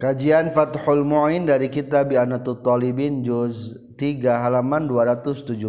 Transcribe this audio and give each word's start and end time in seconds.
Kajian 0.00 0.56
Fathul 0.56 1.04
Mu'in 1.04 1.44
dari 1.44 1.68
kitab 1.68 2.08
Anatul 2.16 2.64
Talibin 2.64 3.20
juz 3.20 3.76
3 4.00 4.32
halaman 4.32 4.88
274. 4.88 5.60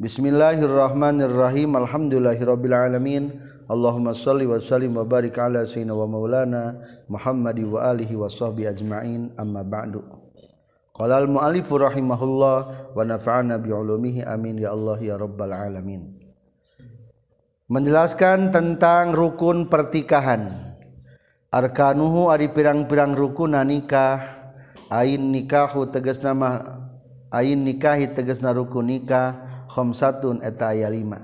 Bismillahirrahmanirrahim. 0.00 1.76
Alhamdulillahirabbil 1.76 2.72
alamin. 2.72 3.36
Allahumma 3.68 4.16
shalli 4.16 4.48
wa 4.48 4.56
sallim 4.56 4.96
wa 4.96 5.04
barik 5.04 5.36
ala 5.36 5.68
sayyidina 5.68 5.92
wa 5.92 6.08
maulana 6.08 6.80
Muhammadi 7.12 7.68
wa 7.68 7.84
alihi 7.84 8.16
wa 8.16 8.24
sahbihi 8.24 8.72
ajma'in. 8.72 9.36
Amma 9.36 9.60
ba'du. 9.60 10.00
Qala 10.96 11.20
al-mu'allif 11.20 11.68
rahimahullah 11.68 12.56
wa 12.96 13.04
nafa'ana 13.04 13.60
bi 13.60 13.68
ulumihi 13.68 14.24
amin 14.24 14.64
ya 14.64 14.72
Allah 14.72 14.96
ya 14.96 15.20
rabbal 15.20 15.52
alamin. 15.52 16.08
Menjelaskan 17.68 18.48
tentang 18.48 19.12
rukun 19.12 19.68
pertikahan. 19.68 20.71
arkanuhu 21.52 22.32
ari 22.32 22.48
pirang-pirang 22.48 23.12
rukun 23.12 23.54
nikah. 23.68 24.40
Ain 24.88 25.32
nikahu 25.32 25.88
teges 25.88 26.20
nama 26.20 26.80
ain 27.32 27.60
nikahi 27.60 28.12
teges 28.16 28.40
na 28.40 28.56
rukun 28.56 28.88
nikah. 28.88 29.36
Khomsatun 29.68 30.44
eta 30.44 30.72
aya 30.72 30.88
lima. 30.92 31.20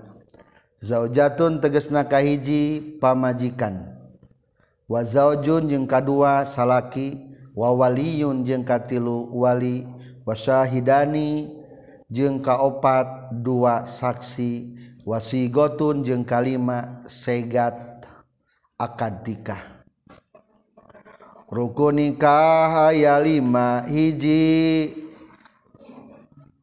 Zaujatun 0.81 1.61
teges 1.61 1.91
na 1.91 2.05
kahiji 2.05 2.81
pamajikan. 3.01 3.99
Wa 4.89 5.05
zaujun 5.05 5.69
jeung 5.69 5.85
kadua 5.85 6.49
salaki 6.49 7.29
wa 7.53 7.77
waliyun 7.77 8.41
jeung 8.41 8.65
katilu 8.65 9.29
wali 9.37 9.85
wa 10.25 10.33
syahidani 10.33 11.53
jeung 12.09 12.41
kaopat 12.41 13.37
dua 13.45 13.85
saksi 13.85 14.73
wasigotun 15.05 16.01
jeung 16.01 16.25
kalima 16.25 17.05
segat 17.05 18.09
akad 18.81 19.21
nikah. 19.29 19.78
Rukun 21.49 21.97
nikah 21.97 22.93
aya 22.93 23.17
lima 23.21 23.85
hiji. 23.89 25.05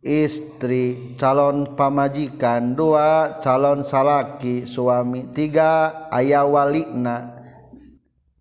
Istri 0.05 1.17
calon 1.17 1.73
pamajikan 1.73 2.77
dua 2.77 3.41
calon 3.41 3.81
salaki 3.81 4.69
suami 4.69 5.33
tiga 5.33 6.05
ayah 6.13 6.45
walikna 6.45 7.41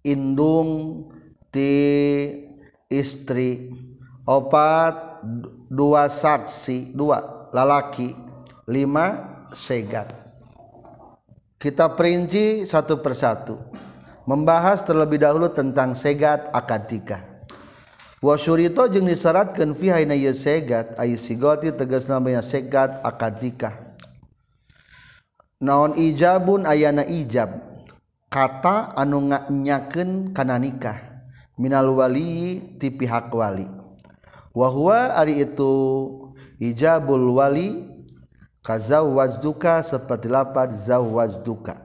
indung 0.05 1.09
ti 1.49 1.73
istri 2.93 3.73
opat 4.29 5.25
dua 5.73 6.13
saksi 6.13 6.93
dua 6.93 7.49
lalaki 7.57 8.13
lima 8.69 9.25
segat. 9.57 10.13
Kita 11.57 11.97
perinci 11.97 12.69
satu 12.69 13.01
persatu 13.01 13.57
membahas 14.25 14.81
terlebih 14.85 15.21
dahulu 15.21 15.53
tentang 15.53 15.93
segat 15.93 16.49
akad 16.53 16.89
nikah 16.89 17.23
wasyurito 18.25 18.89
jeung 18.89 19.05
disyaratkeun 19.09 19.77
fi 19.77 19.93
hayna 19.93 20.17
ye 20.17 20.33
segat 20.33 20.97
ay 20.97 21.17
sigoti 21.21 21.73
tegas 21.73 22.09
namanya 22.09 22.41
segat 22.41 23.01
akad 23.05 23.41
nikah 23.41 23.85
naon 25.65 25.97
ijabun 25.97 26.69
ayana 26.69 27.09
ijab? 27.09 27.57
Kata 28.29 28.93
anu 28.99 29.33
nganyakeun 29.33 30.37
kana 30.37 30.61
nikah. 30.61 30.99
Minal 31.57 31.89
wali 31.95 32.61
ti 32.83 32.91
pihak 32.91 33.31
wali. 33.31 33.65
Wa 34.51 34.69
huwa 34.69 35.15
ari 35.15 35.39
itu 35.41 35.73
ijabul 36.59 37.39
wali 37.39 37.87
kazawwajduka 38.61 39.87
seperti 39.87 40.27
lapad 40.27 40.75
zawwajduka. 40.75 41.79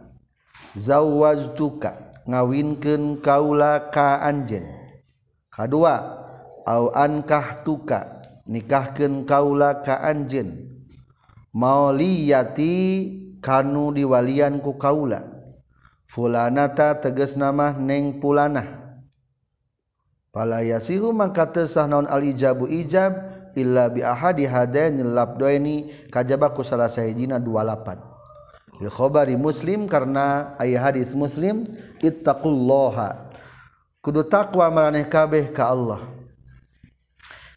Zawwajduka. 0.74 2.09
ngawinken 2.30 3.26
kaula 3.26 3.90
ka 3.90 4.22
anjen 4.22 4.70
kedua 5.50 5.96
au 6.70 6.94
ankah 6.94 7.66
tuka 7.66 8.22
nikahken 8.46 9.26
kaula 9.26 9.82
ka 9.82 9.98
anjen 10.06 10.70
mauliyati 11.54 12.76
kanu 13.42 13.96
diwalian 13.96 14.60
ku 14.60 14.76
kaula. 14.76 15.24
Fulanata 16.10 16.98
teges 16.98 17.38
nama 17.38 17.74
neng 17.78 18.18
pulanah. 18.18 18.66
Palayasihu 20.34 21.14
mangka 21.14 21.50
tesah 21.50 21.86
naon 21.86 22.10
al 22.10 22.22
ijabu 22.26 22.66
ijab 22.66 23.14
illa 23.54 23.90
bi 23.90 24.02
ahadi 24.02 24.46
hadainil 24.46 25.14
labdaini 25.14 25.90
kajaba 26.10 26.54
ku 26.54 26.66
salah 26.66 26.90
sahijina 26.90 27.38
dua 27.38 27.62
lapan. 27.62 28.09
likhobari 28.80 29.36
muslim 29.36 29.86
karena 29.86 30.56
ayat 30.56 30.96
hadis 30.96 31.12
muslim 31.14 31.68
ittaqulloha 32.00 33.30
kudu 34.00 34.24
takwa 34.26 34.72
meraneh 34.72 35.06
kabeh 35.06 35.52
ka 35.52 35.70
Allah. 35.70 36.02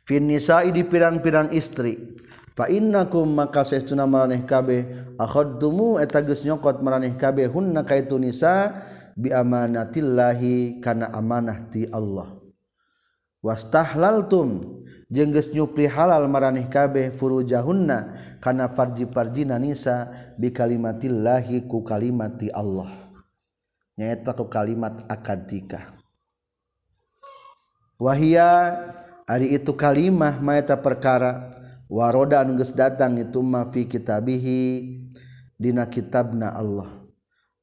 Fin 0.02 0.26
nisa'i 0.26 0.74
di 0.74 0.82
pirang-pirang 0.82 1.54
istri. 1.54 2.18
Fa 2.52 2.68
innakum 2.68 3.24
maka 3.32 3.64
saestuna 3.64 4.04
maraneh 4.04 4.44
kabeh 4.44 5.14
akhadtumu 5.16 5.96
eta 5.96 6.20
geus 6.20 6.44
nyokot 6.44 6.84
maraneh 6.84 7.16
kabeh 7.16 7.48
hunna 7.48 7.80
kaitu 7.80 8.20
nisa 8.20 8.76
bi 9.16 9.32
amanatillahi 9.32 10.82
kana 10.84 11.08
amanah 11.16 11.64
ti 11.72 11.88
Allah. 11.88 12.28
Wastahlaltum 13.40 14.84
jengges 15.12 15.52
nyupri 15.52 15.84
halal 15.84 16.24
maraneh 16.26 16.66
kabeh 16.72 17.12
furujahunna 17.12 18.16
kana 18.40 18.72
farji-farjina 18.72 19.60
nisa 19.60 20.08
bi 20.40 20.48
kalimatillahi 20.48 21.68
ku 21.68 21.84
kalimati 21.84 22.48
Allah. 22.48 22.88
Nyaeta 23.92 24.32
ku 24.32 24.48
kalimat 24.48 25.04
akad 25.06 25.44
nikah 25.52 26.02
wahia 28.02 28.74
ari 29.30 29.54
itu 29.54 29.70
kalimah 29.78 30.42
maeta 30.42 30.74
perkara. 30.74 31.54
Waroda 31.92 32.40
anu 32.40 32.56
datang 32.56 33.20
itu 33.20 33.44
ma 33.44 33.68
fi 33.68 33.84
kitabihi 33.84 34.60
dina 35.60 35.84
kitabna 35.84 36.56
Allah. 36.56 37.04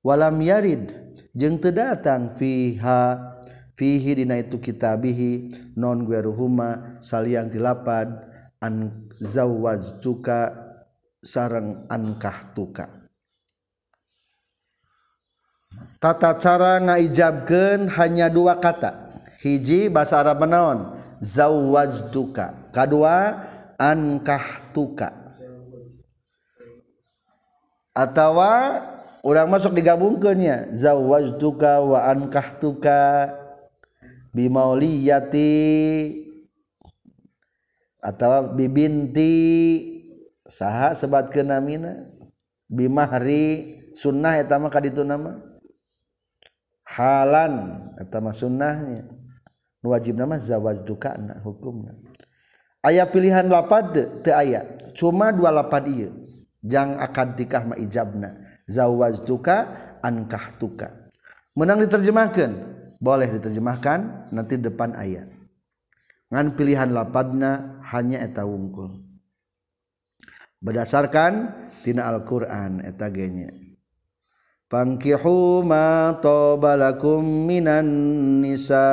Walam 0.05 0.37
yarid 0.45 0.93
jeung 1.33 1.57
teu 1.57 1.73
datang 1.73 2.37
fiha 2.37 3.28
dina 3.79 4.35
itu 4.35 4.59
kitabihi 4.59 5.47
non 5.79 6.03
gueruma 6.03 6.99
saling 6.99 7.47
dilapad 7.47 8.11
anzawwazuka 8.59 10.51
sarang 11.23 11.87
ankah 11.87 12.51
tuka 12.51 12.99
tata 15.99 16.35
cara 16.39 16.79
ngaijabkan 16.79 17.91
hanya 17.99 18.31
dua 18.31 18.55
kata. 18.59 19.11
Hiji 19.39 19.87
bahasa 19.87 20.19
Arab 20.19 20.43
menaon? 20.43 20.99
Zawwajtuka 21.19 22.71
kedua 22.71 23.43
ankah 23.75 24.71
tuka 24.71 25.11
atau 27.91 28.39
orang 29.19 29.47
masuk 29.51 29.75
digabungkannya 29.75 30.71
zawwajtuka 30.71 31.83
wa 31.83 31.99
ankah 32.07 32.47
tuka 32.55 32.99
bimauliyati 34.33 35.51
atau 37.99 38.55
bibinti 38.55 39.33
saha 40.47 40.95
sebat 40.95 41.29
kenamina 41.33 42.07
bimahri 42.69 43.75
sunnah 43.91 44.39
eta 44.39 44.55
mah 44.55 44.71
kaditu 44.71 45.03
nama 45.03 45.41
halan 46.87 47.85
eta 47.99 48.17
mah 48.23 48.33
sunnahnya 48.33 49.03
nu 49.83 49.91
wajib 49.91 50.15
nama 50.15 50.39
zawaj 50.39 50.83
dukana 50.83 51.39
hukumna. 51.43 51.95
Aya 52.79 53.03
pilihan 53.03 53.47
lapad 53.51 53.91
teu 54.23 54.31
aya 54.31 54.63
cuma 54.95 55.35
dua 55.35 55.51
lapad 55.51 55.83
ieu 55.91 56.15
jang 56.63 56.95
akan 56.95 57.27
tikah 57.35 57.63
ma 57.67 57.75
ijabna 57.75 58.39
zawaj 58.67 59.23
duka 59.27 59.67
ankah 59.99 60.55
tuka. 60.55 60.87
Menang 61.55 61.83
diterjemahkan 61.83 62.78
boleh 62.99 63.31
diterjemahkan 63.31 64.29
nanti 64.35 64.59
depan 64.59 64.93
ayat. 64.93 65.31
Ngan 66.29 66.53
pilihan 66.53 66.93
lapadna 66.93 67.81
hanya 67.89 68.21
eta 68.21 68.45
wungkul. 68.45 69.01
Berdasarkan 70.59 71.55
tina 71.81 72.05
Al-Qur'an 72.11 72.83
eta 72.83 73.07
genya. 73.09 73.49
Fankihu 74.69 75.65
ma 75.65 76.13
tobalakum 76.21 77.23
minan 77.23 77.87
nisa. 78.43 78.85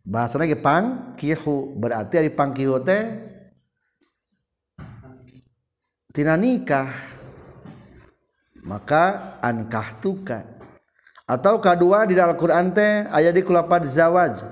Bahasa 0.00 0.40
lagi 0.40 0.56
pang 0.56 1.12
kihu 1.20 1.76
berarti 1.76 2.16
ari 2.16 2.32
pangkihu 2.32 2.80
teh 2.80 3.04
tina 6.14 6.40
nikah. 6.40 6.88
Maka 8.64 9.36
ankah 9.44 9.88
tuka 10.00 10.59
atau 11.30 11.62
kedua 11.62 12.10
di 12.10 12.18
dalam 12.18 12.34
Quran 12.34 12.74
teh 12.74 13.06
ayat 13.06 13.38
di 13.38 13.46
kulapat 13.46 13.86
zawaj. 13.86 14.42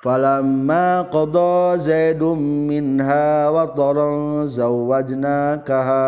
Falamma 0.00 1.08
qada 1.12 1.76
zaidum 1.76 2.40
minha 2.40 3.52
wa 3.52 3.68
taran 3.76 4.48
zawajna 4.48 5.60
kaha 5.60 6.04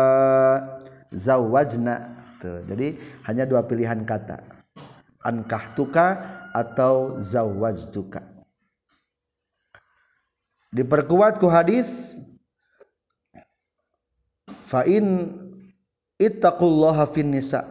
zawajna. 1.13 2.17
Tuh 2.41 2.65
jadi 2.65 2.97
hanya 3.29 3.45
dua 3.45 3.61
pilihan 3.61 4.01
kata. 4.01 4.41
Ankahtuka 5.21 6.25
atau 6.55 7.21
zawwajtuka 7.21 8.39
diperkuatku 10.69 11.49
hadis 11.49 12.17
fa 14.61 14.85
in 14.85 15.33
ittaqullaha 16.21 17.09
fin 17.09 17.33
nisa 17.33 17.65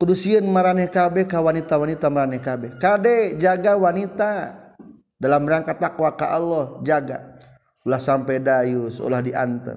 kudusian 0.00 0.48
maraneh 0.48 0.88
kabeh 0.88 1.28
ka 1.28 1.44
wanita-wanita 1.44 2.08
maraneh 2.08 2.40
kabeh. 2.40 2.80
Kade 2.80 3.36
jaga 3.36 3.76
wanita. 3.76 4.56
Dalam 5.20 5.44
rangka 5.44 5.76
takwa 5.76 6.16
ka 6.16 6.32
Allah 6.32 6.80
jaga. 6.80 7.36
Ulah 7.84 8.00
sampai 8.00 8.40
dayus 8.40 8.96
ulah 8.96 9.20
diantar. 9.20 9.76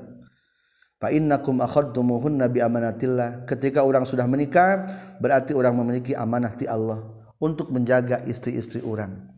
Fa 0.96 1.12
innakum 1.12 1.60
akhadtumuhunna 1.60 2.48
bi 2.48 2.64
amanatillah. 2.64 3.44
Ketika 3.44 3.84
orang 3.84 4.08
sudah 4.08 4.24
menikah 4.24 4.88
berarti 5.20 5.52
orang 5.52 5.75
memiliki 5.75 6.16
amanah 6.16 6.56
ti 6.56 6.64
Allah 6.64 7.04
untuk 7.44 7.75
menjaga 7.75 8.24
istri-istri 8.24 8.80
orang. 8.80 9.36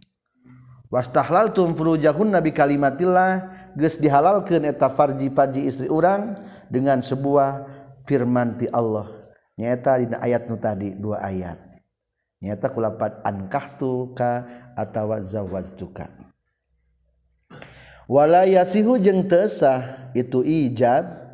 Wastahlaltum 0.94 1.74
furujahunna 1.74 2.38
bi 2.46 2.54
kalimatillah. 2.54 3.50
Geus 3.74 3.98
dihalalkeun 3.98 4.70
eta 4.70 4.94
farji-farji 4.94 5.66
istri 5.66 5.90
orang 5.90 6.38
dengan 6.70 7.02
sebuah 7.02 7.66
firman 8.06 8.62
ti 8.62 8.70
Allah 8.70 9.25
nyata 9.56 10.00
dina 10.00 10.18
ayat 10.19 10.48
nu 10.48 10.56
tadi 10.60 10.92
dua 10.96 11.24
ayat. 11.24 11.60
Nyata 12.44 12.69
kulapat 12.69 13.25
ankahtuka 13.25 14.46
atawa 14.75 15.18
zawajtuka. 15.24 16.12
Wala 18.06 18.46
yasihu 18.46 19.02
jeung 19.02 19.25
tesah 19.25 20.12
itu 20.13 20.46
ijab. 20.46 21.25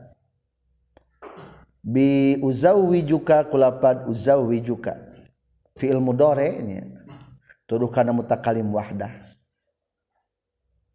Bi 1.81 2.37
uzawijuka 2.45 3.49
kulapat 3.49 4.05
uzawijuka 4.05 4.95
fi'il 5.75 5.99
mudhari 5.99 6.61
nya. 6.63 6.85
Tuduh 7.67 7.89
kana 7.89 8.13
mutakalim 8.15 8.69
wahdah. 8.71 9.11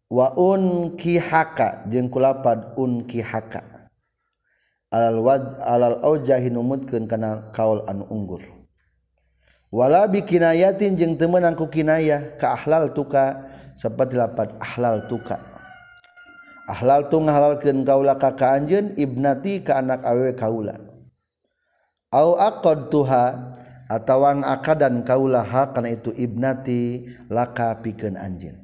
Wa 0.07 0.33
unkihaka 0.33 1.85
jeung 1.91 2.07
kulapad 2.07 2.73
unkihaka. 2.79 3.76
alal 4.93 5.19
waj 5.23 5.43
alal 5.63 5.97
aujahi 6.03 6.51
numutkeun 6.51 7.07
kana 7.07 7.51
kaul 7.51 7.83
anu 7.87 8.07
unggul 8.07 8.43
wala 9.67 10.07
bikinayatin 10.07 10.95
jeung 10.95 11.19
teu 11.19 11.27
meunang 11.27 11.59
ku 11.59 11.67
kinayah 11.67 12.39
ka 12.39 12.55
ahlal 12.55 12.91
tuka 12.95 13.51
seperti 13.77 14.17
lapat 14.17 14.57
ahlal 14.57 15.05
tuka. 15.05 15.37
Ahlal 16.67 17.07
tu 17.07 17.23
ngahalalkeun 17.23 17.87
kaula 17.87 18.19
ka 18.19 18.35
ka 18.35 18.59
ibnati 18.99 19.63
ka 19.63 19.79
anak 19.79 20.03
awewe 20.03 20.35
kaula. 20.35 20.75
Au 22.11 22.35
aqad 22.35 22.91
tuha 22.91 23.55
atawang 23.87 24.43
akadan 24.43 25.03
kaulah 25.07 25.47
karena 25.71 25.95
itu 25.95 26.11
ibnati 26.11 27.07
laka 27.31 27.79
pikeun 27.79 28.19
anjeun. 28.19 28.59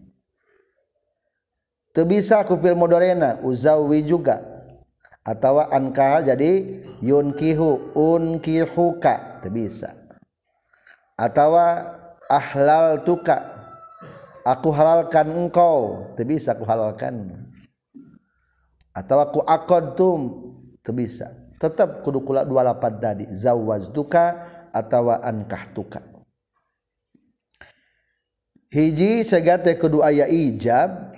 Teu 1.96 2.04
bisa 2.04 2.44
ku 2.44 2.60
fil 2.60 2.76
modorena 2.76 3.40
uzawi 3.40 4.04
juga 4.04 4.53
atau 5.24 5.64
angka 5.64 6.20
jadi 6.36 6.84
yunkihu 7.00 7.96
unkihuka 7.96 9.40
bisa. 9.48 9.96
Atau 11.16 11.56
ahlal 12.28 13.04
tuka 13.08 13.40
aku 14.44 14.70
halalkan 14.76 15.32
engkau 15.32 16.12
bisa 16.28 16.52
aku 16.52 16.68
halalkan. 16.68 17.48
Atau 18.92 19.18
aku 19.24 19.40
aqadtum 19.48 20.20
bisa. 20.92 21.32
Tetap 21.58 22.04
kudu 22.04 22.28
kula 22.28 22.44
dua 22.44 22.68
lapan 22.68 23.00
tadi 23.00 23.26
zawwajtuka 23.32 24.26
atau 24.76 25.16
ankahtuka. 25.16 26.04
Hiji 28.74 29.22
segate 29.24 29.78
kudu 29.78 30.02
aya 30.04 30.26
ijab 30.28 31.14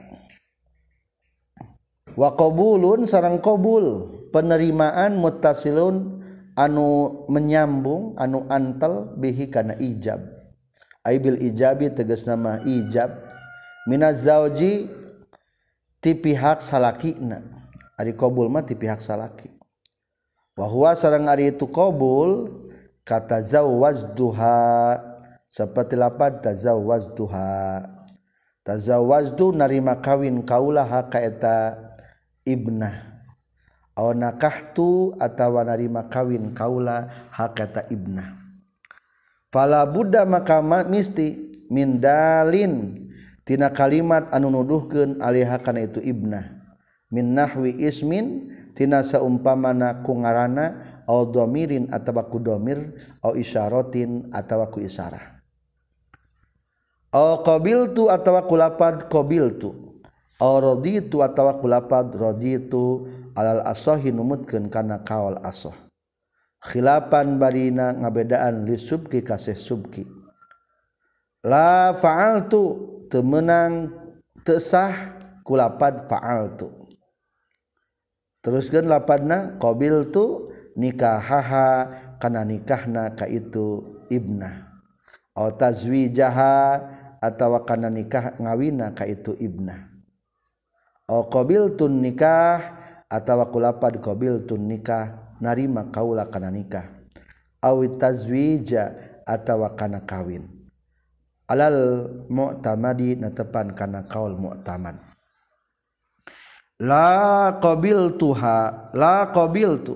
waqbulun 2.15 3.03
sarang 3.07 3.39
qbul 3.43 4.11
penerimaan 4.31 5.19
mutasilun 5.19 6.23
anu 6.55 7.23
menyambung 7.27 8.15
anu 8.15 8.47
antel 8.47 9.15
bihi 9.19 9.51
kana 9.51 9.75
ijab. 9.79 10.23
Aibil 11.05 11.37
ijabi 11.43 11.91
tegas 11.93 12.25
nama 12.25 12.63
ijab. 12.65 13.13
Minaz 13.85 14.25
zauji 14.25 14.89
ti 16.01 16.11
pihak 16.17 16.65
salakina. 16.65 17.45
Ari 17.95 18.17
qabul 18.17 18.49
mah 18.49 18.65
ti 18.65 18.73
pihak 18.73 18.97
salaki. 18.99 19.53
Wa 20.57 20.65
huwa 20.65 20.97
sareng 20.97 21.29
ari 21.29 21.53
itu 21.53 21.69
qabul 21.69 22.49
kata 23.05 23.43
zawazduha. 23.45 24.97
Seperti 25.51 25.95
lapan 25.95 26.41
tazawazduha. 26.43 27.87
Tazawazdu 28.65 29.55
narima 29.55 30.01
kawin 30.01 30.43
kaulah 30.43 30.89
ka 31.07 31.21
eta 31.21 31.84
Ibnah. 32.45 33.17
Aw 33.95 34.13
nakahtu 34.13 35.17
atawa 35.17 35.65
narima 35.65 36.05
kawin 36.05 36.53
kaula 36.53 37.09
hakata 37.33 37.89
ibnah. 37.89 38.37
Fala 39.49 39.81
buddha 39.89 40.27
maka 40.29 40.61
misti 40.85 41.33
min 41.73 41.97
dalin. 41.97 43.01
Tina 43.45 43.69
kalimat 43.69 44.29
anu 44.33 44.49
nuduhkeun 44.49 45.21
alaiha 45.21 45.57
kana 45.61 45.85
itu 45.85 46.01
ibnah. 46.01 46.45
Min 47.09 47.33
nahwi 47.33 47.77
ismin 47.81 48.53
tina 48.75 49.01
saumpamana 49.01 50.01
ku 50.05 50.17
ngaranna 50.17 51.01
aw 51.07 51.25
dhamirin 51.29 51.89
atawa 51.93 52.27
ku 52.27 52.41
dhamir 52.41 52.97
aw 53.21 53.37
isyaratin 53.37 54.33
atawa 54.33 54.67
ku 54.73 54.81
isyarah 54.81 55.35
aw 57.15 57.39
qabiltu 57.45 58.11
atawa 58.11 58.43
ku 58.43 58.59
lapad 58.59 59.07
qabiltu. 59.07 59.84
Itu 60.83 61.23
ataukulapad 61.23 62.11
rodi 62.11 62.59
itu 62.59 63.07
alal 63.39 63.63
asohi 63.63 64.11
numutkan 64.11 64.67
karena 64.67 64.99
kawal 64.99 65.39
asoh. 65.47 65.75
Khilapan 66.65 67.37
barina 67.39 67.93
ngabedaan 67.93 68.65
li 68.67 68.75
subki 68.75 69.23
kasih 69.23 69.55
subki. 69.55 70.03
La 71.45 71.93
faaltu 71.93 72.89
temenang 73.07 73.93
tesah 74.43 75.15
kulapad 75.45 76.09
faaltu. 76.09 76.73
Teruskan 78.41 78.89
lapadna 78.89 79.55
qabil 79.61 80.09
tu 80.09 80.49
nikah 80.73 81.21
haha 81.21 81.69
kana 82.17 82.41
nikahna 82.43 83.13
ka 83.13 83.29
itu 83.29 83.85
ibnah. 84.09 84.73
Atau 85.35 85.53
tazwijaha 85.59 86.79
atau 87.19 87.59
kana 87.67 87.91
nikah 87.91 88.39
ngawina 88.39 88.95
ka 88.95 89.03
itu 89.05 89.35
ibnah 89.37 89.94
qbil 91.07 91.77
tun 91.77 92.01
nikah 92.01 92.77
ataukulapa 93.09 93.93
di 93.93 93.99
qbil 94.01 94.45
tun 94.49 94.65
nikah 94.65 95.37
narima 95.41 95.89
kaula 95.93 96.25
kana 96.25 96.49
nikah. 96.49 96.89
Awi 97.61 97.97
tazwija 97.97 98.93
atawakana 99.25 100.05
kawin. 100.05 100.45
Alal 101.45 102.09
mutamadi 102.25 103.17
na 103.21 103.29
tepan 103.29 103.77
kana 103.77 104.01
kaul 104.09 104.33
mu'taman 104.33 104.97
la 106.81 107.53
qabil 107.61 108.17
tuha 108.17 108.89
la 108.97 109.29
qabil 109.29 109.77
tu 109.85 109.93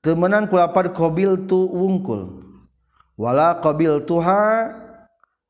temenan 0.00 0.48
kulapad 0.48 0.96
qabil 0.96 1.44
tu 1.44 1.68
wungkul. 1.68 2.48
Wala 3.18 3.60
qabil 3.60 4.08
tuha 4.08 4.72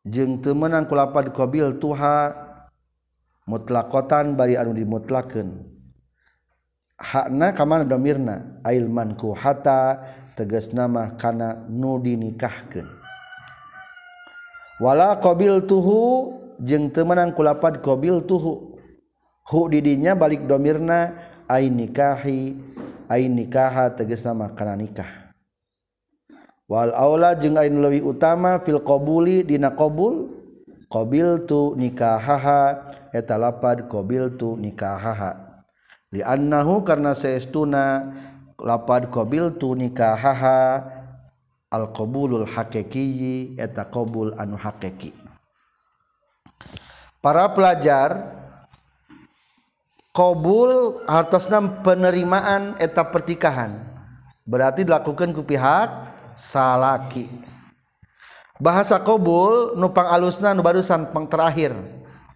jeung 0.03 0.43
temenan 0.43 0.89
kulapad 0.91 1.31
qabil 1.31 1.79
tuha 1.79 2.35
mutlakotan 3.49 4.37
bari 4.37 4.61
anu 4.61 4.77
dimutlaken 4.77 5.65
hakna 7.01 7.57
kamana 7.57 7.89
domirna? 7.89 8.61
Ailman 8.69 9.17
ku 9.17 9.33
hata 9.33 10.05
tegas 10.37 10.77
nama 10.77 11.17
kana 11.17 11.65
nu 11.73 11.97
dinikahkan 11.97 12.85
wala 14.79 15.17
qabil 15.19 15.65
tuhu 15.65 16.37
jeng 16.63 16.93
temenang 16.93 17.33
kulapad 17.33 17.81
qabil 17.81 18.23
tuhu. 18.29 18.79
Hu 19.49 19.65
didinya 19.73 20.13
balik 20.13 20.45
domirna 20.45 21.17
ain 21.49 21.73
nikahi 21.73 22.53
ain 23.09 23.33
nikaha 23.33 23.97
tegas 23.97 24.21
nama 24.21 24.53
kana 24.53 24.77
nikah. 24.77 25.09
Wal 26.69 26.93
aula 26.93 27.33
jeung 27.33 27.57
ain 27.57 27.81
leuwih 27.81 28.05
utama 28.05 28.61
fil 28.61 28.85
qabuli 28.85 29.41
dina 29.41 29.73
qabul 29.73 30.38
qabil 30.89 31.45
tu 31.45 31.77
nikahaha 31.77 32.93
eta 33.13 33.37
lapad 33.37 33.87
qabil 33.89 34.33
tu 34.35 34.57
nikahaha. 34.57 35.37
Li 36.13 36.25
annahu 36.25 36.85
karna 36.85 37.13
saestuna 37.13 38.13
lapad 38.57 39.13
qabil 39.13 39.55
tu 39.61 39.77
nikahaha 39.77 40.85
al 41.69 41.93
qabulul 41.93 42.49
haqiqi 42.49 43.55
eta 43.61 43.85
qabul 43.85 44.33
anu 44.41 44.57
haqiqi 44.57 45.29
para 47.23 47.51
pelajar 47.53 48.41
qabul 50.15 51.03
hartosna 51.07 51.85
penerimaan 51.85 52.79
eta 52.81 53.07
pertikahan. 53.07 53.85
Berarti 54.49 54.83
dilakukan 54.89 55.37
ku 55.37 55.45
pihak 55.45 55.93
salaki. 56.33 57.29
Bahasa 58.59 58.99
qbul 58.99 59.79
nupang 59.79 60.11
alusna 60.11 60.53
nu 60.53 60.61
barusan 60.61 61.09
pang 61.15 61.25
terakhir. 61.27 61.73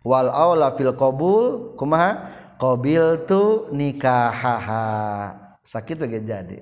Wal 0.02 0.30
aula 0.30 0.74
fil 0.74 0.90
qabul 0.98 1.78
kumaha? 1.78 2.26
Qabil 2.58 3.26
tu 3.26 3.70
nikahaha. 3.70 5.34
Sakit 5.62 6.06
ge 6.10 6.22
jadi. 6.22 6.58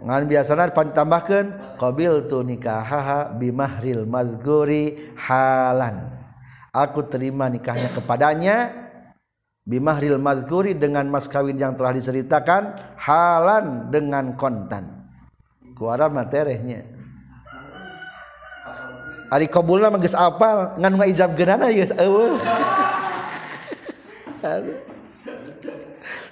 Ngan 0.00 0.24
biasana 0.24 0.72
pan 0.72 0.96
tambahkeun 0.96 1.76
qabil 1.76 2.24
tu 2.24 2.40
nikahaha 2.40 3.36
bimahril 3.36 4.08
madzguri 4.08 5.12
halan. 5.16 6.08
Aku 6.72 7.04
terima 7.04 7.52
nikahnya 7.52 7.92
kepadanya 7.92 8.72
bimahril 9.68 10.16
madzguri 10.16 10.72
dengan 10.72 11.04
mas 11.12 11.28
kawin 11.28 11.60
yang 11.60 11.76
telah 11.76 11.92
diceritakan 11.92 12.80
halan 12.96 13.92
dengan 13.92 14.32
kontan. 14.40 15.04
Kuara 15.76 16.08
materinya 16.08 16.99
Ari 19.30 19.46
kabulna 19.46 19.94
mah 19.94 20.02
geus 20.02 20.18
apal 20.18 20.74
ngan 20.74 20.98
ngajab 20.98 21.38
geunana 21.38 21.70
geus 21.70 21.94
eueuh. 21.94 22.34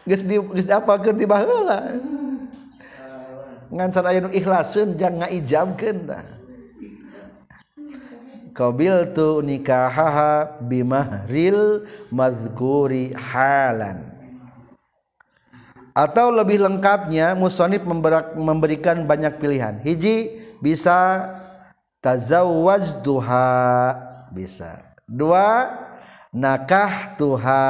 Geus 0.03 0.23
di 0.27 0.35
geus 0.35 0.67
apalkeun 0.67 1.15
ti 1.15 1.23
baheula. 1.23 1.95
Ngan 3.71 3.89
can 3.95 4.03
aya 4.03 4.19
nu 4.19 4.35
ikhlaseun 4.35 4.99
jang 4.99 5.23
ngaijabkeun 5.23 6.11
tah. 6.11 6.27
Qabil 8.51 9.15
tu 9.15 9.47
nikahaha 9.47 10.59
bimahril 10.67 11.87
mazkuri 12.11 13.15
halan. 13.15 14.03
Atau 15.95 16.35
lebih 16.35 16.59
lengkapnya 16.67 17.39
musonif 17.39 17.87
memberikan 18.35 19.07
banyak 19.07 19.39
pilihan. 19.39 19.79
Hiji 19.87 20.43
bisa 20.59 21.31
tazawwajtuha. 22.01 23.47
Bisa. 24.35 24.85
Dua 25.09 25.73
nakah 26.31 27.17
tuha 27.17 27.65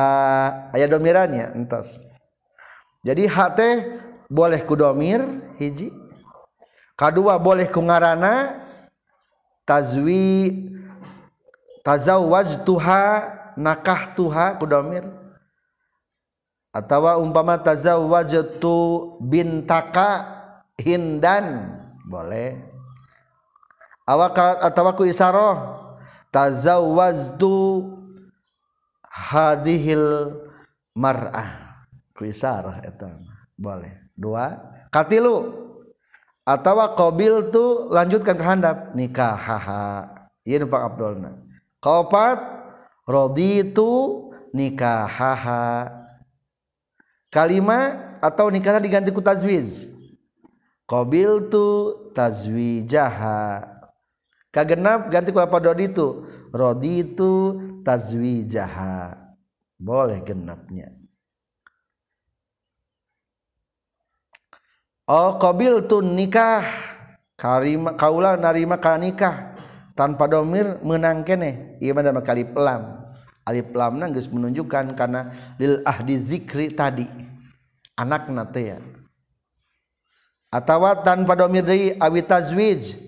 aya 0.74 0.90
domirannya 0.90 1.54
entos 1.54 2.02
jadi 3.06 3.24
hak 3.24 3.50
teh 3.56 3.74
boleh 4.28 4.60
ku 4.66 4.76
domir 4.76 5.24
hiji. 5.56 5.88
Kadua 6.98 7.40
boleh 7.40 7.70
ku 7.70 7.80
ngaranna 7.80 8.60
tazwi 9.64 10.52
tazawwajtuha 11.86 13.02
nakah 13.56 14.12
tuha 14.12 14.60
ku 14.60 14.68
domir. 14.68 15.08
Atawa 16.74 17.16
umpama 17.16 17.56
tazawwajtu 17.56 18.76
bintaka 19.24 20.26
hindan. 20.76 21.78
Boleh 22.04 22.67
awak 24.08 24.64
atawaku 24.64 25.04
isaroh 25.04 25.84
tazawwaztu 26.32 27.84
hadhil 29.04 30.32
mar'ah. 30.96 31.84
Ku 32.16 32.24
isarah 32.24 32.80
eta 32.80 33.20
boleh. 33.60 33.92
Dua 34.16 34.56
katilu. 34.88 35.68
Atawa 36.48 36.96
qabil 36.96 37.52
tu 37.52 37.92
lanjutkan 37.92 38.32
ke 38.32 38.44
handap. 38.44 38.96
Nikah 38.96 39.36
haha 39.36 40.08
ieu 40.48 40.64
Pak 40.64 40.82
Abdulna. 40.88 41.36
Kaopat 41.78 42.40
raditu 43.04 44.26
nikah 44.56 45.04
haha 45.04 45.92
kalima 47.28 48.08
atau 48.24 48.48
nikahnya 48.48 48.80
diganti 48.80 49.12
ku 49.12 49.20
tajwiz 49.20 49.86
qabil 50.88 51.52
tu 51.52 51.94
tazwijaha 52.16 53.77
kagenap 54.58 55.06
ganti 55.06 55.30
ku 55.30 55.38
apa 55.38 55.62
rodi 56.50 56.90
itu 57.06 57.32
tazwijaha. 57.86 59.14
Boleh 59.78 60.18
genapnya. 60.26 60.90
Oh 65.06 65.38
qabil 65.38 65.86
tu 65.86 66.02
nikah. 66.02 66.66
Karima 67.38 67.94
kaula 67.94 68.34
narima 68.34 68.82
kana 68.82 69.06
nikah. 69.06 69.54
Tanpa 69.94 70.26
domir 70.26 70.82
menang 70.82 71.22
kene. 71.22 71.78
Dama 71.78 72.18
kali 72.26 72.42
pelam 72.42 72.98
alif 73.46 73.70
lam. 73.70 74.02
Geus 74.10 74.26
menunjukkan 74.26 74.98
karena 74.98 75.30
lil 75.62 75.78
ahdi 75.86 76.18
zikri 76.18 76.74
tadi. 76.74 77.06
Anak 77.94 78.26
teh 78.50 78.74
ya. 78.74 78.78
Atawa 80.50 80.98
tanpa 80.98 81.38
domir 81.38 81.62
deui 81.62 81.94
awi 82.02 82.20
tazwij 82.26 82.98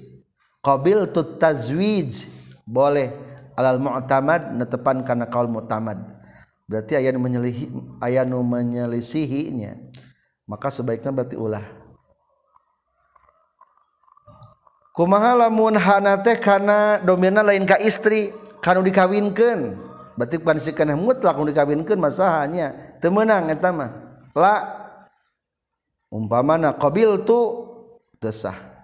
qabil 0.61 1.09
tu 1.11 1.23
tazwij. 1.41 2.29
Boleh. 2.65 3.13
Alal 3.59 3.83
mu'tamad 3.83 4.57
netepan 4.57 5.05
kana 5.05 5.29
kaul 5.29 5.51
mu'tamad. 5.51 5.99
Berarti 6.71 6.95
aya 6.95 7.11
nu 7.11 7.21
menyelihi 7.21 7.67
aya 7.99 8.23
menyelisihinya. 8.25 9.91
Maka 10.47 10.71
sebaiknya 10.71 11.11
berarti 11.11 11.37
ulah. 11.37 11.67
Kumaha 14.95 15.35
lamun 15.47 15.75
hana 15.77 16.19
teh 16.23 16.39
kana 16.39 17.03
domirna 17.03 17.43
lain 17.43 17.67
ka 17.67 17.77
istri 17.83 18.33
kanu 18.63 18.87
dikawinkeun. 18.87 19.77
Berarti 20.15 20.41
sikana 20.63 20.95
mutlak 20.95 21.37
nu 21.37 21.51
dikawinkeun 21.51 21.99
masahanya. 21.99 22.79
Teu 23.03 23.11
meunang 23.11 23.51
eta 23.51 23.75
mah. 23.75 23.91
La. 24.33 24.79
Umpamana 26.11 26.75
qabil 26.75 27.23
tu 27.23 27.39
desah 28.19 28.80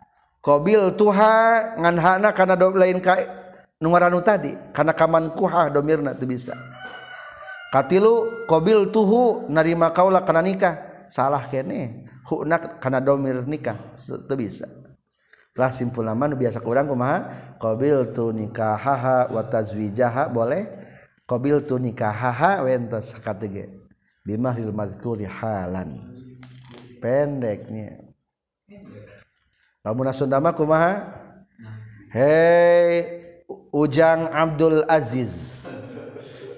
qabil 0.47 0.95
tuha 0.95 1.75
ngan 1.75 1.97
hana 1.99 2.31
kana 2.31 2.55
do 2.55 2.71
lain 2.71 3.03
ka 3.03 3.19
nu 3.83 3.91
ngarannu 3.91 4.23
tadi. 4.23 4.55
Kana 4.71 4.95
kaman 4.95 5.35
kuha 5.35 5.67
domirna 5.75 6.15
teu 6.15 6.31
bisa. 6.31 6.55
Katilu 7.75 8.47
qabil 8.47 8.95
tuhu 8.95 9.51
narima 9.51 9.91
kaula 9.91 10.23
kana 10.23 10.47
nikah. 10.47 11.07
Salah 11.11 11.43
kene. 11.51 12.07
Huna 12.31 12.79
kana 12.79 13.03
domir 13.03 13.43
nikah 13.43 13.75
teu 13.99 14.39
bisa. 14.39 14.71
Lah 15.57 15.73
simpul 15.73 16.07
nama 16.07 16.31
nu 16.31 16.37
biasa 16.39 16.63
kurang 16.63 16.87
kumaha? 16.87 17.33
Qabil 17.59 18.13
tu 18.15 18.31
nikahaha 18.31 19.33
wa 19.33 19.43
tazwijaha 19.43 20.29
boleh? 20.31 20.69
Qabil 21.27 21.65
tu 21.65 21.81
nikahaha 21.81 22.63
wentos 22.63 23.17
katege 23.19 23.73
bimahril 24.23 24.71
mazkuri 24.71 25.25
halan. 25.25 26.13
Pendeknya 27.01 28.06
lamun 29.87 30.11
Sunda 30.11 30.43
mah 30.43 30.51
kumaha? 30.51 31.15
Hei 32.11 33.07
Ujang 33.71 34.27
Abdul 34.35 34.83
Aziz. 34.91 35.55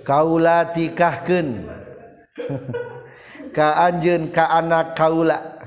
Kaula 0.00 0.64
tikahkeun. 0.72 1.68
Ka 3.56 3.84
anjeun 3.84 4.32
ka 4.32 4.48
anak 4.48 4.96
kaula. 4.96 5.60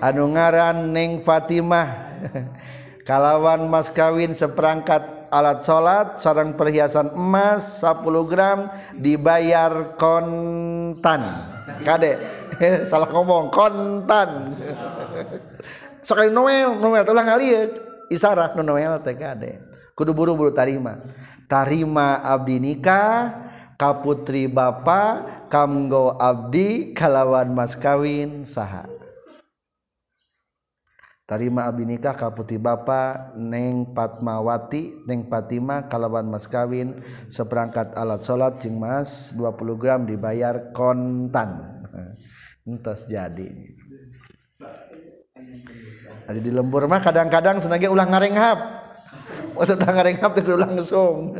Anu 0.00 0.32
ngaran 0.32 0.96
Neng 0.96 1.20
Fatimah. 1.20 2.16
Kalawan 3.08 3.68
mas 3.68 3.92
kawin 3.92 4.32
seperangkat 4.32 5.28
alat 5.28 5.60
salat 5.60 6.16
sarang 6.16 6.56
perhiasan 6.56 7.12
emas 7.12 7.84
10 7.84 8.00
gram 8.24 8.70
dibayar 8.96 9.92
kontan. 10.00 11.52
Kade? 11.84 12.16
Salah 12.90 13.10
ngomong 13.10 13.50
kontan. 13.50 14.54
Sekali 16.04 16.28
Noel 16.28 16.76
Noel 16.78 17.02
telah 17.02 17.24
ngaliat 17.24 17.70
isyarat 18.12 18.52
no 18.54 18.62
Noel 18.62 19.00
teh 19.00 19.16
kade 19.16 19.74
kudu 19.94 20.12
buru-buru 20.12 20.50
tarima. 20.50 21.00
Tarima 21.46 22.20
abdi 22.20 22.58
nikah 22.58 23.46
kaputri 23.78 24.50
bapa 24.50 25.24
kamgo 25.48 26.18
abdi 26.18 26.92
kalawan 26.92 27.54
mas 27.54 27.78
kawin 27.78 28.42
saha. 28.42 28.90
Tarima 31.24 31.64
abdi 31.64 31.88
nikah 31.88 32.12
kaputri 32.12 32.60
bapa 32.60 33.32
neng 33.38 33.96
Patmawati 33.96 35.08
neng 35.08 35.30
Fatima 35.30 35.86
kalawan 35.88 36.28
mas 36.28 36.44
kawin. 36.50 37.00
Seperangkat 37.30 37.96
alat 37.96 38.20
sholat 38.20 38.60
cing 38.60 38.76
mas 38.76 39.32
20 39.32 39.80
gram 39.80 40.04
dibayar 40.04 40.74
kontan. 40.74 41.80
Entos 42.68 43.04
jadi 43.04 43.76
ada 46.24 46.40
di 46.40 46.50
lembur 46.50 46.88
mah 46.88 47.00
kadang-kadang 47.04 47.60
sengaja 47.60 47.92
ulang 47.92 48.08
ngarenghap. 48.08 48.58
Maksud 49.54 49.76
ulang 49.78 49.94
ngarenghap 49.94 50.30
teu 50.34 50.56
langsung 50.56 51.38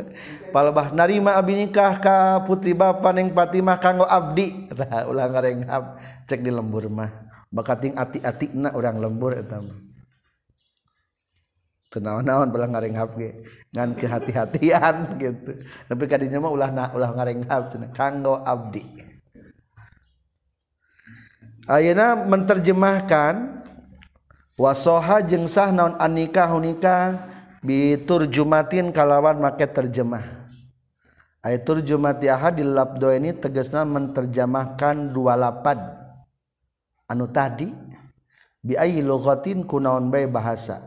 palebah 0.53 0.93
narima 0.93 1.35
abi 1.35 1.59
nikah 1.59 1.99
ka 1.99 2.17
putri 2.45 2.77
bapa 2.77 3.11
neng 3.11 3.33
Fatimah 3.33 3.81
kanggo 3.81 4.05
abdi. 4.05 4.69
Tah 4.71 5.09
ulang 5.09 5.33
ngarenghap. 5.33 5.83
Cek 6.29 6.39
di 6.45 6.51
lembur 6.53 6.85
mah. 6.87 7.11
Bakating 7.49 7.97
ati-atina 7.97 8.77
urang 8.77 9.01
lembur 9.01 9.33
eta 9.33 9.57
mah. 9.59 9.77
Kenaon-naon 11.89 12.51
ulah 12.51 12.69
ngarenghap 12.69 13.09
ge. 13.15 13.31
Ngan 13.71 13.95
kehati-hatian 13.95 14.95
gitu. 15.23 15.51
Tapi 15.87 16.03
kadinya 16.05 16.43
mah 16.43 16.51
ulah 16.51 16.69
ulah 16.93 17.11
ngarenghap 17.15 17.73
kanggo 17.95 18.43
abdi. 18.43 18.83
Ayeuna 21.65 22.13
menterjemahkan 22.29 23.64
wasoha 24.55 25.23
jeng 25.23 25.47
sah 25.47 25.71
naon 25.71 25.99
anikah 25.99 26.47
hunika 26.47 27.27
bitur 27.63 28.27
jumatin 28.27 28.91
kalawan 28.95 29.39
make 29.39 29.67
terjemah. 29.67 30.23
Ayatur 31.45 31.85
jumati 31.85 32.25
ahad 32.25 32.57
di 32.57 32.65
labdo 32.65 33.13
ini 33.13 33.29
tegasna 33.29 33.85
menterjemahkan 33.85 35.13
dua 35.13 35.37
lapad 35.37 35.77
anu 37.05 37.29
tadi 37.29 37.69
bi 38.65 38.73
ayi 38.73 39.05
lughatin 39.05 39.61
kunaon 39.61 40.09
bae 40.09 40.25
bahasa. 40.25 40.81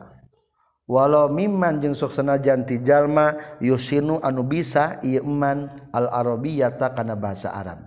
Walau 0.89 1.29
mimman 1.29 1.85
jeung 1.85 1.93
sok 1.93 2.11
sanajan 2.11 2.65
ti 2.65 2.81
jalma 2.81 3.39
yusinu 3.61 4.19
anu 4.25 4.43
bisa 4.43 4.99
ieu 5.05 5.21
iman 5.21 5.69
al 5.93 6.09
arabiyata 6.11 6.91
kana 6.97 7.15
bahasa 7.15 7.53
arab. 7.55 7.79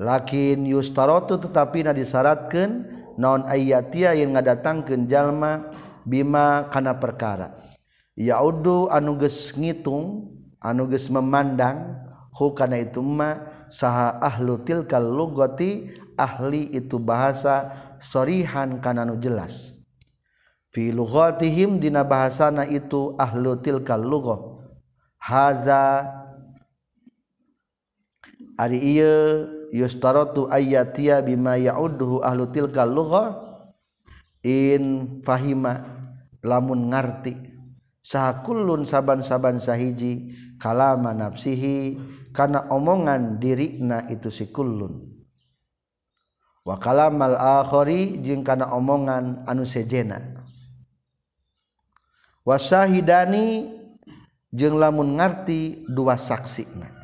Lakin 0.00 0.64
yustaratu 0.66 1.38
tetapi 1.38 1.86
na 1.86 1.92
disyaratkeun 1.94 2.88
naon 3.16 3.48
ayatia 3.48 4.12
yang 4.12 4.36
ngadatangkeun 4.36 5.08
jalma 5.08 5.72
bima 6.06 6.68
kana 6.70 6.96
perkara. 6.96 7.56
Yaudu 8.16 8.88
anu 8.88 9.20
geus 9.20 9.52
ngitung 9.52 10.32
anu 10.60 10.88
geus 10.88 11.12
memandang 11.12 12.00
hu 12.32 12.52
kana 12.56 12.80
itu 12.80 13.04
ma 13.04 13.44
saha 13.68 14.16
ahlu 14.20 14.60
tilkal 14.64 15.04
lugati 15.04 15.92
ahli 16.16 16.72
itu 16.72 16.96
bahasa 16.96 17.72
sorihan 18.00 18.80
kana 18.80 19.04
nu 19.04 19.20
jelas. 19.20 19.76
Fi 20.72 20.92
lughatihim 20.92 21.80
dina 21.80 22.04
bahasana 22.04 22.68
itu 22.68 23.16
ahlu 23.16 23.56
tilkal 23.60 24.00
lughah 24.00 24.60
haza 25.16 26.04
ari 28.60 29.00
ieu 29.00 29.55
yustaratu 29.74 30.50
ayatiya 30.50 31.22
bima 31.22 31.56
ya'udduhu 31.58 32.22
ahlu 32.22 32.50
tilkal 32.50 32.90
lugha. 32.90 33.24
In 34.46 35.18
fahima 35.26 35.98
lamun 36.46 36.94
ngarti 36.94 37.34
sahakullun 37.98 38.86
saban-saban 38.86 39.58
sahiji 39.58 40.30
kalama 40.62 41.10
nafsihi 41.10 41.98
kana 42.30 42.70
omongan 42.70 43.42
dirina 43.42 44.06
itu 44.06 44.30
si 44.30 44.46
kullun. 44.54 45.02
Wa 46.62 46.78
kalamal 46.78 47.34
akhari 47.34 48.22
jeung 48.22 48.46
kana 48.46 48.70
omongan 48.70 49.42
anu 49.50 49.66
sejena. 49.66 50.22
Wasahidani 52.46 53.74
jeung 54.54 54.78
lamun 54.78 55.18
ngarti 55.18 55.86
dua 55.90 56.14
saksina. 56.14 56.95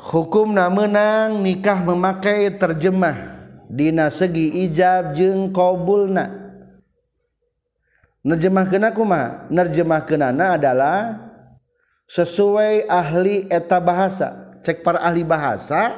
hukum 0.00 0.56
menang 0.56 1.44
nikah 1.44 1.84
memakai 1.84 2.48
terjemah. 2.56 3.36
Dina 3.70 4.10
segi 4.10 4.66
ijab 4.66 5.14
jeung 5.14 5.54
qbulna 5.54 6.26
nerjemah 8.26 8.66
kenakuma 8.66 9.46
nerjemah 9.46 10.02
kenana 10.02 10.58
adalah 10.58 11.22
sesuai 12.10 12.90
ahli 12.90 13.46
eta 13.46 13.78
bahasa. 13.78 14.58
Cek 14.66 14.82
para 14.82 14.98
ahli 15.06 15.22
bahasa 15.22 15.96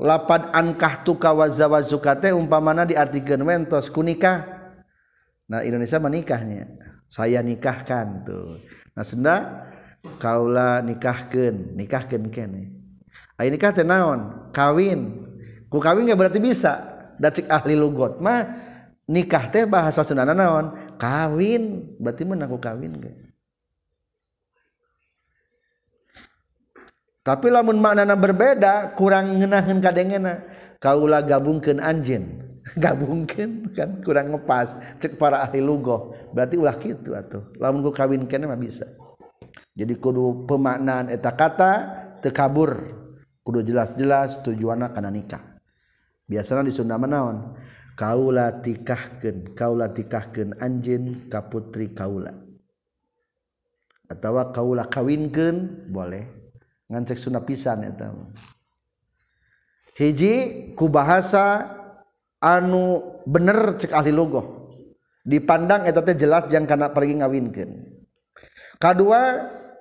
lapan 0.00 0.48
ankah 0.50 1.04
tuka 1.04 1.28
wazawazuka 1.30 2.16
teh 2.16 2.32
umpamana 2.32 2.88
diartikeun 2.88 3.44
wentos 3.44 3.92
kunikah 3.92 4.48
nah 5.44 5.60
Indonesia 5.60 6.00
menikahnya. 6.00 6.72
Saya 7.12 7.44
nikahkan 7.44 8.24
tuh. 8.24 8.64
Nah 8.96 9.04
senda 9.04 9.36
kaula 10.18 10.82
nikahkan 10.82 11.74
nikahkan 11.74 12.26
kene 12.30 12.78
ayo 13.38 13.48
nikah 13.54 13.70
teh 13.70 13.86
naon? 13.86 14.50
Kawin. 14.50 15.24
Ku 15.70 15.78
kawin 15.78 16.10
gak 16.10 16.18
berarti 16.18 16.42
bisa. 16.42 16.98
Dacik 17.18 17.50
ahli 17.50 17.74
lugot 17.74 18.22
mah 18.22 18.54
nikah 19.10 19.50
teh 19.50 19.64
bahasa 19.64 20.02
sunana 20.02 20.34
naon? 20.34 20.98
Kawin. 20.98 21.94
Berarti 22.02 22.22
menang 22.26 22.50
ku 22.50 22.58
kawin 22.58 22.98
ge. 22.98 23.12
Tapi 27.22 27.52
lamun 27.52 27.76
maknana 27.76 28.16
berbeda 28.16 28.96
kurang 28.96 29.38
ngenahin 29.38 29.78
kadengena. 29.84 30.42
Kaula 30.78 31.26
gabungkan 31.26 31.82
anjin 31.82 32.38
gabungkan 32.84 33.70
kan 33.74 34.02
kurang 34.02 34.34
ngepas. 34.34 34.78
Cek 34.98 35.18
para 35.18 35.46
ahli 35.46 35.62
lugoh. 35.62 36.14
Berarti 36.34 36.58
ulah 36.58 36.74
gitu 36.78 37.14
atuh. 37.14 37.54
Lamun 37.62 37.86
ku 37.86 37.90
kawin 37.94 38.26
kene 38.26 38.50
mah 38.50 38.58
bisa. 38.58 38.86
jadi 39.78 39.94
kudu 39.94 40.50
pemaknaan 40.50 41.06
eta 41.06 41.30
kata 41.38 41.72
tekabur 42.18 42.98
kudu 43.46 43.62
jelas-jelas 43.62 44.42
tujuanna 44.42 44.90
kana 44.90 45.14
nikah. 45.14 45.62
Biasanya 46.26 46.66
di 46.66 46.74
Sunda 46.74 46.98
menaon 46.98 47.54
kaula 47.94 48.58
tikahkeun 48.58 49.54
kaula 49.54 49.94
tikahkeun 49.94 50.58
anjeun 50.58 51.30
ka 51.30 51.46
putri 51.46 51.94
kaula. 51.94 52.34
Atawa 54.10 54.50
kaula 54.50 54.90
kawinkeun 54.90 55.88
boleh. 55.94 56.26
Ngan 56.90 57.06
cek 57.06 57.22
Sunda 57.22 57.40
pisan 57.46 57.86
eta. 57.86 58.10
Hiji 59.94 60.34
ku 60.74 60.90
bahasa 60.90 61.78
anu 62.42 63.02
bener 63.26 63.78
cek 63.78 63.94
ahli 63.94 64.14
logo 64.14 64.70
dipandang 65.26 65.84
eta 65.84 66.00
teh 66.00 66.16
jelas 66.16 66.46
jangan 66.48 66.64
karena 66.64 66.88
pergi 66.94 67.14
ngawinkan 67.20 67.70
kedua 68.78 69.20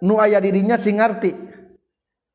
nu 0.02 0.22
aya 0.22 0.42
dirinya 0.42 0.76
sing 0.76 0.98
ngarti. 1.00 1.34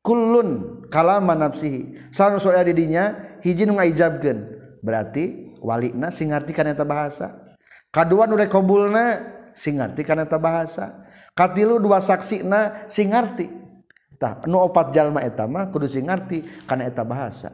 Kulun 0.03 0.83
kalama 0.91 1.35
nafsihi. 1.35 2.11
Sanes 2.11 2.43
aya 2.43 2.63
dirinya 2.63 3.37
hiji 3.39 3.63
nu 3.63 3.79
ngaijabkeun. 3.79 4.39
Berarti 4.83 5.55
walina 5.63 6.11
sing 6.11 6.35
ngarti 6.35 6.51
kana 6.51 6.75
eta 6.75 6.83
bahasa. 6.83 7.55
Kadua 7.93 8.27
nu 8.27 8.35
rekobulna 8.35 9.23
sing 9.55 9.79
ngarti 9.79 10.01
kana 10.03 10.27
eta 10.27 10.35
bahasa. 10.35 11.07
Katilu 11.31 11.79
dua 11.79 12.03
saksina 12.03 12.89
sing 12.91 13.15
ngarti. 13.15 13.47
Tah 14.19 14.43
nu 14.47 14.59
opat 14.59 14.91
jalma 14.91 15.23
eta 15.23 15.47
mah 15.47 15.71
kudu 15.71 15.87
sing 15.87 16.11
ngarti 16.11 16.67
kana 16.67 16.87
eta 16.87 17.07
bahasa. 17.07 17.51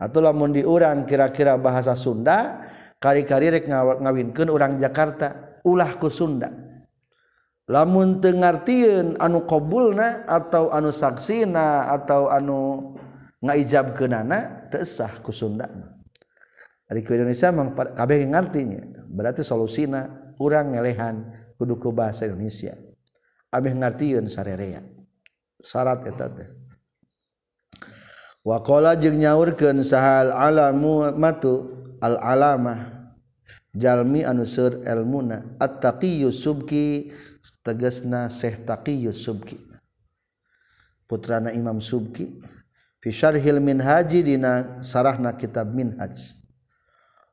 Atau 0.00 0.24
lamun 0.24 0.56
diurang 0.56 1.04
kira-kira 1.04 1.60
bahasa 1.60 1.92
Sunda 1.92 2.64
kari-kari 2.96 3.52
rek 3.52 3.68
ngawinkeun 3.68 4.48
urang 4.48 4.80
Jakarta 4.80 5.60
ulah 5.64 6.00
ku 6.00 6.08
Sunda. 6.08 6.69
lamun 7.70 8.18
tengartiun 8.18 9.14
anu 9.22 9.46
qbulna 9.46 10.26
atau 10.26 10.74
anu 10.74 10.90
saksina 10.90 11.86
atau 11.94 12.26
anu 12.26 12.92
ngaijab 13.46 13.94
kenana 13.94 14.66
tesah 14.74 15.22
ku 15.22 15.30
Sunda 15.30 15.70
ke 16.90 17.14
Indonesia 17.14 17.54
kabeh 17.94 18.26
ngartinya 18.26 19.06
berarti 19.06 19.46
solusina 19.46 20.34
kurang 20.34 20.74
ngelehan 20.74 21.30
kuduku 21.54 21.94
bahasa 21.94 22.26
Indonesia. 22.26 22.74
Abeh 23.54 23.76
ngartiun 23.76 24.26
sarerea. 24.26 24.82
Syarat 25.62 26.02
eta 26.08 26.26
teh. 26.32 26.48
Waqala 28.42 28.96
jeung 28.96 29.20
nyaurkeun 29.20 29.84
sahal 29.84 30.32
alamu 30.32 31.12
matu 31.12 31.68
al 32.00 32.16
alamah 32.16 33.12
jalmi 33.76 34.24
anu 34.24 34.48
sur 34.48 34.80
ilmuna 34.80 35.60
at-taqiyyu 35.60 36.32
subki 36.32 37.12
tegesna 37.62 38.28
Syekh 38.32 38.64
Taqiyus 38.64 39.24
Subki. 39.24 39.58
Putrana 41.08 41.50
Imam 41.52 41.80
Subki. 41.82 42.40
Fi 43.00 43.08
syarhil 43.08 43.58
minhaji 43.58 44.20
dina 44.20 44.80
sarahna 44.84 45.32
kitab 45.34 45.72
minhaj. 45.72 46.36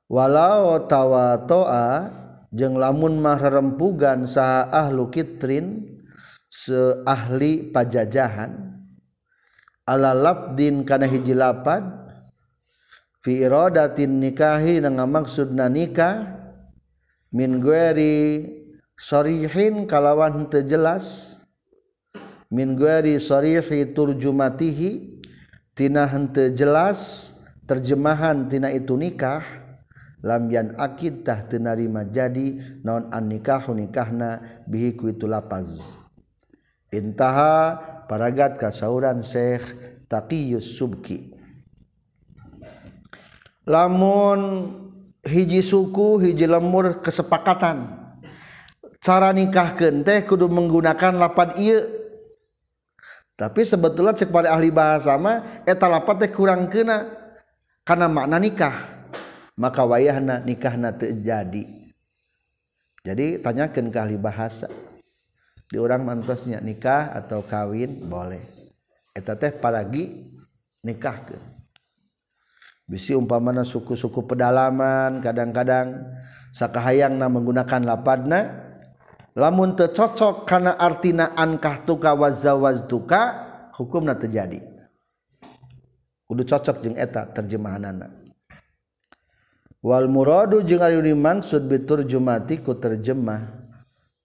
Walau 0.08 0.88
tawatoa 0.88 2.08
jeung 2.56 2.80
lamun 2.80 3.20
mah 3.20 3.36
rerempugan 3.36 4.24
saha 4.24 4.72
ahlu 4.72 5.12
kitrin 5.12 6.00
seahli 6.48 7.76
pajajahan 7.76 8.80
ala 9.84 10.16
labdin 10.16 10.88
kana 10.88 11.08
hiji 11.08 11.36
lapad 11.36 11.84
fi 13.20 13.44
iradatin 13.44 14.24
nikahi 14.24 14.80
nangamaksudna 14.80 15.68
nikah 15.68 16.24
min 17.36 17.60
gueri 17.60 18.48
sorihin 18.98 19.86
kalawan 19.86 20.50
teu 20.50 20.66
jelas. 20.66 21.38
Min 22.50 22.74
gueri 22.80 23.22
sorihi 23.22 23.94
turjumatihi 23.94 25.22
tina 25.78 26.10
henteu 26.10 26.50
jelas 26.52 27.32
terjemahan 27.70 28.50
tina 28.50 28.74
itu 28.74 28.98
nikah. 28.98 29.46
Lam 30.26 30.50
yan 30.50 30.74
akid 30.82 31.22
tah 31.22 31.46
teu 31.46 31.62
narima 31.62 32.02
jadi 32.02 32.82
naon 32.82 33.14
an 33.14 33.30
nikahu 33.30 33.78
nikahna 33.78 34.64
bihi 34.66 34.98
ku 34.98 35.14
itu 35.14 35.30
lapaz. 35.30 35.94
Intaha 36.90 37.78
paragat 38.10 38.58
kasauran 38.58 39.22
Syekh 39.22 39.78
Taqiyus 40.10 40.80
Subki. 40.80 41.36
Lamun 43.68 44.72
hiji 45.28 45.60
suku 45.60 46.24
hiji 46.24 46.48
lemur 46.48 47.04
kesepakatan 47.04 47.97
cara 49.02 49.30
nikah 49.34 49.78
teh 49.78 50.20
kudu 50.26 50.50
menggunakan 50.50 51.16
lapan 51.16 51.54
iya 51.58 51.80
tapi 53.38 53.62
sebetulnya 53.62 54.18
cek 54.18 54.34
pada 54.34 54.54
ahli 54.58 54.74
bahasa 54.74 55.14
mah 55.16 55.64
eta 55.66 55.86
lapan 55.86 56.16
teh 56.18 56.32
kurang 56.34 56.70
kena 56.70 57.06
karena 57.86 58.10
makna 58.10 58.42
nikah 58.42 59.06
maka 59.58 59.86
wayahna 59.86 60.42
nikahna 60.42 60.94
terjadi 60.94 61.88
jadi. 63.08 63.40
Tanyakan 63.40 63.88
ke 63.88 63.98
ahli 64.04 64.20
bahasa. 64.20 64.68
Di 65.72 65.80
orang 65.80 66.04
mantosnya 66.04 66.60
nikah 66.60 67.16
atau 67.16 67.40
kawin 67.40 68.04
boleh. 68.04 68.44
Eta 69.16 69.40
teh 69.40 69.56
paragi 69.56 70.28
nikah 70.84 71.18
ke 71.24 71.38
bisi 72.88 73.12
umpamana 73.12 73.68
suku-suku 73.68 74.24
pedalaman 74.24 75.20
kadang-kadang 75.20 76.08
sakahayangna 76.56 77.28
menggunakan 77.28 77.84
lapadna 77.84 78.67
lamun 79.38 79.78
teu 79.78 79.94
cocok 79.94 80.50
karena 80.50 80.74
artina 80.74 81.38
ankah 81.38 81.86
tuka 81.86 82.18
wazawaz 82.18 82.90
tuka 82.90 83.46
hukumna 83.78 84.18
terjadi 84.18 84.66
kudu 86.28 86.44
cocok 86.44 86.84
jeung 86.84 86.98
eta 87.00 87.24
terjemahanana. 87.32 88.12
Wal 89.80 90.12
muradu 90.12 90.60
jeung 90.66 90.84
ari 90.84 91.00
dimaksud 91.00 91.64
biturjumati 91.70 92.60
ku 92.60 92.76
terjemah. 92.76 93.56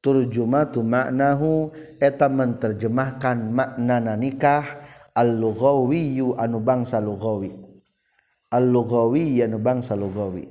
Turjumatu 0.02 0.82
maknahu 0.82 1.70
eta 2.02 2.26
menterjemahkan 2.26 3.38
maknana 3.54 4.18
nikah 4.18 4.82
al-lughawiyyu 5.14 6.34
anu 6.34 6.58
bangsa 6.58 6.98
lughawi. 6.98 7.54
Al-lughawi 8.50 9.38
anu 9.46 9.62
bangsa 9.62 9.94
lughawi. 9.94 10.50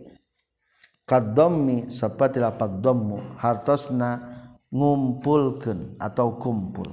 Kadammi 1.03 1.91
sapati 1.91 2.39
lapat 2.39 2.79
dammu 2.79 3.35
hartosna 3.43 4.30
ngumpulkan 4.71 5.99
atau 5.99 6.39
kumpul. 6.39 6.87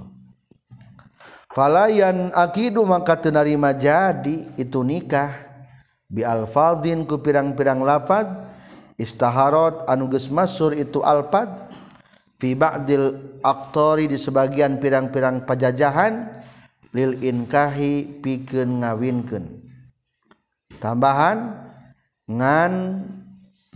Falayan 1.54 2.34
akidu 2.34 2.84
maka 2.84 3.16
tenarima 3.16 3.72
jadi 3.72 4.52
itu 4.58 4.82
nikah. 4.84 5.48
Bi 6.08 6.24
alfazin 6.24 7.04
ku 7.04 7.20
pirang-pirang 7.20 7.84
lafad 7.84 8.28
istaharot 8.96 9.84
anuges 9.88 10.28
masur 10.32 10.72
itu 10.72 11.04
alfad 11.04 11.68
fi 12.40 12.56
ba'dil 12.56 13.38
aktori 13.44 14.08
di 14.08 14.16
sebagian 14.16 14.80
pirang-pirang 14.80 15.44
pajajahan 15.44 16.32
lil 16.96 17.12
inkahi 17.20 18.24
pikeun 18.24 18.80
ngawinkeun. 18.84 19.44
Tambahan 20.80 21.58
ngan 22.24 22.72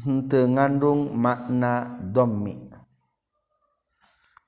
henteu 0.07 0.45
ngandung 0.49 1.13
makna 1.13 1.99
dommi 2.01 2.62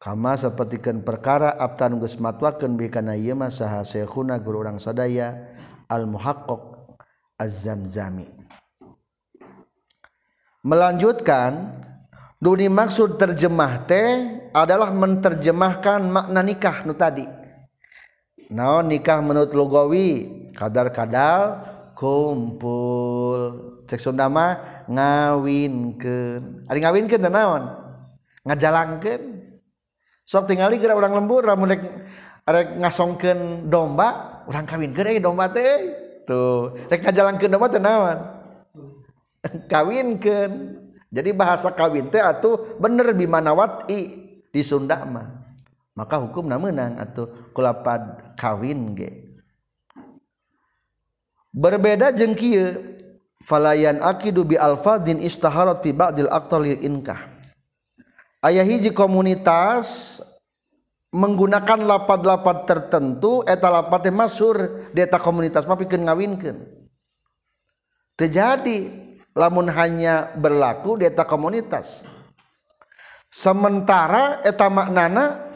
kama 0.05 0.37
sapertikeun 0.37 1.01
perkara 1.01 1.57
abtan 1.57 1.97
geus 1.97 2.21
matwakeun 2.21 2.77
bi 2.77 2.93
kana 2.93 3.17
ieu 3.17 3.33
mah 3.33 3.49
saha 3.49 3.81
syekhuna 3.81 4.37
guru 4.37 4.61
urang 4.61 4.77
sadaya 4.77 5.57
al 5.88 6.05
muhaqqaq 6.05 6.93
az-zamzami. 7.40 8.29
Melanjutkan 10.61 11.81
duni 12.37 12.69
maksud 12.69 13.17
terjemah 13.17 13.88
teh 13.88 14.45
adalah 14.53 14.93
menterjemahkan 14.93 16.05
makna 16.05 16.40
nikah 16.45 16.85
nu 16.85 16.93
tadi. 16.93 17.25
Naon 18.53 18.93
nikah 18.93 19.25
menurut 19.25 19.57
lugawi? 19.57 20.29
Kadar-kadal 20.53 21.64
kumpul. 21.97 23.40
Cek 23.88 24.01
Sunda 24.05 24.29
mah 24.29 24.85
ngawinkeun. 24.85 26.69
Ari 26.69 26.79
ngawinkeun 26.85 27.25
teh 27.25 27.33
naon? 27.33 27.73
Ngajalankeun 28.45 29.43
sok 30.25 30.49
tingali 30.49 30.81
geura 30.81 30.97
urang 30.97 31.13
lembur 31.13 31.45
lamun 31.45 31.69
rek 31.69 31.83
rek 32.49 32.69
ngasongkeun 32.81 33.69
domba 33.69 34.41
urang 34.49 34.65
kawin 34.65 34.93
geure 34.97 35.17
eh 35.17 35.21
domba 35.21 35.53
teh 35.53 35.61
eh. 35.65 35.81
tuh 36.25 36.73
rek 36.89 37.05
ngajalankeun 37.05 37.53
domba 37.53 37.69
teh 37.69 37.81
naon? 37.81 38.19
Kawinkeun. 39.73 40.53
Jadi 41.15 41.31
bahasa 41.31 41.71
kawin 41.71 42.11
teh 42.11 42.19
atuh 42.19 42.81
bener 42.81 43.15
bimanawati 43.15 44.01
di 44.51 44.63
Sunda 44.65 45.05
mah. 45.07 45.45
Maka 45.95 46.19
hukum 46.19 46.51
menang 46.51 46.99
atau 46.99 47.31
kulapad 47.55 48.35
kawin 48.35 48.99
ge. 48.99 49.39
Berbeda 51.55 52.11
jeung 52.11 52.35
falayan 53.47 54.03
aqidu 54.03 54.43
bi 54.43 54.59
alfadin 54.59 55.23
istaharat 55.23 55.87
fi 55.87 55.95
ba'dil 55.95 56.27
aqtal 56.27 56.67
inkah. 56.67 57.34
Ayaah 58.44 58.66
hiji 58.68 58.92
komunitas 58.92 60.20
menggunakan 61.16 61.80
lapat-lapat 61.80 62.68
tertentu 62.68 63.40
eta 63.48 63.72
lapat 63.72 64.12
masur 64.12 64.87
deta 64.92 65.16
komunitas 65.16 65.64
tapi 65.64 65.88
ngawinkan 65.88 66.61
terjadi 68.20 68.92
lamun 69.35 69.66
hanya 69.72 70.30
berlaku 70.38 71.00
deta 71.00 71.26
komunitas. 71.26 72.07
Sementara 73.35 74.38
eta 74.46 74.70
maknana 74.70 75.50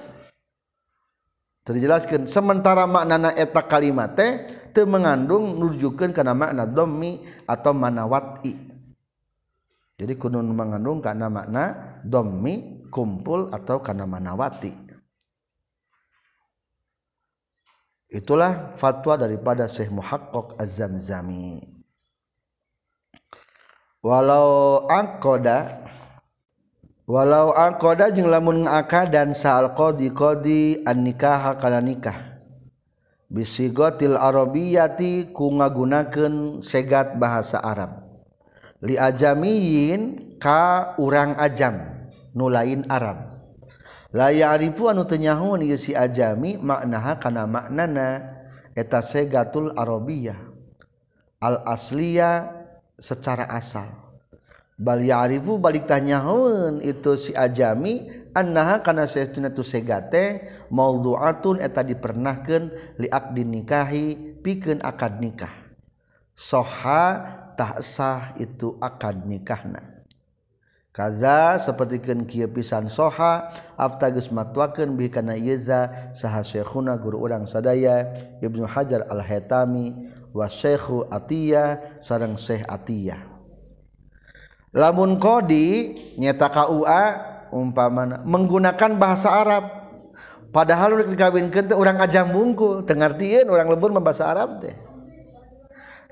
terjelaskan 1.62 2.26
sementara 2.26 2.88
maknana 2.90 3.30
eta 3.38 3.62
kalimat 3.62 4.18
teu 4.74 4.82
mengandung 4.88 5.54
nujukeun 5.54 6.10
kana 6.10 6.34
makna 6.34 6.66
dhammi 6.66 7.22
atau 7.46 7.76
manawati 7.76 8.56
jadi 10.00 10.14
kudu 10.16 10.40
mengandung 10.42 10.98
kana 11.04 11.28
makna 11.28 11.98
dhammi 12.02 12.77
kumpul 12.88 13.52
atau 13.52 13.80
kana 13.84 14.08
manawati. 14.08 14.88
Itulah 18.08 18.72
fatwa 18.72 19.20
daripada 19.20 19.68
Syekh 19.68 19.92
Muhaqqaq 19.92 20.56
Az-Zamzami. 20.56 21.60
Walau 24.00 24.88
aqada 24.88 25.84
walau 27.04 27.52
aqada 27.52 28.08
jeung 28.08 28.32
lamun 28.32 28.64
dan 29.12 29.36
sal 29.36 29.76
qadi 29.76 30.08
qadi 30.08 30.80
an 30.88 31.04
nikah 31.04 31.52
kana 31.60 31.84
nikah. 31.84 32.40
Bisigotil 33.28 34.16
arabiyati 34.16 35.36
ku 35.36 35.52
ngagunakeun 35.52 36.64
segat 36.64 37.20
bahasa 37.20 37.60
Arab. 37.60 38.08
Li 38.80 38.96
ajamiyin 38.96 40.32
ka 40.40 40.96
urang 40.96 41.36
ajam 41.36 41.97
nu 42.38 42.46
lain 42.46 42.86
Arab. 42.86 43.42
Layarifu 44.14 44.86
anu 44.86 45.02
tenyahun 45.02 45.66
si 45.74 45.92
ajami 45.92 46.54
maknaha 46.56 47.18
kana 47.18 47.50
maknana 47.50 48.22
eta 48.78 49.02
segatul 49.02 49.74
Arabiyah 49.74 50.38
al 51.42 51.66
asliya 51.66 52.54
secara 52.96 53.50
asal. 53.50 53.90
Bal 54.78 55.02
ya'rifu 55.02 55.58
balik 55.58 55.90
tanyahun 55.90 56.78
itu 56.86 57.18
si 57.18 57.34
ajami 57.34 58.14
annaha 58.30 58.78
kana 58.78 59.10
saytuna 59.10 59.50
tu 59.50 59.66
segate 59.66 60.46
maudhu'atun 60.70 61.58
eta 61.58 61.82
dipernahkeun 61.82 62.94
li 63.02 63.10
aqdin 63.10 63.50
nikahi 63.58 64.38
pikeun 64.38 64.78
akad 64.78 65.18
nikah. 65.18 65.50
Soha 66.38 67.26
tak 67.58 67.82
sah 67.82 68.38
itu 68.38 68.78
akad 68.78 69.26
nikahna. 69.26 69.82
kaza 70.98 71.62
sapertikeun 71.62 72.26
kieu 72.26 72.50
pisan 72.50 72.90
soha 72.90 73.54
aftagus 73.78 74.34
matwakeun 74.34 74.98
bi 74.98 75.06
kana 75.06 75.38
yeza 75.38 76.10
saha 76.10 76.42
syekhuna 76.42 76.98
guru 76.98 77.22
urang 77.22 77.46
sadaya 77.46 78.10
Ibnu 78.42 78.66
Hajar 78.66 79.06
Al-Haytami 79.06 79.94
wa 80.34 80.50
Syekhu 80.50 81.06
Atiyah 81.06 82.02
sareng 82.02 82.34
Syekh 82.34 82.66
Atiyah. 82.66 83.22
Lamun 84.74 85.22
qadi 85.22 85.94
nyata 86.18 86.50
KUA 86.50 87.04
umpamana 87.54 88.26
menggunakan 88.26 88.98
bahasa 88.98 89.30
Arab. 89.38 89.64
Padahal 90.50 90.98
udah 90.98 91.06
dikawinkeun 91.14 91.70
teh 91.70 91.78
urang 91.78 92.02
ajam 92.02 92.34
bungkul 92.34 92.82
tengartieun 92.82 93.46
urang 93.46 93.70
lebur 93.70 93.94
membahasa 93.94 94.26
Arab 94.26 94.58
teh. 94.66 94.87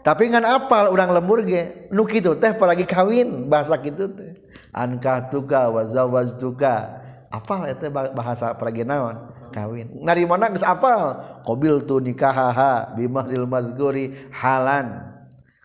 Tapi 0.06 0.30
ngan 0.30 0.46
apal 0.46 0.94
urang 0.94 1.10
lembur 1.10 1.42
ge? 1.42 1.90
Nu 1.90 2.06
kitu 2.06 2.38
teh 2.38 2.54
apalagi 2.54 2.86
kawin 2.86 3.50
bahasa 3.50 3.74
kitu 3.74 4.06
teh. 4.06 4.38
Ankah 4.70 5.26
tuka 5.34 5.66
wazawaz 5.66 6.38
tuka 6.38 7.02
apal 7.34 7.66
itu 7.66 7.90
bahasa 7.90 8.54
peragi 8.54 8.86
naon? 8.86 9.18
Kawin. 9.50 10.06
Nari 10.06 10.22
mana 10.22 10.46
geus 10.54 10.62
apal? 10.62 11.18
Qabil 11.42 11.82
tu 11.90 11.98
nikahaha 11.98 12.94
bimahril 12.94 13.50
mazkuri 13.50 14.14
halan. 14.30 15.10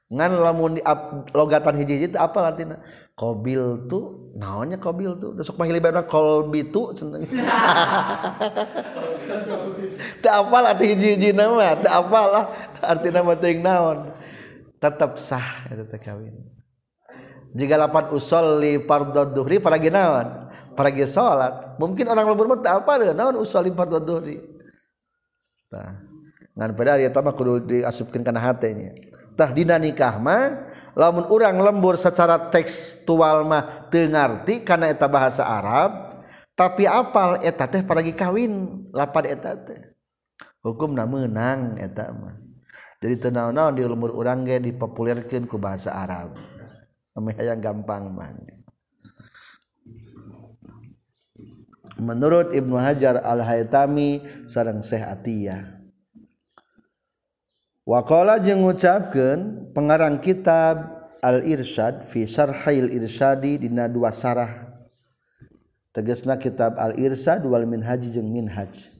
Ngan 0.09 0.31
lamun 0.41 0.81
logatan 1.37 1.77
hiji-hiji 1.77 2.09
itu 2.09 2.17
apal 2.17 2.43
artinya 2.43 2.81
qabil 3.13 3.87
tu 3.87 4.31
naonnya 4.35 4.75
qabil 4.75 5.15
tu 5.21 5.31
besok 5.37 5.55
mah 5.55 5.69
hilibana 5.69 6.03
qalbi 6.03 6.67
tu 6.67 6.91
teu 10.19 10.31
apal 10.31 10.63
arti 10.67 10.85
hiji-hiji 10.91 11.31
nama 11.31 11.79
teu 11.79 11.87
apal 11.87 12.27
lah 12.27 12.45
artina 12.83 13.23
mah 13.23 13.39
teuing 13.39 13.63
naon 13.63 14.11
tetap 14.81 15.21
sah 15.21 15.69
itu 15.69 15.85
teh 15.85 16.01
kawin. 16.01 16.33
Jika 17.53 17.77
lapan 17.77 18.09
usolli 18.15 18.81
fardhu 18.81 19.29
duhri 19.29 19.61
para 19.61 19.77
ginawan 19.77 20.49
para 20.73 20.89
ge 20.89 21.05
salat 21.05 21.77
mungkin 21.77 22.07
orang 22.09 22.25
lembur 22.31 22.47
mah 22.47 22.59
apa 22.65 22.91
deh 22.97 23.13
naon 23.13 23.37
usolli 23.37 23.69
fardhu 23.69 24.01
duhri? 24.01 24.41
Tah. 25.69 26.01
Ngan 26.57 26.75
pada 26.75 26.99
dia 26.99 27.13
mah 27.13 27.31
kudu 27.31 27.63
diasupkeun 27.63 28.25
kana 28.25 28.41
hatenya 28.41 28.91
tah 29.39 29.55
dina 29.55 29.79
nikah 29.79 30.19
mah 30.19 30.67
lamun 30.97 31.23
orang 31.31 31.55
lembur 31.63 31.95
secara 31.95 32.51
tekstual 32.51 33.47
mah 33.47 33.87
tengarti 33.87 34.67
karena 34.67 34.91
eta 34.91 35.07
bahasa 35.07 35.47
Arab 35.47 36.11
tapi 36.61 36.85
apal 36.85 37.41
eta 37.41 37.65
teh 37.65 37.81
paragi 37.81 38.13
kawin. 38.13 38.85
Lapan 38.93 39.23
eta 39.33 39.57
teh. 39.57 39.81
Hukumna 40.61 41.09
meunang 41.09 41.79
eta 41.81 42.13
mah. 42.13 42.37
jadi 43.01 43.15
tenang-naon 43.17 43.73
di 43.75 43.81
umur 43.83 44.13
orang 44.13 44.45
ge 44.45 44.61
dipopulerkeun 44.61 45.49
ku 45.49 45.57
bahasa 45.57 45.91
Arab 45.91 46.37
Ameh 47.11 47.35
yang 47.35 47.59
gampang 47.59 48.07
mah 48.07 48.31
Menurut 51.99 52.55
Ibnu 52.55 52.79
Hajar 52.79 53.19
Al-Haytami 53.19 54.23
sareng 54.47 54.79
Syekh 54.79 55.03
Atiyah 55.03 55.81
Wakola 57.81 58.37
jeung 58.37 58.61
ngucapkeun 58.61 59.73
pengarang 59.73 60.21
kitab 60.21 61.01
Al-Irsyad 61.21 62.05
fi 62.05 62.29
Syarhil 62.29 62.93
Irsyadi 62.93 63.61
dina 63.61 63.89
dua 63.89 64.13
sarah. 64.13 64.69
Tegasna 65.89 66.37
kitab 66.37 66.77
Al-Irsyad 66.77 67.41
wal 67.45 67.65
Minhaj 67.65 68.05
jeung 68.05 68.29
Minhaj. 68.29 68.93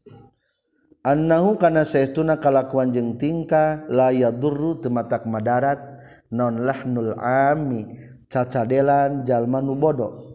annahu 1.02 1.58
kana 1.58 1.82
saestuna 1.82 2.38
kalakuan 2.38 2.94
jeung 2.94 3.18
tingkah 3.18 3.86
la 3.90 4.14
yadurru 4.14 4.82
tematak 4.82 5.26
madarat 5.26 5.82
non 6.30 6.62
lahnul 6.62 7.18
ami 7.18 7.98
cacadelan 8.30 9.26
jalma 9.26 9.60
nu 9.60 9.76
bodo. 9.76 10.30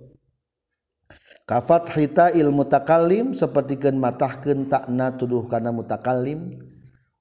Kafat 1.46 1.94
hita 1.94 2.34
il 2.34 2.50
mutakallim 2.50 3.30
sapertikeun 3.30 3.94
matahkeun 4.02 4.66
takna 4.66 5.14
tuduh 5.14 5.46
kana 5.46 5.70
mutakallim 5.70 6.58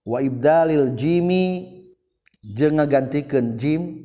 wa 0.01 0.17
ibdalil 0.17 0.97
jimi 0.97 1.77
jeung 2.41 2.81
ngagantikeun 2.81 3.53
jim 3.53 4.01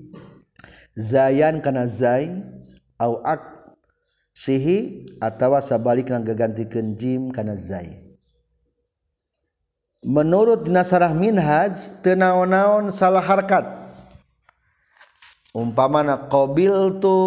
zayan 0.93 1.65
kana 1.65 1.89
zai 1.89 2.37
au 3.01 3.17
ak 3.25 3.73
sihi 4.37 5.09
atawa 5.25 5.65
sabalikna 5.65 6.21
ngagantikeun 6.21 7.01
jim 7.01 7.33
kana 7.33 7.57
zai. 7.57 8.10
menurut 10.05 10.65
Nasarah 10.69 11.13
Minhaj 11.13 11.93
tenaon-naon 12.01 12.89
salah 12.93 13.25
harkat? 13.25 13.65
Umpamana 15.51 16.31
qabil 16.31 17.03
tu 17.03 17.19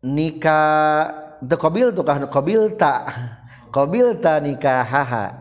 nikah 0.00 1.10
the 1.42 1.58
qabil 1.58 1.90
tu 1.90 2.06
kah 2.06 2.16
qabil 2.30 2.78
ta? 2.78 3.06
Qabil 3.70 4.18
ta 4.22 4.38
nikahaha 4.38 5.34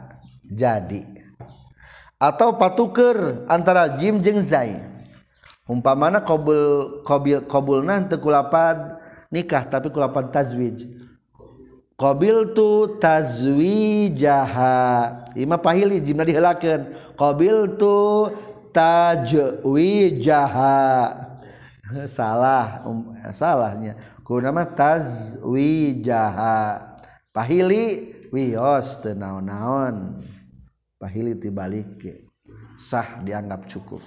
jadi. 0.49 1.05
Atau 2.19 2.57
patuker 2.59 3.45
antara 3.47 3.97
jim 4.01 4.19
jeng 4.19 4.41
zai. 4.43 4.81
Umpamana 5.69 6.19
qabul 6.25 6.99
qabil 7.05 7.45
qabulna 7.45 8.01
teu 8.09 8.17
kulapad 8.17 8.97
nikah 9.29 9.61
tapi 9.69 9.93
kulapan 9.93 10.25
tazwij. 10.33 10.98
Qabil 11.99 12.55
tu 12.55 12.95
tazwijaha. 12.95 14.71
Ima 15.35 15.59
pahili 15.59 15.99
jimna 15.99 16.23
dihelakeun. 16.23 16.87
Qabil 17.19 17.75
tu 17.75 18.31
tajwijaha. 18.71 20.79
Salah 22.15 22.87
um, 22.87 23.11
salahnya. 23.35 23.99
Kuna 24.23 24.55
mah 24.55 24.71
tazwijaha. 24.71 26.79
Pahili 27.35 28.15
wios 28.31 29.03
teu 29.03 29.19
naon-naon. 29.19 30.23
Pahili 30.95 31.35
tibalik 31.35 32.07
sah 32.79 33.19
dianggap 33.19 33.67
cukup. 33.67 33.99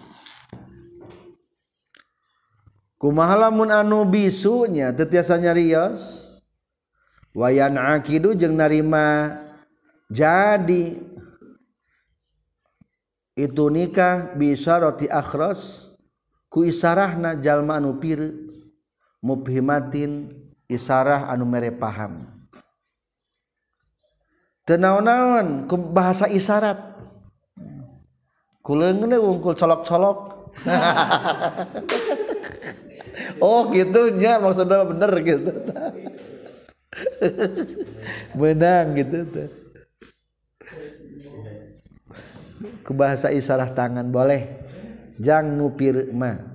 Kumaha 2.96 3.36
lamun 3.48 3.68
anu 3.68 4.06
bisunya 4.06 4.94
tetiasa 4.94 5.34
nyarios 5.34 6.31
wayan 7.32 7.76
akidu 7.80 8.36
jeung 8.36 8.56
narima 8.56 9.36
jadi. 10.12 11.00
Itu 13.32 13.72
nikah 13.72 14.36
bisa 14.36 14.76
roti 14.76 15.08
akhros 15.08 15.88
ku 16.52 16.68
isarahna 16.68 17.32
jalma 17.40 17.80
anu 17.80 17.96
pir 17.96 18.20
mubhimatin 19.24 20.28
isarah 20.68 21.32
anu 21.32 21.48
mere 21.48 21.72
paham. 21.72 22.28
Tenaon-naon 24.68 25.64
ku 25.64 25.80
bahasa 25.80 26.28
isyarat. 26.28 26.92
Kuleungeun 28.62 29.16
wungkul 29.18 29.56
colok-colok. 29.56 30.18
Oh 33.42 33.74
gitu 33.74 34.14
nya 34.14 34.38
maksudnya 34.38 34.86
bener 34.86 35.12
gitu. 35.26 35.50
menang 38.38 38.96
gitu 38.96 39.18
tuh. 39.28 39.48
Ke 42.82 42.92
bahasa 42.94 43.32
isyarah 43.32 43.72
tangan 43.72 44.12
boleh. 44.12 44.60
Jang 45.20 45.54
nupir 45.54 46.10
mah 46.10 46.52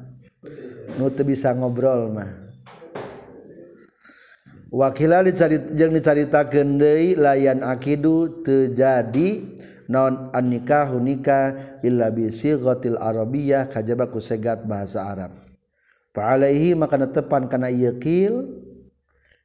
nu 0.97 1.07
bisa 1.13 1.53
ngobrol 1.53 2.09
mah 2.09 2.31
wakila 4.73 5.21
dicari 5.23 5.61
jeung 5.77 5.93
dicaritakeun 5.93 6.81
deui 6.81 7.13
layan 7.13 7.61
akidu 7.61 8.43
terjadi 8.43 9.45
non 9.87 10.33
anikah 10.35 10.91
hunika 10.91 11.55
illa 11.85 12.11
bi 12.11 12.27
sighatil 12.27 12.99
arabiyyah 12.99 13.71
kajaba 13.71 14.09
ku 14.11 14.19
segat 14.19 14.67
bahasa 14.67 15.05
arab. 15.05 15.31
Fa 16.11 16.35
alaihi 16.35 16.73
maka 16.73 16.97
netepan 16.97 17.47
kana 17.47 17.69
ieu 17.71 17.95
qil 18.01 18.66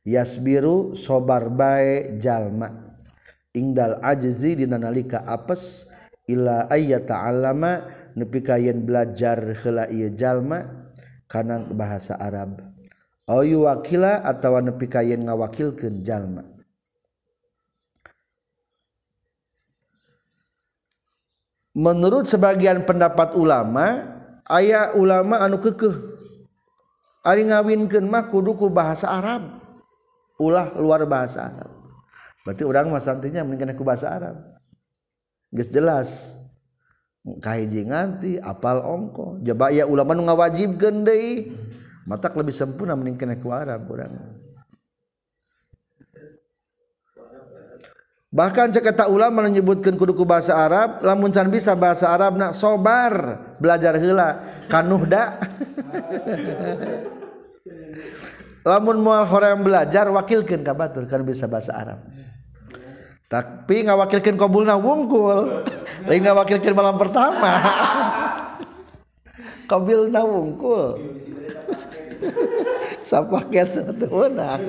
yasbiru 0.06 0.94
sobar 0.98 1.50
bae 1.50 2.18
jalma. 2.18 2.96
Ingdal 3.52 4.00
ajzi 4.00 4.56
dina 4.56 4.80
nalika 4.80 5.20
apes 5.28 5.86
ila 6.24 6.72
ayat 6.72 7.04
ta'allama 7.04 7.84
nepi 8.16 8.40
ka 8.40 8.56
yen 8.56 8.86
belajar 8.86 9.38
heula 9.60 9.88
ieu 9.92 10.08
jalma 10.12 10.88
kana 11.28 11.64
bahasa 11.68 12.16
Arab. 12.16 12.64
Au 13.28 13.44
yuwakila 13.44 14.24
atawa 14.24 14.64
nepi 14.64 14.86
ka 14.88 15.04
yen 15.04 15.28
ngawakilkeun 15.28 16.00
jalma. 16.00 16.42
Menurut 21.72 22.28
sebagian 22.28 22.84
pendapat 22.84 23.32
ulama 23.32 24.16
ayah 24.52 24.92
ulama 24.92 25.40
anu 25.40 25.56
kekeh. 25.56 26.12
Ari 27.24 27.48
ngawinkeun 27.48 28.10
mah 28.10 28.28
kudu 28.28 28.58
ku 28.58 28.68
bahasa 28.68 29.08
Arab. 29.08 29.61
ulah 30.42 30.74
luar 30.74 31.06
bahasa 31.06 31.46
Arab. 31.46 31.70
Berarti 32.42 32.62
orang 32.66 32.90
mah 32.90 33.02
santinya 33.02 33.46
mending 33.46 33.78
ku 33.78 33.86
bahasa 33.86 34.10
Arab. 34.10 34.36
Geus 35.54 35.70
jelas. 35.70 36.34
Kahiji 37.22 37.86
nganti 37.86 38.42
apal 38.42 38.82
ongko. 38.82 39.38
Jaba 39.46 39.70
ya 39.70 39.86
ulama 39.86 40.18
nu 40.18 40.26
ngawajibkeun 40.26 41.06
deui. 41.06 41.54
Matak 42.10 42.34
lebih 42.34 42.50
sempurna 42.50 42.98
mending 42.98 43.38
ku 43.38 43.54
Arab 43.54 43.86
urang. 43.86 44.42
Bahkan 48.32 48.72
ceketa 48.72 49.12
ulama 49.12 49.44
menyebutkan 49.44 49.92
kuduku 49.92 50.24
bahasa 50.24 50.56
Arab 50.56 51.04
lamun 51.04 51.28
can 51.28 51.52
bisa 51.52 51.76
bahasa 51.76 52.10
Arab 52.10 52.34
nak 52.34 52.56
sobar. 52.58 53.38
Belajar 53.60 53.94
hela 54.00 54.42
kanuhda 54.66 55.36
lamun 58.62 58.98
mual 59.02 59.26
hoream 59.26 59.62
belajar 59.62 60.10
wakilkan 60.10 60.62
ka 60.62 60.74
batur 60.74 61.06
kan 61.10 61.22
bisa 61.26 61.46
bahasa 61.50 61.74
Arab. 61.74 62.00
Tapi 63.30 63.88
ngawakilkan 63.88 64.36
kabulna 64.36 64.76
wungkul. 64.76 65.64
Lain 66.08 66.20
ngawakilkan 66.20 66.74
malam 66.76 67.00
pertama. 67.00 67.52
Kabilna 69.70 70.20
wungkul. 70.20 71.16
Sapaket 73.02 73.72
teuna 74.00 74.60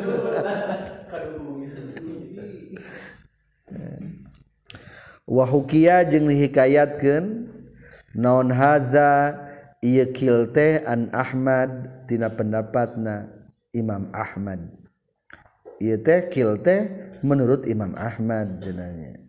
wa 5.33 5.45
hukiya 5.47 6.05
jeung 6.05 6.29
dihikayatkeun 6.29 7.49
naon 8.13 8.53
haza? 8.53 9.39
Ieu 9.83 10.15
kil 10.15 10.47
teh 10.55 10.79
an 10.87 11.11
Ahmad 11.11 12.07
tina 12.07 12.31
pendapatna. 12.31 13.32
Imam 13.73 14.13
Ahmad. 14.13 14.69
Ieu 15.81 15.97
teh 15.99 16.29
kil 16.29 16.61
teh 16.61 16.87
menurut 17.25 17.65
Imam 17.65 17.91
Ahmad 17.97 18.61
jenanya 18.61 19.19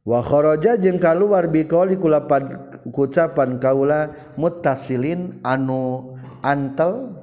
wa 0.00 0.24
kharaja 0.24 0.80
jeung 0.80 0.96
kaluar 0.96 1.46
biqauli 1.46 2.00
kulapan 2.00 2.72
kucapan 2.88 3.60
kaula 3.60 4.10
muttasilin 4.40 5.38
anu 5.44 6.16
antel 6.40 7.20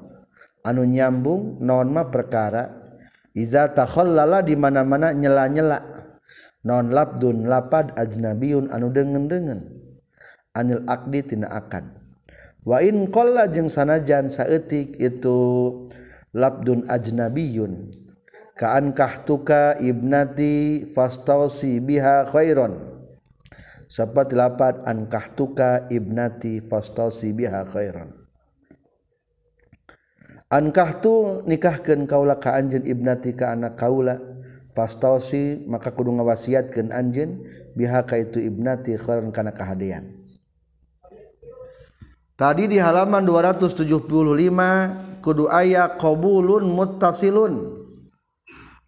anu 0.61 0.85
nyambung 0.85 1.57
naon 1.59 1.89
mah 1.91 2.07
perkara. 2.13 2.85
Iza 3.37 3.69
takhallala 3.69 4.41
di 4.41 4.57
mana-mana 4.57 5.13
nyela-nyela. 5.13 5.77
Non 6.65 6.89
labdun 6.89 7.45
lapad 7.45 7.93
ajnabiyun 7.93 8.73
anu 8.73 8.89
dengen-dengen. 8.89 9.61
Anil 10.57 10.81
aqdi 10.89 11.21
tina 11.21 11.45
akad. 11.53 11.96
wain 12.67 13.07
kolla 13.07 13.47
jeung 13.47 13.71
sanajan 13.71 14.27
saetik 14.27 14.99
itu 14.99 15.39
labdun 16.35 16.83
ajnabiyun. 16.91 17.87
Kaankah 18.57 19.23
tuka 19.23 19.77
ibnati 19.79 20.89
fastausi 20.91 21.79
biha 21.79 22.27
khairon. 22.27 22.99
Seperti 23.87 24.35
lapat 24.35 24.83
ankah 24.83 25.31
tuka 25.37 25.87
ibnati 25.87 26.59
fastausi 26.65 27.31
biha 27.31 27.63
khairon. 27.63 28.11
Ankah 30.49 30.99
tu 30.99 31.45
nikahkan 31.45 32.09
kaula 32.09 32.41
ka 32.41 32.57
anjeun 32.57 32.83
ibnati 32.83 33.37
ka 33.37 33.53
anak 33.53 33.77
kaula. 33.79 34.19
Fastausi 34.73 35.61
maka 35.69 35.93
kudu 35.93 36.17
ngawasiatkeun 36.17 36.89
anjeun 36.89 37.45
biha 37.77 38.05
ka 38.09 38.17
itu 38.17 38.41
ibnati 38.41 38.97
khairon 38.97 39.29
kana 39.29 39.53
kahadean 39.53 40.26
tadi 42.37 42.69
di 42.69 42.77
halaman 42.77 43.25
275 43.25 45.25
kudu 45.25 45.49
aya 45.49 45.97
qabulun 45.97 46.69
muttasilun. 46.69 47.73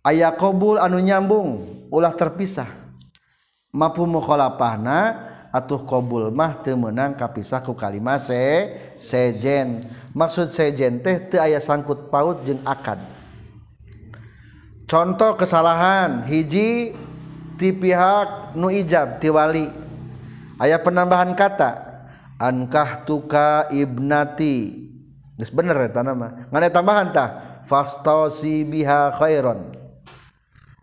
Aya 0.06 0.32
qabul 0.32 0.80
anu 0.80 1.02
nyambung 1.04 1.60
ulah 1.92 2.16
terpisah. 2.16 2.70
Mampu 3.76 4.08
mukhalafahna 4.08 5.28
atuh 5.52 5.84
qabul 5.84 6.32
mah 6.32 6.64
teu 6.64 6.80
meunang 6.80 7.18
kapisah 7.18 7.60
ku 7.60 7.76
kalimah 7.76 8.22
se 8.22 8.80
sejen. 9.02 9.84
Maksud 10.16 10.56
sejen 10.56 11.04
teh 11.04 11.20
teu 11.28 11.44
aya 11.44 11.60
sangkut 11.60 12.08
paut 12.08 12.48
jeung 12.48 12.64
akad. 12.64 13.02
Contoh 14.90 15.38
kesalahan 15.38 16.26
hiji 16.26 16.96
ti 17.60 17.70
pihak 17.76 18.56
nu 18.56 18.72
ijab 18.72 19.20
ti 19.20 19.28
wali. 19.30 19.68
Aya 20.58 20.80
penambahan 20.80 21.36
kata 21.36 21.89
ankah 22.40 23.04
tuka 23.04 23.68
ibnati. 23.70 24.88
Geus 25.36 25.52
bener 25.52 25.76
eta 25.84 26.02
nama. 26.02 26.48
Ngan 26.50 26.72
tambahan 26.72 27.12
tah. 27.12 27.62
Fastasi 27.68 28.64
biha 28.66 29.14
khairon. 29.14 29.76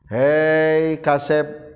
Hei 0.07 1.01
kasep. 1.03 1.67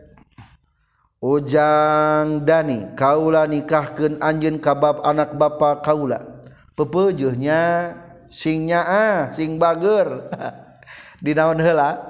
Ujang 1.20 2.48
dani 2.48 2.96
kaula 2.96 3.44
nikahkeun 3.44 4.24
anjeun 4.24 4.56
ka 4.56 4.72
bab 4.72 5.04
anak 5.04 5.36
bapa 5.36 5.84
kaula. 5.84 6.24
Pepeujeuhnya 6.72 7.92
sing 8.32 8.72
nyaa 8.72 9.28
sing 9.28 9.60
bager. 9.60 10.32
Dinaon 11.24 11.60
heula? 11.60 12.00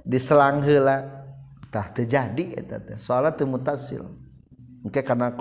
Diselang 0.00 0.64
heula. 0.64 1.28
Tah 1.68 1.92
teu 1.92 2.08
jadi 2.08 2.56
eta 2.56 2.80
teh. 2.80 2.96
Soalna 2.96 3.36
teu 3.36 3.44
mutasil. 3.44 4.08
Engke 4.80 5.04
kana 5.04 5.36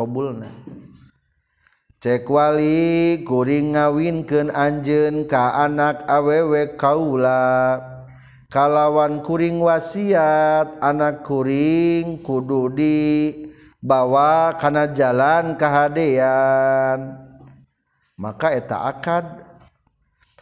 cekwali 2.04 3.24
kuring 3.24 3.80
ngawinken 3.80 4.52
Anjen 4.52 5.24
ka 5.24 5.56
anak 5.56 6.04
awewe 6.04 6.76
Kaula. 6.76 7.80
Kalawan 8.52 9.24
kuring 9.24 9.63
wasiat 9.63 10.84
anak 10.84 11.24
kuring 11.24 12.20
kudu 12.20 12.70
di 12.76 13.00
bawa 13.80 14.54
kana 14.60 14.92
jalan 14.92 15.56
kehaan 15.56 17.00
maka 18.20 18.52
eta 18.52 18.84
akad. 18.84 19.26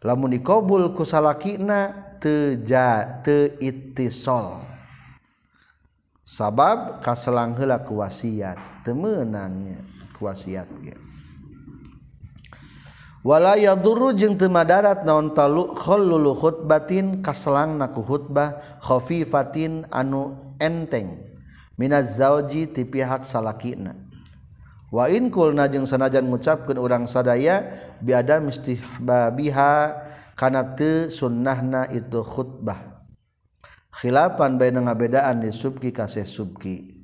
Lamun 0.02 0.34
dikobul 0.34 0.98
kusalakina 0.98 1.94
teja 2.18 3.22
teitisol 3.22 4.66
sabab 6.26 7.06
kaselang 7.06 7.54
heula 7.54 7.86
kuwasiat 7.86 8.58
temenangnya 8.82 9.78
kuwasiat 10.18 10.66
gitu 10.82 11.11
wala 13.22 13.58
duru 13.78 14.14
jeung 14.18 14.38
teu 14.38 14.50
madarat 14.50 15.06
naon 15.06 15.34
talu 15.38 15.78
khallulu 15.78 16.34
khutbatin 16.34 17.22
kaselang 17.22 17.78
naku 17.78 18.02
khutbah 18.02 18.58
khafifatin 18.82 19.86
anu 19.94 20.38
enteng. 20.58 21.30
Minaz 21.80 22.22
zauji 22.22 22.70
ti 22.70 22.86
pihak 22.86 23.26
salakina. 23.26 23.98
Wa 24.92 25.08
in 25.08 25.32
kulna 25.32 25.66
jeung 25.72 25.88
sanajan 25.88 26.28
ngucapkeun 26.28 26.78
urang 26.78 27.08
sadaya 27.08 27.64
bi 28.04 28.12
ada 28.12 28.38
mistihbabiha 28.44 29.74
kana 30.36 30.76
teu 30.78 31.08
sunnahna 31.10 31.90
itu 31.90 32.22
khutbah. 32.22 33.02
Khilafan 33.92 34.60
baina 34.60 34.84
ngabedaan 34.84 35.42
di 35.42 35.50
subki 35.50 35.90
kasih 35.96 36.28
subki. 36.28 37.02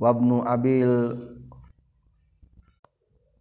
Wabnu 0.00 0.42
abil 0.42 1.16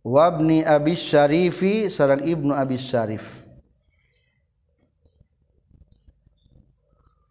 wabni 0.04 0.64
Abis 0.64 1.04
Syarifi 1.12 1.92
sarang 1.92 2.24
Ibnu 2.24 2.56
Abis 2.56 2.88
Syarif. 2.88 3.44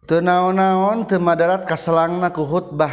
Tenaon-naon 0.09 1.05
temadarat 1.05 1.69
kaselangna 1.69 2.33
ku 2.33 2.41
khutbah 2.41 2.89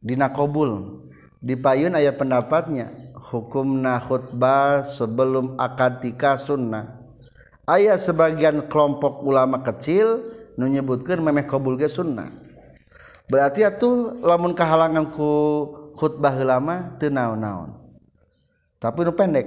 dina 0.00 0.32
qabul 0.32 1.04
di 1.44 1.52
payun 1.52 1.92
aya 1.92 2.08
pendapatnya 2.08 2.88
hukumna 3.28 4.00
khutbah 4.00 4.80
sebelum 4.80 5.60
akad 5.60 6.00
tika 6.00 6.40
sunnah. 6.40 7.04
Aya 7.68 8.00
sebagian 8.00 8.64
kelompok 8.64 9.20
ulama 9.20 9.60
kecil 9.60 10.24
nu 10.56 10.72
nyebutkeun 10.72 11.20
memeh 11.20 11.44
qabul 11.44 11.76
ge 11.76 11.92
sunnah. 11.92 12.32
Berarti 13.28 13.68
atuh 13.68 14.16
lamun 14.24 14.56
kahalangan 14.56 15.12
ku 15.12 15.30
khutbah 16.00 16.32
lama 16.40 16.96
teu 16.96 17.12
naon-naon 17.12 17.81
tapi 18.82 19.06
nu 19.06 19.14
pendek. 19.14 19.46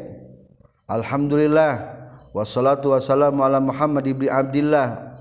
Alhamdulillah. 0.87 1.91
Wassalatu 2.31 2.95
wassalamu 2.95 3.43
ala 3.43 3.59
Muhammad 3.59 4.07
ibni 4.07 4.27
Abdillah 4.27 5.15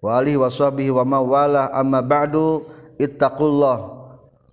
wa 0.00 0.16
alihi 0.16 0.36
wa 0.36 0.48
sahbihi 0.52 0.92
wa 0.92 1.04
mawala 1.08 1.72
amma 1.72 2.04
ba'du. 2.04 2.68
Ittaqullah. 3.00 4.04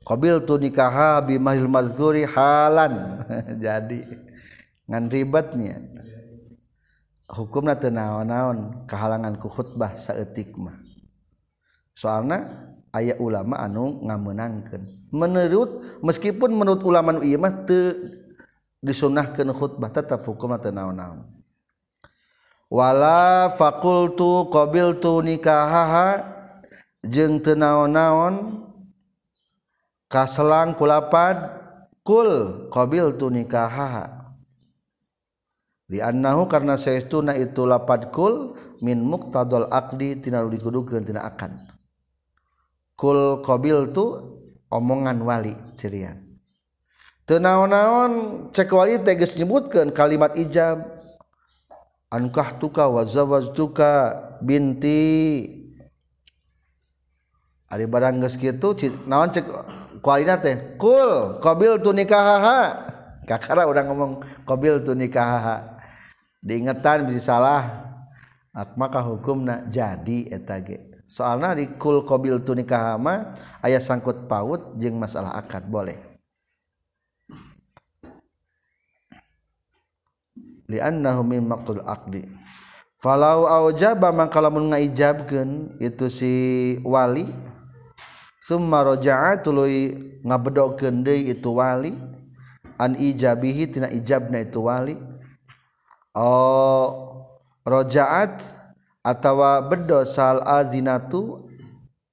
Qabiltu 0.08 0.56
nikaha 0.56 1.20
bi 1.20 1.36
mahil 1.36 1.68
mazkuri 1.68 2.24
halan. 2.24 3.24
Jadi 3.64 4.02
ngan 4.88 5.08
ribetnya 5.12 5.78
hukumna 7.32 7.80
teu 7.80 7.94
naon-naon 7.94 8.88
kahalangan 8.88 9.40
ku 9.40 9.48
khutbah 9.48 9.96
saeutik 9.96 10.52
mah. 10.60 10.76
Soalna 11.96 12.68
aya 12.92 13.16
ulama 13.24 13.56
anu 13.62 14.04
ngameunangkeun 14.04 14.84
menurut 15.16 16.02
meskipun 16.04 16.52
menurut 16.52 16.84
ulama 16.84 17.16
nu 17.16 17.24
ieu 17.24 17.40
mah 17.40 17.64
teu 17.64 18.20
disunahkan 18.82 19.54
khutbah 19.54 19.94
tetap 19.94 20.26
hukum 20.26 20.58
atau 20.58 20.74
naon-naon. 20.74 21.22
Wala 22.68 23.54
fakultu 23.56 24.50
qabiltu 24.50 25.22
nikahaha 25.22 26.26
jeung 27.06 27.38
teu 27.46 27.54
naon-naon 27.54 28.66
kaselang 30.10 30.74
kulapad 30.74 31.62
kul 32.02 32.66
qabiltu 32.74 33.30
nikahaha. 33.30 34.20
Di 35.92 36.00
annahu 36.00 36.48
karena 36.48 36.80
saestuna 36.80 37.36
itu 37.36 37.68
lapad 37.68 38.16
kul 38.16 38.56
min 38.80 39.04
muqtadal 39.04 39.68
aqdi 39.68 40.24
tina 40.24 40.40
dikudukeun 40.40 41.04
tina 41.04 41.28
akan. 41.28 41.68
Kul 42.96 43.44
qabiltu 43.44 44.40
omongan 44.72 45.20
wali 45.20 45.52
cirian. 45.76 46.31
naon-naon 47.38 48.12
cewali 48.50 48.98
teges 49.00 49.38
nyebutkan 49.38 49.94
kalimat 49.94 50.34
ijab. 50.36 50.84
Ankah 52.12 52.60
tuka 52.60 52.92
wazawaz 52.92 53.56
tuka 53.56 54.20
binti. 54.44 55.48
Ada 57.72 57.88
barang 57.88 58.20
geus 58.20 58.36
kitu 58.36 58.76
naon 59.08 59.32
cek 59.32 59.48
kualina 60.04 60.36
teh? 60.36 60.76
Kul 60.76 61.40
qabil 61.40 61.80
tu 61.80 61.96
nikahaha. 61.96 62.92
Kakara 63.24 63.64
urang 63.64 63.88
ngomong 63.88 64.14
qabil 64.44 64.84
tu 64.84 64.92
nikahaha. 64.92 65.80
Diingetan 66.44 67.08
bisa 67.08 67.32
salah. 67.32 67.64
Maka 68.76 69.00
hukumna 69.00 69.64
jadi 69.72 70.28
eta 70.36 70.60
ge. 70.60 70.92
Soalna 71.08 71.56
di 71.56 71.72
kul 71.80 72.04
qabil 72.04 72.44
tu 72.44 72.52
nikahaha 72.52 73.32
aya 73.64 73.80
sangkut 73.80 74.28
paut 74.28 74.76
jeung 74.76 75.00
masalah 75.00 75.32
akad 75.32 75.64
boleh. 75.64 76.11
liannahu 80.72 81.22
min 81.28 81.44
maqtul 81.44 81.84
aqdi. 81.84 82.24
Falau 83.02 83.50
aujaba 83.50 84.14
maka 84.14 84.38
lamun 84.38 84.70
ngaijabkeun 84.72 85.82
itu 85.82 86.06
si 86.08 86.34
wali. 86.86 87.26
Summa 88.38 88.86
raja'a 88.86 89.42
tuluy 89.42 89.98
ngabedokeun 90.22 91.02
deui 91.02 91.34
itu 91.34 91.50
wali. 91.50 91.98
An 92.78 92.94
ijabihi 92.94 93.74
tina 93.74 93.90
ijabna 93.90 94.46
itu 94.46 94.66
wali. 94.70 95.02
Oh 96.14 97.10
rajaat 97.66 98.42
atawa 99.02 99.66
bedo 99.66 100.06
sal 100.06 100.42
azinatu 100.46 101.50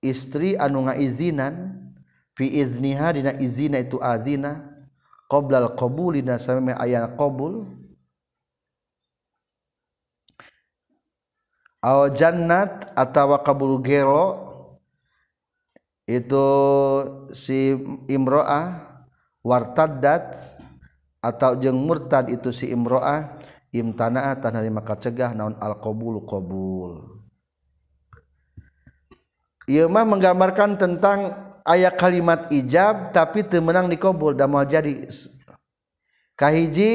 istri 0.01 0.57
anu 0.57 0.89
ngaizinan 0.89 1.85
fi 2.33 2.49
izniha 2.49 3.13
dina 3.13 3.33
izina 3.37 3.83
itu 3.83 4.01
azina 4.01 4.65
qoblal 5.29 5.77
qabulina 5.77 6.41
sampai 6.41 6.77
aya 6.81 7.13
qabul. 7.13 7.65
Jannat 12.13 12.91
atau 12.93 13.39
kabul 13.41 13.81
gelo 13.81 14.49
itu 16.09 16.47
si 17.33 17.77
Imroah 18.09 18.81
wartadat 19.45 20.37
atau 21.21 21.59
jeng 21.61 21.77
murtad 21.77 22.33
itu 22.33 22.49
si 22.49 22.73
Imroah 22.73 23.37
imtana 23.75 24.33
tanah 24.39 24.65
maka 24.73 24.97
cegah 24.97 25.37
naon 25.37 25.55
al-qabul 25.61 26.25
qabul 26.25 27.19
Ieu 29.69 29.85
menggambarkan 29.85 30.81
tentang 30.81 31.37
ayat 31.69 32.01
kalimat 32.01 32.49
ijab 32.49 33.13
tapi 33.13 33.45
temenang 33.45 33.93
dikabul 33.93 34.33
dan 34.33 34.49
mau 34.49 34.65
jadi. 34.65 35.05
Kahiji 36.33 36.93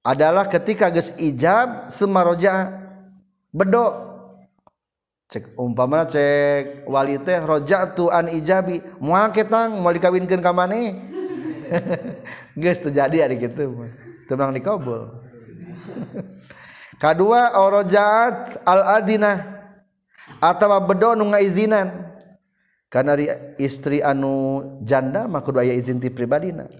adalah 0.00 0.48
ketika 0.48 0.88
geus 0.88 1.12
ijab 1.20 1.92
semaroja 1.92 2.85
bedo 3.56 3.84
cek 5.32 5.56
umpama 5.56 6.04
cek 6.04 6.84
wali 6.84 7.16
teh 7.24 7.40
rojak 7.40 7.96
tu 7.96 8.12
an 8.12 8.28
ijabi. 8.28 8.84
Mual 9.00 9.32
ketang 9.32 9.80
mau 9.80 9.90
dikawinkan 9.90 10.44
ka 10.44 10.52
maneh? 10.52 10.92
Geus 12.60 12.78
terjadi 12.84 13.26
hari 13.26 13.40
gitu 13.40 13.88
tenang 14.28 14.52
dikabul. 14.52 15.08
Kedua 17.02 17.56
orojaat 17.58 18.62
al 18.62 19.02
adina 19.02 19.40
atau 20.38 20.76
bedo 20.84 21.16
nu 21.16 21.32
ngaizinan. 21.32 22.04
Karena 22.86 23.18
istri 23.58 23.98
anu 23.98 24.62
janda 24.86 25.26
maka 25.26 25.50
kudu 25.50 25.58
aya 25.58 25.74
izin 25.74 25.98
ti 25.98 26.06
pribadina. 26.06 26.70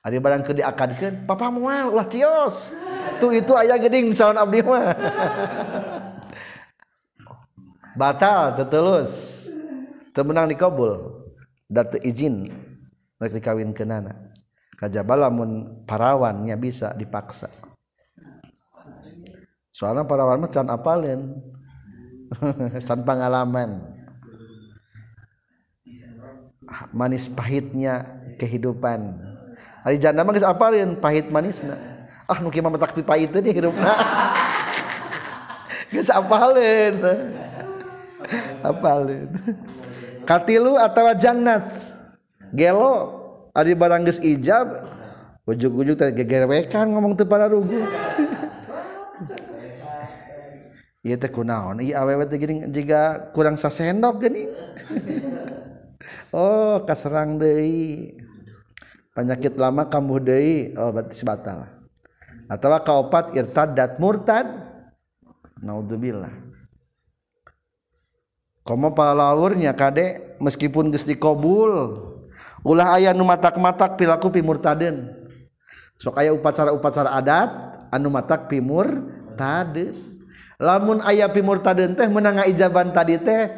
Ari 0.00 0.20
barang 0.20 0.44
keur 0.44 0.56
diakadkeun 0.56 1.24
papa 1.24 1.48
mual 1.48 1.96
ulah 1.96 2.08
cios. 2.08 2.72
Tuh 3.20 3.32
itu 3.36 3.52
ayah 3.56 3.76
geding 3.76 4.16
calon 4.16 4.40
abdi 4.40 4.60
mah. 4.64 4.84
batal 8.00 8.56
tertelus. 8.56 9.36
Temenang 10.16 10.50
dikabul 10.50 11.22
datu 11.70 12.00
izin 12.02 12.50
mereka 13.20 13.38
dikawin 13.38 13.70
ke 13.70 13.86
nana 13.86 14.30
kajabah 14.80 15.28
lamun 15.28 15.84
parawannya 15.84 16.56
bisa 16.56 16.96
dipaksa. 16.96 17.52
Soalnya 19.70 20.08
parawan 20.08 20.40
mah 20.40 20.48
can 20.48 20.72
apalin? 20.72 21.36
Can 22.86 23.02
pengalaman 23.02 23.82
manis 26.94 27.26
pahitnya 27.26 28.06
kehidupan. 28.38 29.18
Hari 29.82 29.98
janda 29.98 30.22
mah 30.22 30.30
geus 30.30 30.46
apalin? 30.46 30.94
Pahit 30.94 31.26
manisna. 31.26 31.74
Ah 32.30 32.38
nu 32.38 32.54
kieu 32.54 32.62
mah 32.62 32.70
pipa 32.70 33.18
itu 33.18 33.42
nih 33.42 33.50
hidupna. 33.50 33.90
Geus 35.90 36.06
apalin 36.06 37.02
apalin. 38.62 39.28
Katilu 40.24 40.76
atau 40.78 41.10
jannat. 41.16 41.62
Gelo 42.50 43.18
ari 43.54 43.74
barang 43.78 44.06
geus 44.06 44.18
ijab 44.22 44.86
ujug-ujug 45.46 45.98
teh 45.98 46.10
ngomong 46.86 47.14
teu 47.14 47.26
para 47.26 47.46
rugu. 47.46 47.82
Ieu 51.06 51.16
teh 51.16 51.30
kunaon? 51.30 51.80
Awewe 51.80 52.26
teh 52.26 52.36
geuning 52.36 52.68
jiga 52.74 53.30
kurang 53.32 53.56
sasendok 53.56 54.20
geuning 54.26 54.50
oh 56.36 56.82
kaserang 56.84 57.38
deui. 57.38 58.18
Penyakit 59.14 59.54
lama 59.58 59.86
kambuh 59.86 60.18
deui. 60.18 60.74
Oh 60.74 60.90
berarti 60.90 61.22
batal 61.22 61.80
atau 62.50 62.74
kaopat 62.82 63.38
irtadat 63.38 64.02
murtad. 64.02 64.46
Naudzubillah 65.62 66.49
komo 68.70 68.94
palawurnya 68.94 69.74
Kadek 69.74 70.38
meskipun 70.38 70.94
Gusti 70.94 71.18
Kobul 71.18 71.98
ulah 72.62 72.94
ayah 72.94 73.10
nu 73.10 73.26
matak-matak 73.26 73.98
pilaku 73.98 74.30
pimurtaden 74.30 75.10
sok 75.98 76.22
aya 76.22 76.30
upacara-upacara 76.30 77.10
adat 77.10 77.50
anu 77.90 78.14
matak 78.14 78.46
pimur 78.46 78.86
tade 79.34 79.90
lamun 80.62 81.02
ayah 81.02 81.26
pimurtaden 81.26 81.98
teh 81.98 82.06
menang 82.06 82.46
ijaban 82.46 82.94
tadi 82.94 83.18
teh 83.18 83.50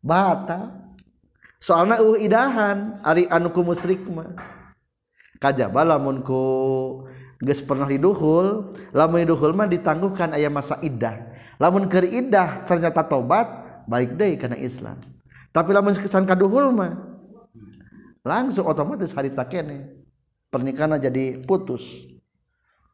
bata. 0.00 0.80
Soalna 1.60 2.00
uh 2.00 2.16
idahan 2.16 3.04
ari 3.04 3.28
anu 3.28 3.52
ku 3.52 3.60
musyrik 3.60 4.00
mah. 4.08 4.32
Kajaba 5.36 5.84
lamun 5.84 6.24
ku 6.24 6.40
geus 7.36 7.60
pernah 7.60 7.84
diduhul 7.84 8.72
lamun 8.96 9.20
diduhul 9.20 9.52
mah 9.52 9.68
ditangguhkan 9.68 10.32
aya 10.32 10.48
masa 10.48 10.80
idah. 10.80 11.28
Lamun 11.60 11.84
keur 11.92 12.08
idah 12.08 12.64
ternyata 12.64 13.04
tobat 13.04 13.59
balik 13.90 14.14
deh 14.14 14.38
karena 14.38 14.54
Islam. 14.54 14.94
Tapi 15.50 15.74
lamun 15.74 15.98
kesan 15.98 16.22
kaduhul 16.22 16.70
mah 16.70 16.94
langsung 18.22 18.70
otomatis 18.70 19.10
hari 19.10 19.34
takene 19.34 19.90
pernikahan 20.46 20.94
jadi 21.02 21.42
putus. 21.42 22.06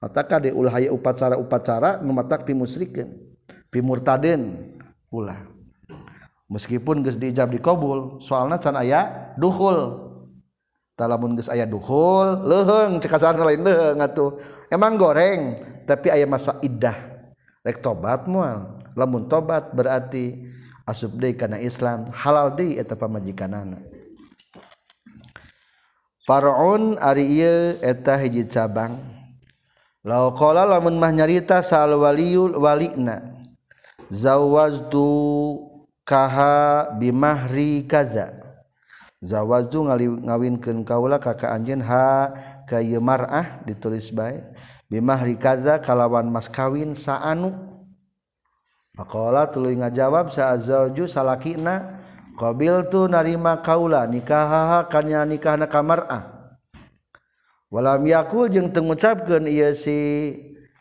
Mataka 0.01 0.41
di 0.41 0.53
ulahaya 0.53 0.89
upacara 0.93 1.37
upacara 1.37 2.01
numatak 2.01 2.49
pi 2.49 3.81
murtaden 3.85 4.73
ulah. 5.13 5.41
Meskipun 6.47 7.03
geus 7.03 7.19
diijab 7.19 7.51
dikabul 7.51 8.23
soalna 8.23 8.57
can 8.57 8.79
aya 8.79 9.35
duhul. 9.37 10.09
Talamun 10.97 11.37
geus 11.37 11.53
aya 11.53 11.69
duhul 11.69 12.47
leheng 12.47 13.03
cekasan 13.03 13.37
lain 13.37 13.61
leuheung 13.67 14.01
atuh. 14.01 14.39
Emang 14.73 14.97
goreng 14.97 15.59
tapi 15.85 16.09
aya 16.09 16.25
masa 16.25 16.57
iddah. 16.63 16.95
Rek 17.67 17.83
tobat 17.83 18.31
moal 18.31 18.79
lamun 18.95 19.27
tobat 19.27 19.75
berarti 19.75 20.46
asub 20.87 21.19
deui 21.19 21.35
kana 21.35 21.59
Islam 21.59 22.07
halal 22.15 22.55
deui 22.55 22.79
eta 22.79 22.95
pamajikanana. 22.95 23.83
Faraun 26.27 26.99
ari 26.99 27.27
ieu 27.43 27.79
eta 27.83 28.19
hiji 28.19 28.47
cabang. 28.47 28.99
Lau 30.07 30.31
qala 30.39 30.63
lamun 30.63 30.99
mah 30.99 31.11
nyarita 31.11 31.63
sal 31.67 31.99
waliyul 31.99 32.55
walina 32.63 33.27
zawaztu 34.07 35.59
kaha 36.07 36.95
bimahri 36.99 37.83
kaza. 37.91 38.39
Zawaztu 39.19 39.83
ngawinkeun 39.83 40.87
kaula 40.87 41.19
ka 41.19 41.35
ka 41.35 41.51
anjeun 41.51 41.83
ha 41.83 42.31
ka 42.71 42.79
ieu 42.79 43.03
mar'ah 43.03 43.67
ditulis 43.67 44.15
bae. 44.15 44.47
Bimahri 44.87 45.35
kaza 45.35 45.83
kalawan 45.83 46.31
mas 46.31 46.47
kawin 46.47 46.95
saanu. 46.95 47.66
Pakola 48.97 49.45
tuluy 49.53 49.77
ngajawab 49.77 50.33
sa 50.33 50.57
saazauju 50.57 51.05
salakina 51.05 52.01
qabil 52.41 52.89
tu 52.89 53.05
narima 53.05 53.61
kaula 53.61 54.09
nikahaha 54.09 54.89
kanya 54.89 55.29
nikahna 55.29 55.69
kamar'ah. 55.69 56.57
Walam 57.69 58.09
yakul 58.09 58.49
jeung 58.49 58.73
teu 58.73 58.81
ngucapkeun 58.81 59.53
ieu 59.53 59.77
si 59.77 60.33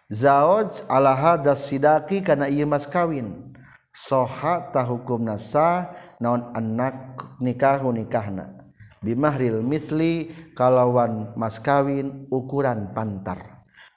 zauj 0.07 0.87
ala 0.87 1.11
hadas 1.11 1.67
sidaki 1.67 2.23
kana 2.23 2.47
ieu 2.47 2.63
mas 2.63 2.87
kawin. 2.87 3.51
Soha 3.91 4.71
ta 4.71 4.83
hukumna 4.87 5.35
sah 5.35 5.91
naon 6.23 6.55
anak 6.55 7.19
nikahu 7.43 7.91
nikahna. 7.91 8.63
Bimahril 9.03 9.59
misli 9.59 10.31
kalawan 10.55 11.35
mas 11.35 11.59
kawin 11.59 12.31
ukuran 12.31 12.95
pantar. 12.95 13.54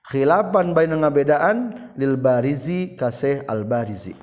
Khilapan 0.09 0.73
baina 0.73 0.97
ngabedaan 1.05 1.69
lil 2.01 2.17
barizi 2.17 2.97
kasih 2.97 3.45
al 3.45 3.69
barizi. 3.69 4.17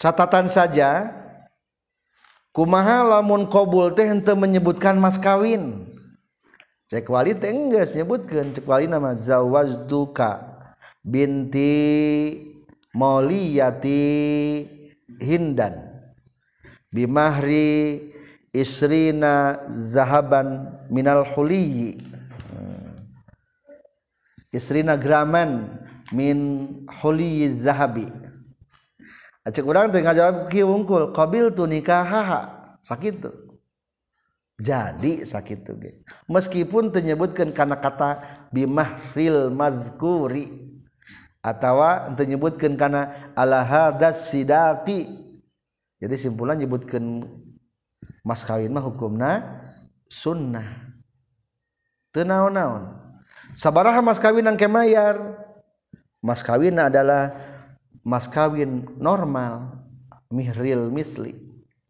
Catatan 0.00 0.48
saja 0.48 1.12
kumaha 2.56 3.04
lamun 3.04 3.44
qabul 3.52 3.92
teh 3.92 4.08
henteu 4.08 4.32
menyebutkan 4.32 4.96
mas 4.96 5.20
kawin? 5.20 5.84
Cek 6.88 7.04
wali 7.12 7.36
teh 7.36 7.52
geus 7.68 7.92
nyebutkeun 7.92 8.56
cek 8.56 8.64
wali 8.64 8.88
nama 8.88 9.12
zawajduka 9.12 10.40
binti 11.04 11.76
mauliyati 12.96 14.08
hindan. 15.20 15.84
Bimahri 16.88 18.00
isrina 18.56 19.60
zahaban 19.92 20.72
minal 20.88 21.28
huliyyi 21.36 22.00
isrina 24.54 24.96
graman 24.96 25.78
min 26.12 26.38
huli 27.00 27.48
zahabi. 27.52 28.08
Acek 29.44 29.64
urang 29.64 29.88
tengah 29.88 30.12
jawab 30.12 30.36
ki 30.52 30.60
wungkul 30.64 31.12
qabil 31.16 31.48
tu 31.56 31.64
nikahaha. 31.64 32.76
Sakit 32.84 33.24
jadi 34.58 35.22
sakitu 35.22 35.78
ge. 35.78 36.02
Meskipun 36.26 36.90
menyebutkan 36.90 37.54
karena 37.54 37.78
kata 37.78 38.18
bimahril 38.50 39.54
mazkuri 39.54 40.50
atau 41.38 41.78
menyebutkan 42.18 42.74
karena 42.74 43.30
ala 43.38 43.62
hadas 43.62 44.34
sidati. 44.34 45.06
Jadi 46.02 46.14
simpulan 46.18 46.58
nyebutkan 46.58 47.22
mas 48.26 48.42
kawin 48.42 48.74
mah 48.74 48.82
hukumna 48.82 49.62
sunnah. 50.10 50.66
Teu 52.10 52.26
naon-naon? 52.26 52.97
Sabaraha 53.58 53.98
mas 53.98 54.22
kawin 54.22 54.46
yang 54.46 54.54
kemayar. 54.54 55.18
Mas 56.22 56.42
kawin 56.46 56.78
adalah 56.78 57.34
mas 58.06 58.30
kawin 58.30 58.86
normal 58.98 59.82
mihril 60.30 60.86
misli. 60.94 61.34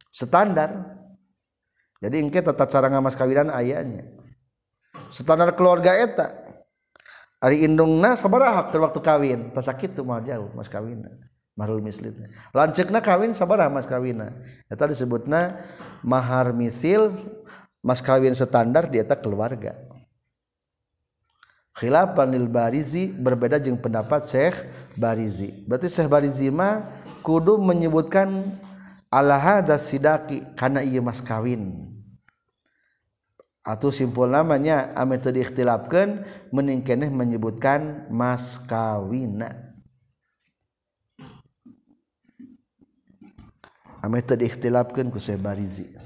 Standar. 0.09 0.97
Jadi 2.01 2.25
engke 2.25 2.41
tata 2.41 2.65
cara 2.65 2.89
ngamas 2.89 3.19
kawinan 3.19 3.53
ayahnya. 3.53 4.09
Standar 5.13 5.53
keluarga 5.53 5.93
eta. 5.93 6.33
Hari 7.39 7.69
indungna 7.69 8.17
sabaraha 8.17 8.73
waktu 8.73 9.01
kawin. 9.05 9.41
Tak 9.53 9.65
sakit 9.69 10.01
tuh 10.01 10.09
mal 10.09 10.25
jauh 10.25 10.49
mas 10.57 10.73
kawin 10.73 11.05
mahrul 11.59 11.83
mislitnya 11.83 12.31
lancekna 12.55 13.03
kawin 13.03 13.35
sabaraha 13.35 13.67
mas 13.67 13.83
kawina 13.83 14.31
eta 14.71 14.87
disebutna 14.87 15.59
mahar 16.07 16.55
misil 16.55 17.11
mas 17.83 17.99
kawin 17.99 18.31
standar 18.31 18.87
di 18.87 19.03
eta 19.03 19.19
keluarga 19.19 19.75
khilafan 21.79 22.35
lil 22.35 22.51
Barizi 22.51 23.15
berbeda 23.15 23.63
jeung 23.63 23.79
pendapat 23.79 24.27
Syekh 24.27 24.67
Barizi. 24.99 25.55
Berarti 25.63 25.87
Syekh 25.87 26.11
Barizi 26.11 26.51
mah 26.51 26.91
kudu 27.23 27.55
menyebutkan 27.63 28.43
ala 29.07 29.39
hada 29.39 29.79
sidaki 29.79 30.43
karena 30.59 30.83
ieu 30.83 30.99
mas 30.99 31.23
kawin. 31.23 31.87
Atau 33.63 33.95
simpul 33.95 34.27
namanya 34.27 34.91
ame 34.99 35.21
teu 35.23 35.31
diikhtilafkeun 35.31 36.27
keneh 36.83 37.13
menyebutkan 37.13 38.11
mas 38.11 38.59
kawina. 38.67 39.55
Ame 44.03 44.19
teu 44.25 44.35
ku 45.15 45.19
Syekh 45.23 45.39
Barizi. 45.39 45.98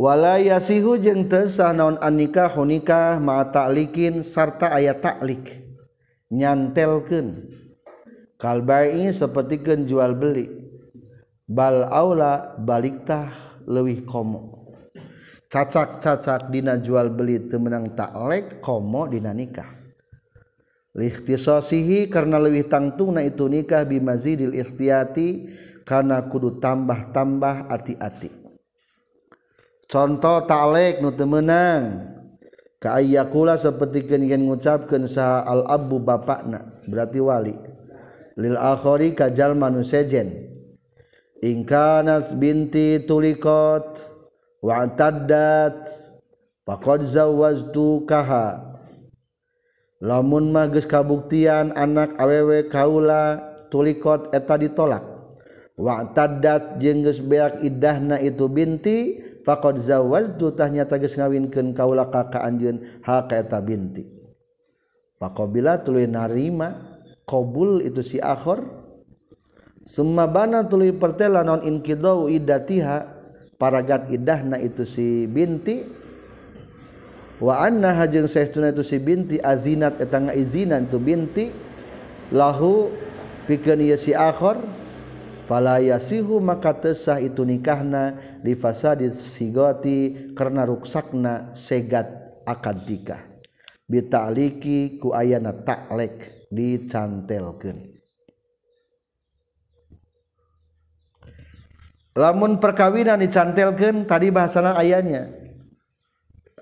Wala 0.00 0.40
yasihu 0.40 0.96
jeung 0.96 1.28
teu 1.28 1.44
sah 1.44 1.76
naon 1.76 2.00
anikah 2.00 2.56
nikah 2.64 3.20
ma 3.20 3.44
ta'likin 3.44 4.24
sarta 4.24 4.72
aya 4.72 4.96
taklik 4.96 5.60
nyantelkeun. 6.32 7.60
Kal 8.40 8.64
bai'i 8.64 9.12
sapertikeun 9.12 9.84
jual 9.84 10.16
beli. 10.16 10.48
Bal 11.44 11.84
aula 11.92 12.56
baliktah 12.56 13.28
leuwih 13.68 14.08
komo. 14.08 14.64
Cacak-cacak 15.50 16.48
dina 16.48 16.80
jual 16.80 17.12
beli 17.12 17.50
teu 17.50 17.60
meunang 17.60 17.92
taklek 17.92 18.64
komo 18.64 19.04
dina 19.04 19.36
nikah. 19.36 19.68
Lihtisosihi 20.96 22.08
karena 22.08 22.40
leuwih 22.40 22.64
tangtungna 22.64 23.20
itu 23.20 23.44
nikah 23.44 23.84
bimazidil 23.84 24.56
ihtiyati 24.56 25.52
karena 25.84 26.24
kudu 26.24 26.56
tambah-tambah 26.62 27.68
ati-ati 27.68 28.39
contoh 29.90 30.46
talek 30.46 31.02
nu 31.02 31.10
menang 31.26 32.06
kaayakula 32.78 33.58
seperti 33.58 34.06
kengen 34.06 34.46
ngucapkan 34.46 35.04
sah 35.10 35.42
al 35.42 35.66
abu 35.66 35.98
bapakna 35.98 36.70
berarti 36.86 37.18
wali. 37.18 37.58
Lil 38.38 38.56
akhori 38.56 39.12
kajal 39.12 39.52
manusejen 39.58 40.48
ingkanas 41.44 42.32
binti 42.38 43.02
tulikot 43.04 44.06
wa 44.64 44.86
taddat 44.88 45.90
faqad 46.64 47.04
zawwaztu 47.04 48.06
kaha. 48.06 48.70
Lamun 50.00 50.48
mah 50.48 50.72
geus 50.72 50.88
kabuktian 50.88 51.76
anak 51.76 52.16
awewe 52.16 52.64
kaula 52.72 53.36
tulikot 53.68 54.32
eta 54.32 54.56
ditolak. 54.56 55.04
Wa 55.76 56.08
taddat 56.16 56.80
jeung 56.80 57.04
geus 57.04 57.20
beak 57.20 57.60
idahna 57.60 58.16
itu 58.16 58.48
binti 58.48 59.20
faqad 59.44 59.80
zawajtu 59.80 60.52
tahnya 60.56 60.84
nyata 60.84 61.00
ngawinkeun 61.00 61.72
kaula 61.72 62.08
ka 62.08 62.28
ka 62.28 62.44
anjeun 62.44 62.82
ha 63.04 63.24
ka 63.24 63.40
eta 63.40 63.58
binti. 63.60 64.04
Faqabila 65.20 65.80
tuluy 65.84 66.08
narima 66.08 67.00
qabul 67.28 67.84
itu 67.84 68.00
si 68.00 68.16
akhir 68.16 68.64
summa 69.84 70.24
bana 70.24 70.64
tuluy 70.64 70.96
pertela 70.96 71.44
non 71.44 71.60
inqidau 71.60 72.32
iddatiha 72.32 73.20
paragat 73.60 74.08
idahna 74.08 74.56
itu 74.56 74.88
si 74.88 75.28
binti. 75.28 76.00
Wa 77.40 77.64
anna 77.64 77.96
hajeng 77.96 78.28
saestuna 78.28 78.68
itu 78.68 78.84
si 78.84 79.00
binti 79.00 79.40
azinat 79.40 79.96
eta 79.96 80.20
ngaizinan 80.20 80.92
tu 80.92 81.00
binti 81.00 81.48
lahu 82.28 82.92
pikeun 83.48 83.80
ieu 83.80 83.96
si 83.96 84.12
akhir 84.12 84.60
fala 85.50 85.82
yasihu 85.82 86.38
maka 86.38 86.70
tesah 86.70 87.18
itu 87.18 87.42
nikahna 87.42 88.14
li 88.46 88.54
fasadid 88.54 89.10
sigoti 89.18 90.30
karena 90.38 90.62
ruksakna 90.62 91.50
segat 91.50 92.06
akad 92.46 92.86
nikah. 92.86 93.18
Bita'liki 93.90 95.02
ku 95.02 95.10
ayana 95.10 95.50
taklek 95.50 96.46
dicantelkeun. 96.54 97.98
Lamun 102.14 102.62
perkawinan 102.62 103.18
dicantelkeun 103.18 104.06
tadi 104.06 104.30
bahasana 104.30 104.78
ayahnya. 104.78 105.34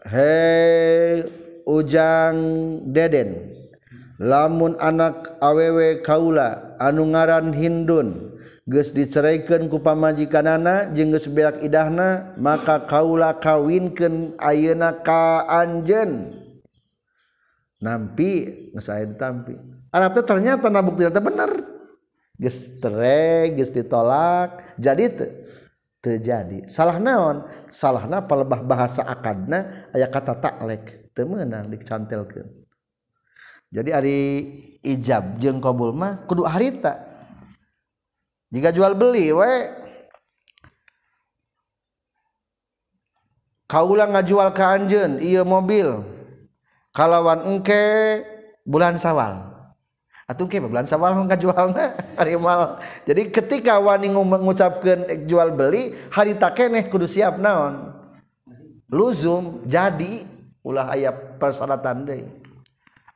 Hei 0.08 1.28
ujang 1.68 2.36
deden. 2.88 3.52
Lamun 4.16 4.80
anak 4.80 5.36
awewe 5.44 6.00
kaula 6.00 6.80
anu 6.80 7.12
ngaran 7.12 7.52
hindun 7.52 8.37
geus 8.68 8.92
diceraikan 8.92 9.64
ku 9.72 9.80
pamajikanana 9.80 10.92
jeung 10.92 11.08
geus 11.08 11.24
beak 11.24 11.64
idahna 11.64 12.36
maka 12.36 12.84
kaula 12.84 13.32
kawinkeun 13.40 14.36
ayeuna 14.36 14.92
ka 15.00 15.48
anjeun. 15.48 16.36
Nampi 17.80 18.68
geus 18.76 18.92
aya 18.92 19.08
ditampi 19.08 19.56
arab 19.88 20.12
teh 20.20 20.24
ternyata 20.28 20.68
na 20.68 20.84
bukti 20.84 21.08
teh 21.08 21.24
bener. 21.24 21.64
Geus 22.36 22.76
cerai 22.76 23.56
geus 23.56 23.72
ditolak. 23.72 24.76
Jadi 24.76 25.04
teh 25.16 25.30
terjadi 26.04 26.68
salah 26.68 27.00
naon? 27.00 27.48
Salahna 27.72 28.20
palebah 28.20 28.60
bahasa 28.60 29.00
akadna 29.00 29.88
aya 29.96 30.12
kata 30.12 30.36
taklek 30.36 31.08
teu 31.16 31.24
meunang 31.24 31.72
dicantelkeun. 31.72 32.52
Jadi 33.72 33.90
ari 33.96 34.18
ijab 34.84 35.40
jeung 35.40 35.56
qabul 35.56 35.96
mah 35.96 36.20
kudu 36.28 36.44
harita. 36.44 37.07
Jika 38.52 38.72
jual 38.72 38.92
beli 38.96 39.32
we. 39.32 39.54
Kaulah 43.68 44.08
ngajual 44.08 44.48
ke 44.56 44.64
anjen 44.64 45.20
iya 45.20 45.44
mobil. 45.44 46.00
Kalawan 46.96 47.44
engke 47.44 48.24
bulan 48.64 48.96
sawal. 48.96 49.44
Atau 50.24 50.48
engke 50.48 50.56
bulan 50.64 50.88
sawal 50.88 51.12
ngajual 51.28 51.76
hari 52.18 52.40
mal. 52.40 52.80
Jadi 53.04 53.28
ketika 53.28 53.76
wani 53.76 54.08
mengucapkan 54.08 55.04
jual 55.28 55.52
beli 55.52 55.92
hari 56.08 56.32
takeneh 56.32 56.88
kudu 56.88 57.04
siap 57.04 57.36
naon. 57.36 57.92
Luzum 58.88 59.68
jadi 59.68 60.24
ulah 60.64 60.92
ayat 60.92 61.40
persyaratan 61.40 62.04
deh 62.04 62.28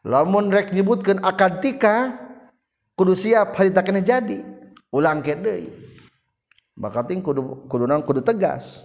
lamun 0.03 0.51
rek 0.51 0.72
nyebutkan 0.74 1.20
akad 1.22 1.62
tika 1.62 2.16
kudu 2.99 3.14
siap 3.14 3.55
hari 3.55 3.70
takeneh 3.70 4.03
jadi 4.03 4.41
ulang 4.93 5.24
ke 5.24 5.34
deui. 5.34 5.72
Maka 6.76 7.05
ting 7.05 7.24
kudu 7.24 7.66
kudu 7.66 7.84
nang 7.88 8.05
kudu 8.05 8.20
tegas. 8.20 8.84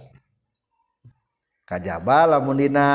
Kajaba 1.68 2.24
lamun 2.24 2.56
dina 2.56 2.88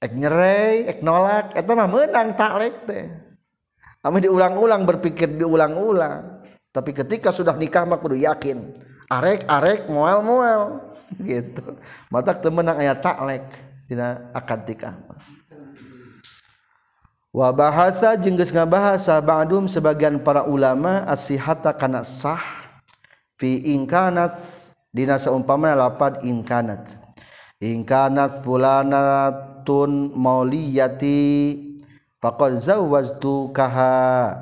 ek 0.00 0.12
nyerei 0.16 0.88
ek 0.88 1.04
nolak 1.04 1.52
eta 1.52 1.72
mah 1.76 1.88
meunang 1.88 2.32
taklek 2.36 2.88
teh. 2.88 3.04
Amun 4.00 4.24
diulang-ulang 4.24 4.88
berpikir 4.88 5.36
diulang-ulang. 5.36 6.44
Tapi 6.72 6.90
ketika 6.92 7.32
sudah 7.32 7.56
nikah 7.56 7.84
mah 7.84 8.00
kudu 8.00 8.16
yakin 8.16 8.72
arek 9.12 9.44
arek 9.48 9.88
moal 9.92 10.24
moal 10.24 10.60
gitu. 11.28 11.76
Mata 12.08 12.32
temenang 12.32 12.80
ayat 12.80 13.00
taklek 13.04 13.44
dina 13.88 14.32
akad 14.32 14.64
nikah 14.64 14.96
mah. 15.04 15.35
wa 17.36 17.52
bahasa 17.52 18.16
jengges 18.16 18.48
ngabahasa 18.48 19.20
ba'dum 19.20 19.68
sebagian 19.68 20.16
para 20.24 20.48
ulama 20.48 21.04
asihata 21.04 21.76
kana 21.76 22.00
sah 22.00 22.40
fi 23.36 23.60
ingkanat 23.76 24.32
dina 24.88 25.20
saumpama 25.20 25.76
lapad 25.76 26.24
inkanat 26.24 26.96
ingkanat 27.60 28.40
fulanatun 28.40 30.16
mauliyati 30.16 31.20
faqad 32.20 32.60
zawwaztu 32.60 33.52
kaha. 33.52 34.36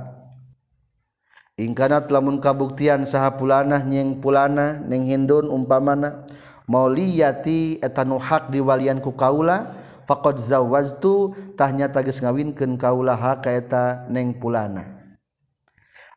Ingkanat 1.54 2.10
lamun 2.10 2.42
kabuktian 2.42 3.06
saha 3.06 3.38
pulanah 3.38 3.86
nyeng 3.86 4.18
pulana 4.18 4.82
ning 4.82 5.06
hindun 5.06 5.46
umpamana 5.46 6.26
mauliyati 6.66 7.78
eta 7.78 8.02
nu 8.02 8.18
hak 8.18 8.50
diwalian 8.50 8.98
ku 8.98 9.14
kaula 9.14 9.70
faqad 10.04 10.40
zawwaztu 10.40 11.32
tahnya 11.56 11.88
tagis 11.88 12.20
ngawinkeun 12.20 12.76
kaulaha 12.76 13.40
kaeta 13.40 14.08
neng 14.08 14.36
pulana. 14.36 14.94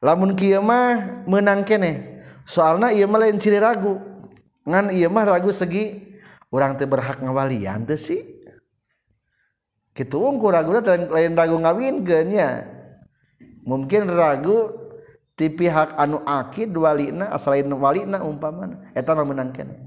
Lamun 0.04 0.38
kieu 0.38 0.62
mah 0.62 1.26
meunang 1.26 1.66
keneh 1.66 2.22
soalna 2.46 2.94
ieu 2.94 3.10
mah 3.10 3.26
lain 3.26 3.42
ciri 3.42 3.58
ragu. 3.58 3.98
Ngan 4.68 4.94
ieu 4.94 5.10
mah 5.10 5.26
ragu 5.26 5.50
segi 5.50 6.16
urang 6.54 6.78
teh 6.78 6.86
berhak 6.86 7.24
ngawalian 7.24 7.88
teh 7.88 7.98
sih. 7.98 8.22
Kitu 9.98 10.22
unggul 10.22 10.54
ragu 10.54 10.78
lain, 10.78 11.10
lain 11.10 11.34
ragu 11.34 11.58
ngawinkeun 11.58 12.28
nya. 12.30 12.50
Mungkin 13.66 14.12
ragu 14.12 14.70
ti 15.34 15.50
pihak 15.50 15.98
anu 15.98 16.22
akid 16.28 16.70
walina 16.78 17.34
asalain 17.34 17.72
walina 17.74 18.22
umpamana. 18.22 18.92
Eta 18.94 19.18
mah 19.18 19.26
meunang 19.26 19.50
keneh. 19.56 19.87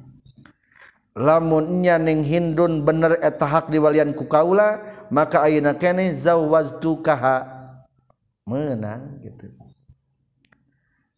Lamunnya 1.19 1.99
ning 1.99 2.23
hindun 2.23 2.87
bener 2.87 3.19
eta 3.19 3.47
hak 3.47 3.73
diwalian 3.73 4.15
ku 4.15 4.31
kaula 4.31 4.83
maka 5.11 5.43
ayeuna 5.43 5.75
kene 5.75 6.15
zawwajtukaha 6.15 7.37
menang 8.47 9.19
gitu. 9.23 9.51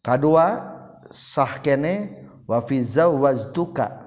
Kadua 0.03 0.59
sah 1.13 1.61
kene 1.61 2.25
wa 2.49 2.59
fi 2.59 2.81
zawwajtuka 2.81 4.03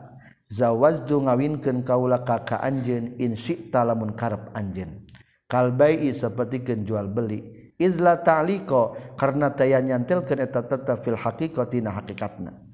zawwajtu 0.51 1.25
ngawinkeun 1.25 1.87
kaula 1.87 2.23
ka 2.27 2.43
ka 2.43 2.57
anjeun 2.61 3.17
in 3.23 3.39
syi'ta 3.39 3.87
lamun 3.87 4.13
karep 4.19 4.53
anjeun. 4.53 5.07
Kalbai 5.47 6.11
sapertikeun 6.11 6.83
jual 6.83 7.07
beli. 7.07 7.71
Izla 7.77 8.25
ta'liko 8.25 8.97
karena 9.21 9.53
taya 9.53 9.85
nyantilkeun 9.85 10.41
eta 10.41 10.65
tetep 10.65 11.05
fil 11.05 11.17
haqiqatina 11.17 11.93
hakikatna 11.93 12.66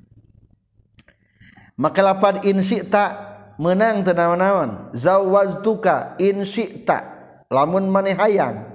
maka 1.79 2.01
lapad 2.05 2.45
insita 2.45 3.33
menang 3.57 4.05
tenawan-nawan 4.05 4.93
zawaztuka 4.97 6.17
insita 6.21 7.05
lamun 7.53 7.89
maneh 7.89 8.17
hayang. 8.17 8.69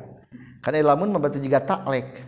Karena 0.61 0.93
lamun 0.93 1.15
mabati 1.15 1.39
juga 1.39 1.63
taklek. 1.63 2.25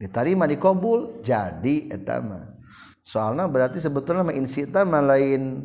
Diterima 0.00 0.44
dikobul 0.50 1.22
jadi 1.22 1.94
etama 1.94 2.54
soalnya 3.04 3.44
berarti 3.46 3.76
sebetulnya 3.76 4.24
mah 4.24 4.34
insita 4.34 4.82
malain 4.88 5.60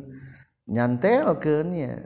nyantelkeunnya 0.68 2.04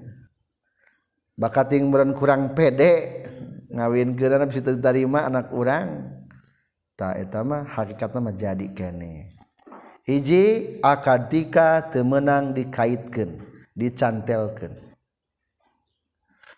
bakat 1.34 1.74
yang 1.74 1.90
beran 1.90 2.14
kurang 2.14 2.54
pede 2.54 3.26
ngawin 3.74 4.14
geran 4.14 4.46
bisa 4.46 4.62
diterima 4.62 5.26
anak 5.26 5.50
orang 5.50 6.14
tak 6.94 7.26
etama 7.26 7.66
hakikatnya 7.66 8.30
jadi 8.38 8.66
kene. 8.70 9.33
hiji 10.04 10.78
akatika 10.84 11.84
temenang 11.90 12.52
dikaitkan 12.52 13.40
dicantelkan 13.76 14.76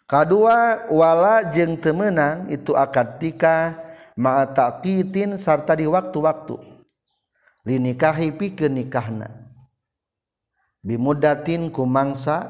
kedua 0.07 0.87
wala 0.91 1.47
jeng 1.51 1.79
temenang 1.79 2.51
itu 2.51 2.75
akatika 2.75 3.87
ma'a 4.17 4.49
taqitin 4.51 5.37
sarta 5.37 5.77
di 5.77 5.85
waktu-waktu. 5.85 6.57
Linikahi 7.69 8.33
pikeun 8.33 8.81
nikahna. 8.81 9.29
Bimudatin 10.81 11.69
ku 11.69 11.85
mangsa 11.85 12.47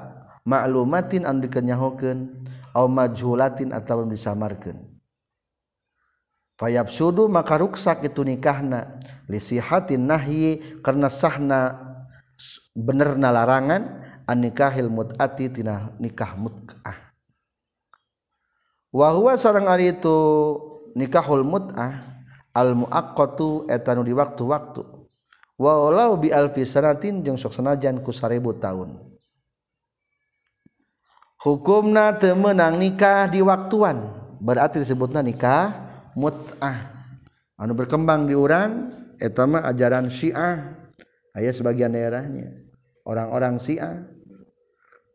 ma'lumatin 0.46 1.26
anu 1.26 1.48
dikenyahokeun 1.48 2.36
au 2.76 2.86
majhulatin 2.86 3.72
atawa 3.72 4.04
disamarkeun. 4.06 4.76
Payap 6.56 6.88
sudu 6.90 7.28
maka 7.30 7.60
ruksak 7.60 8.04
itu 8.04 8.24
nikahna. 8.26 9.00
Lisihatin 9.30 10.08
nahyi 10.08 10.80
karena 10.82 11.12
sahna 11.12 11.76
benerna 12.76 13.32
larangan 13.32 14.02
an 14.26 14.36
nikahil 14.42 14.90
mut'ati 14.90 15.52
tina 15.52 15.94
nikah 16.00 16.34
mut'ah. 16.34 17.14
Wa 18.90 19.12
huwa 19.12 19.36
sareng 19.36 19.68
ari 19.68 19.94
itu 19.94 20.16
nikahul 20.96 21.44
mut'ah 21.44 22.24
al 22.56 22.72
muaqqatu 22.72 23.68
etanu 23.68 24.02
di 24.02 24.16
waktu-waktu. 24.16 24.82
Wa 25.56 25.72
walau 25.88 26.20
bi 26.20 26.32
alfi 26.32 26.64
sanatin 26.64 27.24
jeung 27.24 27.40
sok 27.40 27.56
sanajan 27.56 28.04
ku 28.04 28.12
1000 28.12 28.40
tahun 28.60 29.06
hukumna 31.46 32.18
temenang 32.18 32.74
nikah 32.74 33.30
di 33.30 33.38
waktuan 33.38 34.10
berarti 34.42 34.82
disebutnya 34.82 35.22
nikah 35.22 35.85
mut'ah. 36.16 36.96
Anu 37.60 37.76
berkembang 37.76 38.24
di 38.24 38.32
urang 38.32 38.88
etama 39.20 39.60
ajaran 39.62 40.08
syiah. 40.08 40.74
Ayah 41.36 41.52
sebagian 41.52 41.92
daerahnya. 41.92 42.64
Orang-orang 43.04 43.60
syiah. 43.60 44.02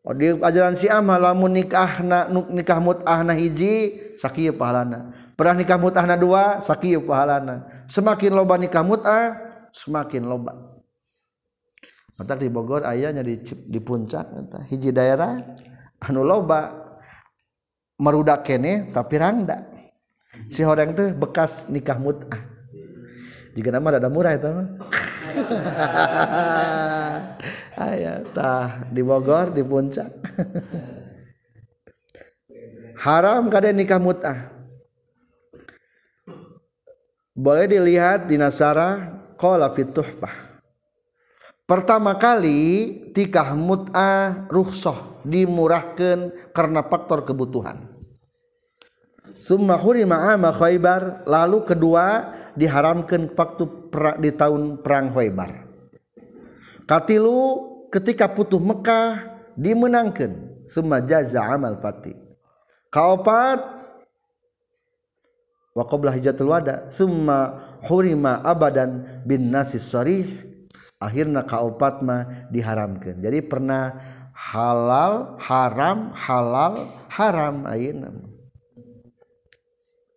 Oh, 0.02 0.14
di 0.14 0.34
ajaran 0.34 0.74
syiah 0.74 0.98
malamun 0.98 1.54
nikah 1.54 2.02
na, 2.02 2.26
nikah 2.30 2.82
mut'ah 2.82 3.22
na 3.22 3.34
hiji 3.34 3.98
sakieu 4.18 4.54
pahalana. 4.54 5.14
Pernah 5.38 5.62
nikah 5.62 5.78
mut'ah 5.78 6.06
na 6.06 6.18
dua 6.18 6.58
sakieu 6.58 7.02
pahalana. 7.06 7.66
Semakin 7.86 8.34
loba 8.34 8.58
nikah 8.58 8.82
mut'ah 8.82 9.38
semakin 9.70 10.26
loba. 10.26 10.58
Matak 12.18 12.42
di 12.42 12.50
Bogor 12.50 12.82
ayahnya 12.86 13.24
di, 13.24 13.40
di 13.42 13.80
puncak 13.82 14.26
hiji 14.70 14.90
daerah 14.90 15.38
anu 16.02 16.22
loba. 16.26 16.82
Merudak 18.02 18.42
kene 18.42 18.90
tapi 18.90 19.14
rangda. 19.14 19.71
Si 20.48 20.64
orang 20.64 20.96
tuh 20.96 21.12
bekas 21.16 21.68
nikah 21.68 22.00
mut'ah 22.00 22.40
jika 23.52 23.68
nama 23.68 24.00
ada 24.00 24.08
murah 24.08 24.32
itu 24.32 24.48
mah. 24.48 24.68
Ayah 27.84 28.24
tah 28.32 28.88
di 28.88 29.04
Bogor 29.04 29.52
di 29.52 29.60
puncak. 29.60 30.08
Haram 33.04 33.52
kada 33.52 33.76
nikah 33.76 34.00
mut'ah 34.00 34.52
boleh 37.32 37.64
dilihat 37.64 38.28
di 38.28 38.36
Nasara 38.36 39.08
qala 39.40 39.72
fituhbah 39.72 40.60
pertama 41.64 42.12
kali 42.20 42.92
tikah 43.16 43.56
mut'ah 43.56 44.44
rukhsah 44.52 45.24
dimurahkan 45.24 46.52
karena 46.52 46.84
faktor 46.84 47.24
kebutuhan 47.24 47.88
summa 49.42 49.74
hurima 49.74 50.30
ama 50.30 50.54
khaybar. 50.54 51.26
Lalu 51.26 51.66
kedua 51.66 52.30
diharamkan 52.54 53.26
waktu 53.34 53.66
di 54.22 54.30
tahun 54.30 54.78
perang 54.78 55.10
khaybar. 55.10 55.66
Katilu 56.86 57.38
ketika 57.90 58.30
putuh 58.30 58.62
Mekah 58.62 59.42
dimenangkan. 59.58 60.54
Summa 60.62 61.02
jaza 61.02 61.42
amal 61.42 61.82
fati 61.82 62.14
kaopat 62.92 63.58
wa 65.74 65.84
qabla 65.90 66.14
hijatul 66.14 66.54
wada. 66.54 66.86
Summa 66.86 67.58
hurima 67.88 68.38
abadan 68.46 69.24
bin 69.26 69.50
nasis 69.50 69.82
sarih. 69.82 70.28
Akhirnya 71.02 71.42
kaupatma 71.42 72.46
diharamkan. 72.54 73.18
Jadi 73.18 73.42
pernah 73.42 73.98
halal 74.30 75.34
haram 75.42 76.14
halal 76.14 76.86
haram 77.10 77.66
ayeuna 77.66 78.31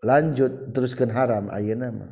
lanjut 0.06 0.70
teruskan 0.70 1.10
haram 1.10 1.50
ayeuna 1.50 1.90
nama 1.90 2.08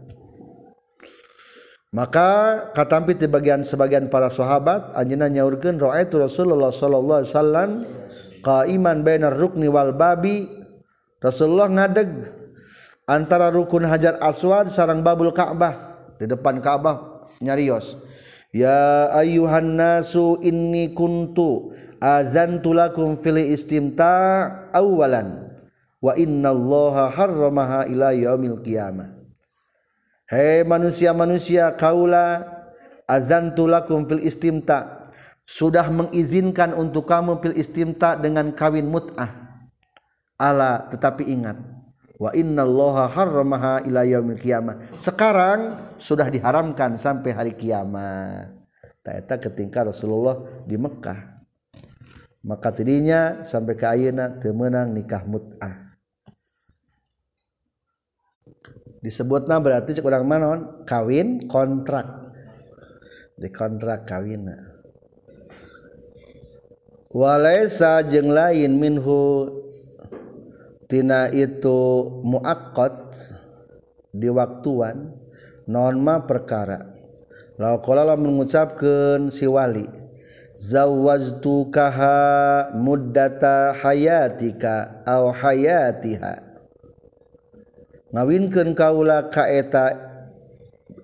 maka 1.93 2.29
katampi 2.73 3.13
di 3.13 3.29
bagian 3.29 3.61
sebagian 3.61 4.09
para 4.09 4.33
sahabat 4.33 4.97
anjeunna 4.97 5.29
nyaurkeun 5.29 5.77
raaitu 5.77 6.17
Rasulullah 6.17 6.73
sallallahu 6.73 7.21
alaihi 7.21 7.31
wasallam 7.37 7.69
qaiman 8.41 9.05
bainar 9.05 9.37
rukni 9.37 9.69
wal 9.69 9.93
babi. 9.93 10.49
Rasulullah 11.21 11.71
ngadeg 11.71 12.09
antara 13.07 13.47
rukun 13.53 13.87
Hajar 13.87 14.19
Aswad 14.19 14.67
sarang 14.67 15.05
babul 15.05 15.31
Ka'bah 15.31 16.03
di 16.19 16.27
depan 16.27 16.59
Ka'bah 16.59 17.29
nyarios. 17.39 17.95
Ya 18.51 19.07
ayuhan 19.13 19.79
nasu 19.79 20.41
inni 20.43 20.91
kuntu 20.97 21.77
azantu 22.01 22.75
lakum 22.75 23.15
fil 23.15 23.39
istimta 23.39 24.49
awalan 24.75 25.45
wa 26.03 26.11
innallaha 26.19 27.07
harramaha 27.07 27.87
ila 27.87 28.11
yaumil 28.11 28.59
qiyamah. 28.59 29.15
Hei 30.27 30.67
manusia-manusia 30.67 31.71
kaula 31.79 32.43
azantu 33.07 33.71
lakum 33.71 34.03
fil 34.03 34.19
istimta. 34.19 34.99
Sudah 35.43 35.87
mengizinkan 35.91 36.71
untuk 36.75 37.07
kamu 37.07 37.39
fil 37.39 37.55
istimta 37.55 38.19
dengan 38.19 38.51
kawin 38.51 38.87
mut'ah. 38.87 39.31
Ala 40.39 40.91
tetapi 40.91 41.23
ingat. 41.31 41.55
Wa 42.19 42.31
innallaha 42.35 43.07
harramaha 43.11 43.83
ila 43.87 44.03
yaumil 44.03 44.39
qiyamah. 44.39 44.95
Sekarang 44.99 45.79
sudah 45.99 46.27
diharamkan 46.27 46.99
sampai 46.99 47.31
hari 47.31 47.53
kiamat. 47.55 48.51
Eta 49.03 49.35
ketika 49.35 49.83
Rasulullah 49.83 50.63
di 50.63 50.79
Mekah. 50.79 51.43
Maka 52.43 52.71
tidinya 52.71 53.43
sampai 53.43 53.75
ke 53.75 53.83
ayeuna 53.87 54.39
teu 54.39 54.55
meunang 54.55 54.95
nikah 54.95 55.23
mut'ah 55.27 55.92
disebutna 59.03 59.59
berarti 59.59 59.99
cek 59.99 60.07
urang 60.07 60.23
manon 60.23 60.87
kawin 60.87 61.45
kontrak. 61.51 62.23
Di 63.33 63.49
kontrak 63.51 64.07
kawinna 64.07 64.73
walaisa 67.13 68.01
jeung 68.09 68.33
lain 68.33 68.81
minhu 68.81 69.49
tina 70.89 71.29
itu 71.29 72.09
muakkad 72.25 73.13
di 74.09 74.27
waktuan 74.33 75.13
norma 75.69 76.25
perkara. 76.25 76.89
La 77.61 77.77
qala 77.77 78.17
mengucapkeun 78.17 79.29
si 79.29 79.45
wali 79.45 79.85
zawwajtukaha 80.57 82.17
muddata 82.73 83.77
hayatika 83.77 85.05
aw 85.05 85.29
hayatiha 85.29 86.42
ngawinkeun 88.13 88.77
kaula 88.77 89.27
kaeta 89.33 89.97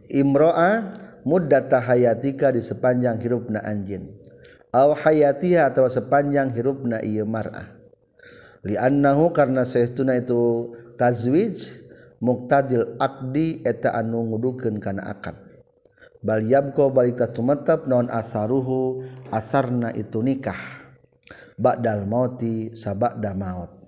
imroa 0.08 0.94
muddata 1.26 1.82
hayatika 1.82 2.54
di 2.54 2.62
sepanjang 2.62 3.18
hirupna 3.18 3.66
anjin 3.66 4.14
aw 4.70 4.94
hayatiha 4.94 5.74
atau 5.74 5.90
sepanjang 5.90 6.54
hirupna 6.54 7.02
ieu 7.02 7.26
mar'ah 7.26 7.74
li 8.62 8.78
annahu 8.78 9.34
karna 9.34 9.66
saestuna 9.66 10.22
itu 10.22 10.72
tazwij 10.96 11.80
muktadil 12.20 13.00
akdi 13.00 13.64
eta 13.64 13.96
anu 13.96 14.28
ngudukeun 14.28 14.78
kana 14.84 15.08
akad. 15.08 15.36
Bal 16.20 16.44
yabqa 16.44 16.92
balita 16.92 17.32
tumatap 17.32 17.88
non 17.88 18.12
asaruhu 18.12 19.08
asarna 19.32 19.96
itu 19.96 20.20
nikah. 20.20 20.60
Ba'dal 21.56 22.04
mauti 22.08 22.76
sabada 22.76 23.32
maut. 23.36 23.79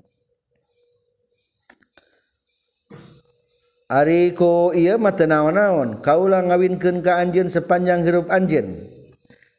Ariko 3.91 4.71
iya 4.71 4.95
mata 4.95 5.27
naon-naon 5.27 5.99
kaulah 5.99 6.39
ngawinkeun 6.47 7.03
ka 7.03 7.19
anjeun 7.19 7.51
sepanjang 7.51 8.07
hirup 8.07 8.31
anjeun. 8.31 8.87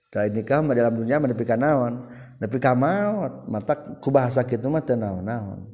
Da 0.09 0.25
nikah 0.25 0.65
mah 0.65 0.73
dalam 0.73 0.97
dunia 0.97 1.21
mah 1.21 1.29
nepi 1.29 1.45
ka 1.45 1.61
naon? 1.61 2.09
Nepi 2.41 2.57
ka 2.57 2.73
maut. 2.73 3.45
Mata 3.45 3.77
ku 3.77 4.09
bahasa 4.09 4.41
kitu 4.49 4.73
mah 4.73 4.81
teu 4.81 4.97
naon-naon. 4.97 5.69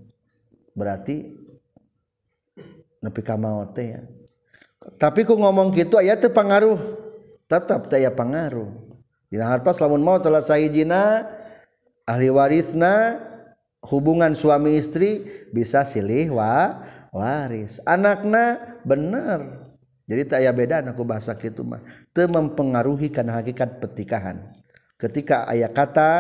Berarti 0.74 1.38
nepi 2.98 3.22
ka 3.22 3.38
maut 3.38 3.78
teh 3.78 3.94
ya. 3.94 4.02
Tapi 4.98 5.22
ku 5.22 5.38
ngomong 5.38 5.70
kitu 5.70 5.94
aya 5.94 6.18
teu 6.18 6.34
pangaruh. 6.34 6.82
Tetap 7.46 7.86
teh 7.86 8.02
aya 8.02 8.10
pangaruh. 8.10 8.74
Dina 9.30 9.54
hartos 9.54 9.78
lamun 9.78 10.02
maut 10.02 10.26
salah 10.26 10.42
sahijina 10.42 11.30
ahli 12.10 12.26
warisna 12.26 13.22
hubungan 13.86 14.34
suami 14.34 14.74
istri 14.74 15.22
bisa 15.54 15.86
silih 15.86 16.34
wa 16.34 16.82
waris. 17.12 17.80
Anaknya 17.84 18.78
bener 18.84 19.68
jadi 20.08 20.24
tak 20.24 20.40
aya 20.40 20.56
beda 20.56 20.80
aku 20.88 21.04
bahasa 21.04 21.36
gitu 21.36 21.68
mah. 21.68 21.84
Te 22.16 22.24
mempengaruhi 22.24 23.12
karena 23.12 23.36
hakikat 23.36 23.76
petikahan. 23.76 24.40
Ketika 24.96 25.44
ayat 25.44 25.76
kata 25.76 26.10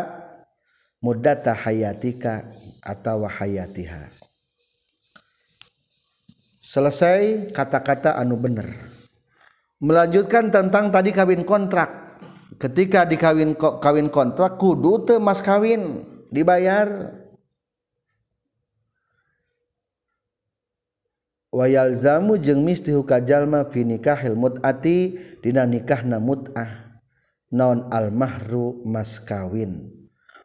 mudata 1.00 1.56
hayatika 1.56 2.52
atau 2.84 3.24
hayatiha. 3.24 4.12
Selesai 6.60 7.48
kata-kata 7.48 8.12
anu 8.20 8.36
bener. 8.36 8.68
Melanjutkan 9.80 10.52
tentang 10.52 10.92
tadi 10.92 11.08
kawin 11.08 11.48
kontrak. 11.48 12.20
Ketika 12.60 13.08
dikawin 13.08 13.56
kawin 13.56 14.12
kontrak 14.12 14.60
kudu 14.60 15.08
te 15.08 15.14
mas 15.16 15.40
kawin 15.40 16.04
dibayar 16.28 17.16
wayal 21.48 21.92
zamu 21.96 22.36
jeung 22.36 22.64
misti 22.64 22.92
hukajallma 22.92 23.68
fi 23.72 23.84
nikahil 23.84 24.36
mut'ati 24.36 25.16
dina 25.40 25.64
nikahna 25.64 26.20
mut'ah. 26.20 26.88
Naon 27.48 27.88
al 27.88 28.12
mahru 28.12 28.84
mas 28.84 29.16
kawin. 29.24 29.88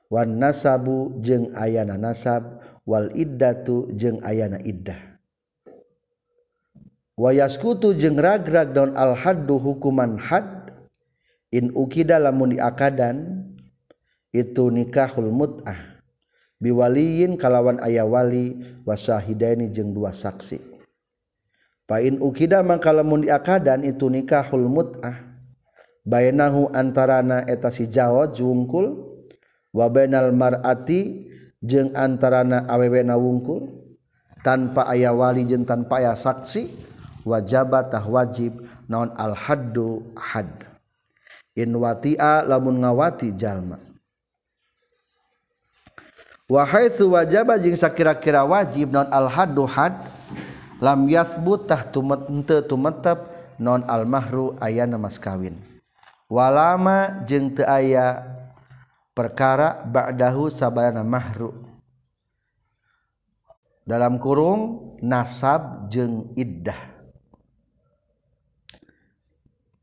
Wan 0.07 0.39
nasabu 0.39 1.19
jeung 1.19 1.51
ayana 1.51 1.99
nasab 1.99 2.63
wal 2.87 3.11
iddatu 3.11 3.91
jeung 3.91 4.23
ayana 4.23 4.55
iddah. 4.63 5.19
Wayaskutu 7.19 7.91
jeung 7.91 8.15
ragrag 8.15 8.71
daun 8.71 8.95
al 8.95 9.19
haddu 9.19 9.59
hukuman 9.59 10.15
had 10.15 10.71
in 11.51 11.75
ukida 11.75 12.17
lamun 12.23 12.55
diakadan 12.55 13.51
itu 14.31 14.71
nikahul 14.71 15.27
mut'ah. 15.27 15.99
Biwaliyin 16.63 17.35
kalawan 17.35 17.83
aya 17.83 18.07
wali 18.07 18.55
wasahidaini 18.87 19.67
jeung 19.67 19.91
dua 19.91 20.15
saksi 20.15 20.72
Pain 21.83 22.15
ukida 22.23 22.63
mangka 22.63 22.95
lamun 22.95 23.27
diakadan 23.27 23.83
itu 23.83 24.07
nikahul 24.07 24.71
mut'ah. 24.71 25.35
Bainahu 26.03 26.71
antarana 26.71 27.43
eta 27.47 27.71
si 27.71 27.87
jawa 27.87 28.27
jungkul 28.31 28.91
wa 29.71 29.87
bainal 29.91 30.31
mar'ati 30.31 31.27
jeung 31.59 31.91
antarana 31.91 32.63
awewena 32.71 33.19
wungkul. 33.19 33.83
Tanpa 34.43 34.87
aya 34.87 35.15
wali 35.15 35.47
jeung 35.47 35.63
tanpa 35.63 36.03
aya 36.03 36.15
saksi 36.15 36.71
wajabatah 37.23 38.03
wajib 38.03 38.63
naon 38.91 39.11
al 39.15 39.35
haddu 39.35 40.03
had. 40.19 40.51
In 41.55 41.75
watia 41.79 42.43
lamun 42.43 42.83
ngawati 42.83 43.31
jalma. 43.35 43.79
Wa 46.47 46.63
haitsu 46.67 47.11
wajaba 47.11 47.55
jeung 47.59 47.75
sakira-kira 47.75 48.43
wajib 48.43 48.91
naon 48.91 49.07
al 49.11 49.27
haddu 49.31 49.63
had 49.67 49.95
lam 50.81 51.05
yasbutah 51.09 51.89
tumete 51.91 52.65
tumetep 52.65 53.19
non 53.61 53.85
almahru 53.85 54.57
ayana 54.57 54.97
mas 54.97 55.19
kawin. 55.21 55.57
Walama 56.31 57.21
jeung 57.29 57.53
teu 57.53 57.67
aya 57.69 58.25
perkara 59.13 59.85
ba'dahu 59.85 60.49
sabana 60.49 61.05
mahru. 61.05 61.53
Dalam 63.85 64.17
kurung 64.17 64.95
nasab 65.03 65.91
jeung 65.91 66.31
iddah. 66.33 66.95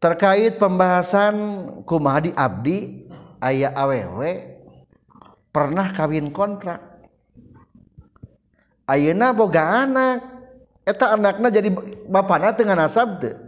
Terkait 0.01 0.57
pembahasan 0.57 1.37
kumaha 1.85 2.25
di 2.25 2.33
abdi 2.33 3.05
aya 3.37 3.69
awewe 3.77 4.57
pernah 5.53 5.93
kawin 5.93 6.33
kontrak. 6.33 6.81
Ayeuna 8.89 9.31
boga 9.37 9.85
anak 9.85 10.40
eta 10.91 11.15
anakna 11.15 11.47
jadi 11.55 11.71
bapana 12.11 12.51
tengah 12.51 12.75
nasab 12.75 13.23
teu. 13.23 13.39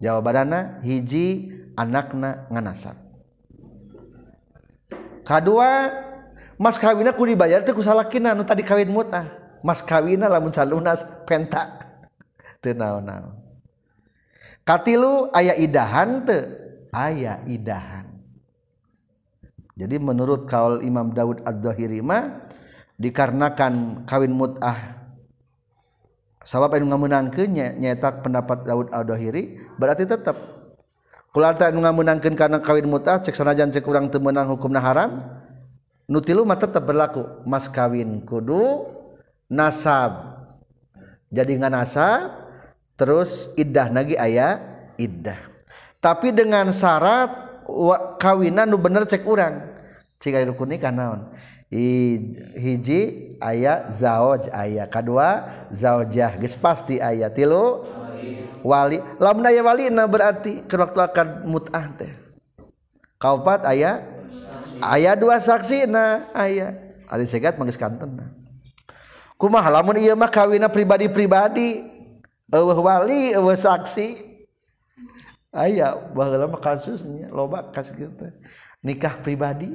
Jawabanana 0.00 0.80
hiji 0.80 1.52
anakna 1.76 2.48
nganasab. 2.48 2.96
Kedua 5.20 5.92
mas 6.56 6.80
kawina 6.80 7.12
ku 7.12 7.28
dibayar 7.28 7.60
teh 7.60 7.76
ku 7.76 7.84
salakina 7.84 8.32
nu 8.32 8.48
tadi 8.48 8.64
kawin 8.64 8.88
mutah 8.88 9.28
mas 9.60 9.84
kawina 9.84 10.24
lamun 10.32 10.56
salunas 10.56 11.04
penta. 11.28 11.84
Teu 12.64 12.76
naon-naon. 12.76 13.36
Katilu 14.64 15.32
aya 15.32 15.56
idahan 15.56 16.24
teu. 16.28 16.44
Aya 16.92 17.40
idahan. 17.48 18.04
Jadi 19.80 19.96
menurut 19.96 20.44
kaul 20.44 20.84
Imam 20.84 21.16
Daud 21.16 21.40
Ad-Dhahiri 21.40 22.04
dikarenakan 23.00 24.04
kawin 24.04 24.36
mut'ah 24.36 24.99
sabab 26.44 26.76
anu 26.76 26.88
ngameunangkeunnya 26.88 27.76
nyetak 27.76 28.24
pendapat 28.24 28.64
Daud 28.64 28.88
Al-Dhahiri 28.92 29.76
berarti 29.76 30.08
tetap 30.08 30.36
kulanta 31.30 31.70
anu 31.70 31.84
ngamenangkeun 31.84 32.34
kana 32.34 32.58
kawin 32.58 32.86
mutah 32.90 33.22
cek 33.22 33.34
sanajan 33.34 33.70
cek 33.70 33.86
urang 33.86 34.10
teu 34.10 34.18
meunang 34.18 34.50
hukumna 34.50 34.82
haram 34.82 35.18
nu 36.10 36.18
tilu 36.18 36.42
mah 36.42 36.58
tetap 36.58 36.82
berlaku. 36.82 37.22
Mas 37.46 37.70
kawin 37.70 38.26
kudu 38.26 38.90
nasab. 39.46 40.42
Jadi 41.30 41.62
nganasab 41.62 42.34
terus 42.98 43.54
iddah 43.54 43.86
nagi 43.86 44.18
aya 44.18 44.58
iddah. 44.98 45.38
Tapi 46.02 46.34
dengan 46.34 46.74
syarat 46.74 47.62
kawinan 48.18 48.66
nu 48.66 48.76
bener 48.82 49.06
cek 49.06 49.22
urang. 49.22 49.70
Cik 50.20 50.52
rukun 50.52 50.76
nikah 50.76 50.92
naon? 50.92 51.32
I, 51.70 52.18
hiji 52.58 53.30
ayat 53.38 53.94
zaoj 53.94 54.50
ayat 54.50 54.90
kedua 54.90 55.46
zaujah 55.70 56.34
geus 56.34 56.58
pasti 56.58 56.98
ayat 56.98 57.38
tilu 57.38 57.86
wali. 58.66 58.98
Lamun 59.22 59.46
aya 59.46 59.62
walina 59.62 60.10
berarti 60.10 60.66
kelak-kelakan 60.66 61.46
mut'ah 61.46 61.86
teh. 61.94 62.10
Kaopat 63.22 63.62
ayat 63.70 64.02
ayat 64.82 65.22
dua 65.22 65.38
saksi 65.38 65.86
na 65.86 66.26
ayat 66.34 66.74
ari 67.06 67.30
segat 67.30 67.54
manggeus 67.54 67.78
kanten 67.78 68.18
kumaha 69.38 69.70
lamun 69.70 69.96
ieu 69.96 70.18
mah 70.18 70.28
kawina 70.28 70.68
pribadi-pribadi? 70.68 71.86
Eueuh 72.50 72.82
wali 72.82 73.30
eueuh 73.30 73.54
saksi. 73.54 74.26
Aya 75.54 75.94
baheula 76.14 76.50
mah 76.50 76.58
kasusnya 76.58 77.30
loba 77.30 77.70
kasus 77.70 77.94
kita 77.94 78.34
nikah 78.82 79.22
pribadi. 79.22 79.70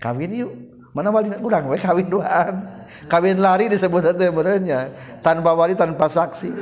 Kawin 0.00 0.32
yuk. 0.32 0.52
Mana 0.92 1.08
wali 1.08 1.32
kurang 1.40 1.72
we 1.72 1.80
kawin 1.80 2.08
duaan. 2.08 2.68
Kawin 3.08 3.40
lari 3.40 3.72
disebut 3.72 4.12
teh 4.16 4.28
benernya 4.28 4.92
tanpa 5.24 5.56
wali 5.56 5.72
tanpa 5.72 6.08
saksi. 6.08 6.52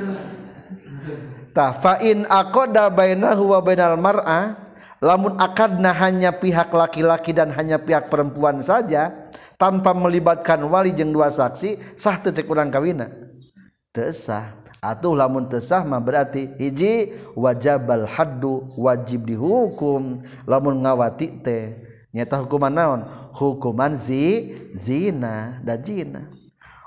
Tah 1.50 1.74
fa 1.74 1.98
in 1.98 2.22
aqada 2.30 2.86
bainahu 2.94 3.50
wa 3.50 3.58
bainal 3.58 3.98
mar'a 3.98 4.54
lamun 5.02 5.34
akadna 5.34 5.90
hanya 5.90 6.30
pihak 6.30 6.70
laki-laki 6.70 7.34
dan 7.34 7.50
hanya 7.50 7.82
pihak 7.82 8.06
perempuan 8.06 8.62
saja 8.62 9.10
tanpa 9.58 9.90
melibatkan 9.90 10.62
wali 10.70 10.94
jeung 10.94 11.10
dua 11.10 11.26
saksi 11.26 11.98
sah 11.98 12.22
teu 12.22 12.30
cek 12.30 12.46
urang 12.46 12.70
kawina 12.70 13.10
teu 13.90 14.14
sah. 14.14 14.62
Atuh 14.80 15.12
lamun 15.12 15.44
teu 15.50 15.60
sah 15.60 15.84
mah 15.84 16.00
berarti 16.00 16.56
hiji 16.56 17.12
wajabal 17.36 18.06
haddu 18.08 18.70
wajib 18.78 19.26
dihukum. 19.28 20.24
Lamun 20.48 20.80
ngawati 20.86 21.42
teh 21.44 21.89
nyata 22.10 22.42
hukuman 22.42 22.72
naon? 22.74 23.00
Hukuman 23.34 23.94
zi 23.94 24.54
zina 24.74 25.62
da 25.62 25.78
zina 25.78 26.40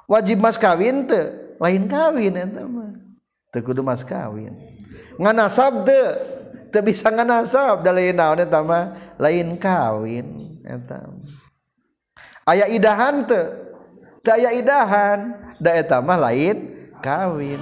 wajib 0.07 0.37
mas 0.39 0.59
kawin 0.59 1.07
teu 1.07 1.55
lain 1.57 1.87
kawin 1.87 2.33
eta 2.35 2.63
mah. 2.67 2.91
Teu 3.53 3.61
kudu 3.63 3.81
mas 3.85 4.03
kawin. 4.03 4.53
Nganasab 5.17 5.87
teu 5.87 6.07
teu 6.73 6.81
bisa 6.83 7.07
nganasab 7.09 7.85
da 7.85 7.91
lain 7.95 8.15
naon 8.15 8.39
eta 8.43 8.59
mah? 8.61 8.93
Lain 9.17 9.55
kawin 9.57 10.59
eta 10.63 11.07
aya 12.45 12.67
idahan 12.67 13.23
teu 13.23 13.43
teu 14.21 14.33
aya 14.35 14.51
idahan 14.53 15.33
da 15.57 15.71
eta 15.73 16.03
mah 16.03 16.19
lain 16.19 16.89
kawin. 16.99 17.61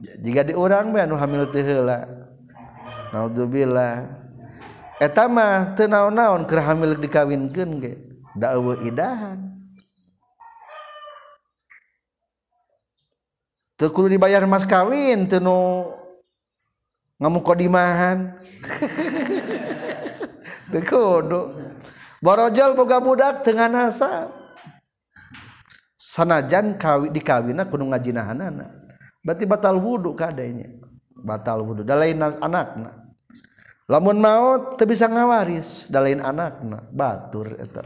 Jika 0.00 0.44
diurang 0.46 0.92
mah 0.92 1.04
nu 1.08 1.16
hamil 1.16 1.48
teu 1.48 1.64
heula 1.64 2.04
naudzubillah. 3.10 4.19
etama 5.00 5.72
tenaon-naon 5.74 6.44
kerah 6.44 6.76
hamil 6.76 6.94
dikawinkan 7.00 7.68
ge? 7.80 7.92
Dakwa 8.36 8.76
idahan. 8.84 9.50
Tekulu 13.80 14.12
dibayar 14.12 14.44
mas 14.44 14.68
kawin 14.68 15.24
tenu 15.24 15.88
ngamuk 17.16 17.44
kodimahan 17.44 18.36
tekudu 20.72 21.56
borojol 22.20 22.76
boga 22.76 23.00
budak 23.00 23.40
tengah 23.40 23.72
nasab 23.72 24.28
sanajan 25.96 26.76
kawi 26.76 27.08
dikawina 27.08 27.64
kudu 27.68 27.88
ngajinahanana. 27.88 28.68
Berarti 29.24 29.44
batal 29.48 29.80
wudhu 29.80 30.12
kadanya 30.12 30.68
batal 31.16 31.64
wudhu 31.64 31.80
da 31.80 31.96
lain 31.96 32.20
anakna. 32.20 32.99
lamun 33.90 34.22
maut 34.22 34.78
teu 34.78 34.86
bisa 34.86 35.10
ngawaris 35.10 35.90
da 35.90 35.98
lain 35.98 36.22
anakna 36.22 36.86
batur 36.94 37.58
eta. 37.58 37.82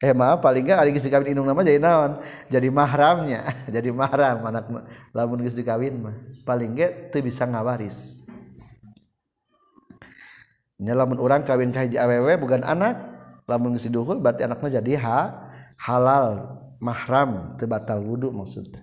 Eh 0.00 0.16
maaf 0.16 0.40
paling 0.40 0.64
enggak 0.64 0.80
ari 0.80 0.96
geus 0.96 1.04
dikawin 1.04 1.28
indung 1.28 1.44
nama 1.44 1.60
jadi 1.60 1.76
naon? 1.76 2.24
Jadi 2.48 2.72
mahramnya 2.72 3.44
jadi 3.74 3.92
mahram 3.92 4.40
anakna. 4.48 4.88
Lamun 5.12 5.44
geus 5.44 5.52
dikawin 5.52 5.98
mah 6.00 6.16
paling 6.48 6.72
enggak 6.72 7.12
teu 7.12 7.20
bisa 7.20 7.44
ngawaris. 7.44 8.24
Nya 10.80 10.96
lamun 10.96 11.20
urang 11.20 11.44
kawin 11.44 11.68
ka 11.68 11.84
hiji 11.84 12.00
awewe 12.00 12.40
bukan 12.40 12.64
anak 12.64 12.96
lamun 13.44 13.76
geus 13.76 13.84
diduhul 13.90 14.24
berarti 14.24 14.48
anaknya 14.48 14.80
jadi 14.80 14.92
ha 15.04 15.20
halal 15.76 16.56
mahram 16.80 17.60
teu 17.60 17.68
batal 17.68 18.00
wudu 18.00 18.32
maksudnya. 18.32 18.80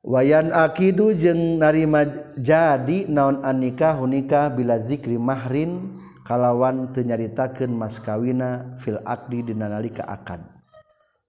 wayan 0.00 0.52
akidu 0.52 1.12
jeung 1.12 1.60
narima 1.60 2.08
jadi 2.36 3.08
naon 3.08 3.44
anikah 3.44 4.00
hunikah 4.00 4.48
bila 4.52 4.80
zikri 4.80 5.20
mahrin 5.20 6.00
kalawan 6.24 6.92
tenyaritakeun 6.94 7.72
mas 7.74 7.98
kawina 8.00 8.76
fil 8.80 9.00
akdi 9.04 9.44
dina 9.52 9.68
nalika 9.68 10.06
akad. 10.06 10.40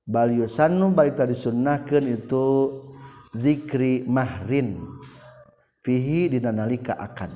Bal 0.08 0.34
yusannu 0.34 0.92
balik 0.92 1.16
tadi 1.20 1.38
sunnahkeun 1.38 2.06
itu 2.10 2.48
zikri 3.32 4.04
mahrin 4.06 4.82
fihi 5.82 6.32
dina 6.32 6.52
nalika 6.52 6.94
akad. 6.98 7.32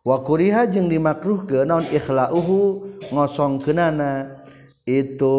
Wa 0.00 0.24
kuriha 0.24 0.64
jeung 0.72 0.88
dimakruhkeun 0.88 1.68
naon 1.68 1.84
ikhlauhu 1.92 2.88
ngosongkeunana 3.12 4.40
itu 4.88 5.36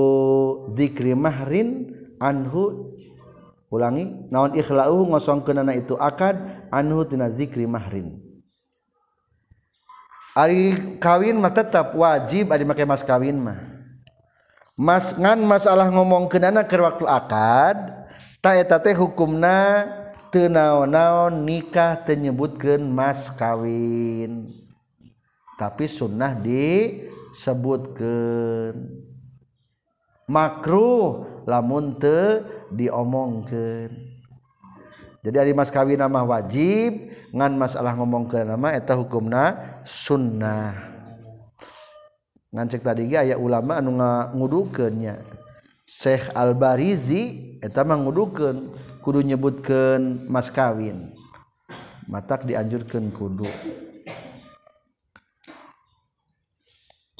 zikri 0.78 1.18
mahrin 1.18 1.90
anhu 2.22 2.94
ulangi 3.72 4.12
naon 4.28 4.52
ikhla'uhu 4.52 5.16
ngosongkeunana 5.16 5.72
itu 5.80 5.96
akad 5.96 6.36
anhu 6.68 7.08
tina 7.08 7.32
zikri 7.32 7.64
mahrin. 7.64 8.20
Ari 10.36 10.76
kawin 11.00 11.40
mah 11.40 11.56
tetap 11.56 11.96
wajib 11.96 12.52
ari 12.52 12.68
make 12.68 12.84
mas 12.84 13.00
kawin 13.04 13.40
mah. 13.40 13.56
Mas 14.76 15.16
ngan 15.16 15.40
masalah 15.48 15.88
ngomong 15.88 16.28
ngomongkeunana 16.28 16.68
ke 16.68 16.76
waktu 16.76 17.08
akad 17.08 18.04
tak 18.44 18.60
eta 18.60 18.76
teh 18.80 18.96
hukumna 18.96 19.88
teu 20.32 20.48
naon-naon 20.52 21.44
nikah 21.44 21.96
teu 22.04 22.16
nyebutkeun 22.20 22.84
mas 22.84 23.32
kawin. 23.32 24.52
Tapi 25.56 25.88
sunnah 25.88 26.36
disebutkeun. 26.36 29.11
makruh 30.32 31.28
lamun 31.44 32.00
teu 32.00 32.48
diomongkeun. 32.72 33.92
Jadi 35.22 35.38
ari 35.38 35.52
mas 35.54 35.70
kawin 35.70 36.02
nama 36.02 36.26
wajib 36.26 37.14
ngan 37.30 37.54
masalah 37.54 37.94
ngomong 37.94 38.26
ke 38.26 38.42
nama 38.42 38.74
eta 38.74 38.98
hukumna 38.98 39.60
sunnah. 39.86 40.74
Ngan 42.50 42.68
cek 42.72 42.82
tadi 42.82 43.12
ge 43.12 43.22
aya 43.22 43.36
ulama 43.38 43.78
anu 43.78 44.02
ngagudukeun 44.02 44.94
nya 44.98 45.16
Syekh 45.86 46.32
Al-Barizi 46.34 47.54
eta 47.62 47.86
mah 47.86 48.00
ngudukeun 48.02 48.74
kudu 49.04 49.22
nyebutkeun 49.22 50.26
mas 50.26 50.50
kawin. 50.50 51.14
Matak 52.10 52.50
dianjurkeun 52.50 53.14
kudu. 53.14 53.48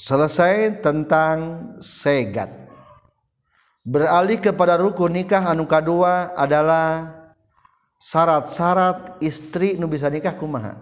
Selesai 0.02 0.82
tentang 0.82 1.38
segat. 1.78 2.61
beralih 3.82 4.38
kepada 4.38 4.78
rukun 4.78 5.14
nikah 5.14 5.50
anu 5.50 5.66
kadua 5.66 6.34
adalah 6.38 7.18
syarat-syarat 8.02 9.22
istri 9.22 9.78
nu 9.78 9.86
bisa 9.90 10.10
nikah 10.10 10.34
kumaha? 10.34 10.78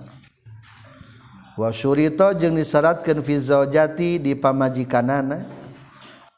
Wa 1.59 1.75
syurita 1.75 2.31
jeung 2.35 2.55
disyaratkeun 2.55 3.19
fi 3.19 3.35
zaujati 3.35 4.19
di 4.19 4.31
pamajikanana. 4.35 5.59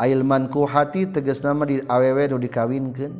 Ailman 0.01 0.49
kuhati 0.49 1.13
tegas 1.13 1.45
nama 1.45 1.61
di 1.61 1.77
awewe 1.85 2.25
nu 2.33 2.41
dikawinkeun. 2.41 3.13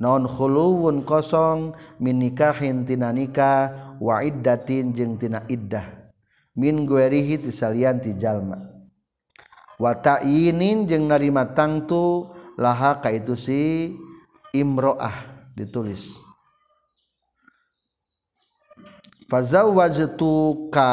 Non 0.00 0.24
khuluwun 0.24 1.04
kosong 1.04 1.76
min 2.00 2.22
nikahin 2.22 2.88
tina 2.88 3.12
nikah 3.12 3.98
wa 4.00 4.24
iddatin 4.24 4.96
jeung 4.96 5.20
tina 5.20 5.44
iddah. 5.52 5.84
Min 6.56 6.88
guerihi 6.88 7.44
tisalian 7.44 8.00
ti 8.00 8.16
jalma. 8.16 8.56
Wa 9.76 9.92
ta'yinin 9.98 10.88
jeung 10.88 11.12
narima 11.12 11.44
tangtu 11.52 12.30
laha 12.58 12.98
ka 12.98 13.14
itu 13.14 13.38
si 13.38 13.94
imro'ah 14.50 15.46
ditulis. 15.54 16.18
Fazawwajtuka 19.30 20.90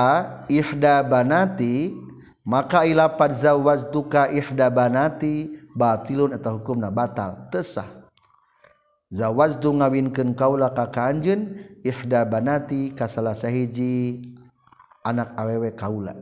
ihda 0.51 1.01
banati 1.01 1.97
maka 2.45 2.86
ila 2.86 3.09
fazawwajtuka 3.18 4.30
ihda 4.38 4.70
banati 4.70 5.49
batilun 5.74 6.36
atau 6.36 6.61
hukumna 6.61 6.91
batal 6.93 7.49
tesah 7.49 7.88
zawajtu 9.09 9.72
ngawinkeun 9.80 10.36
kaula 10.36 10.70
ka 10.76 10.91
kanjeun 10.91 11.57
ihda 11.82 12.28
banati 12.28 12.91
ka 12.91 13.07
salah 13.07 13.34
sahiji 13.34 14.22
anak 15.01 15.34
awewe 15.39 15.72
kaula. 15.74 16.13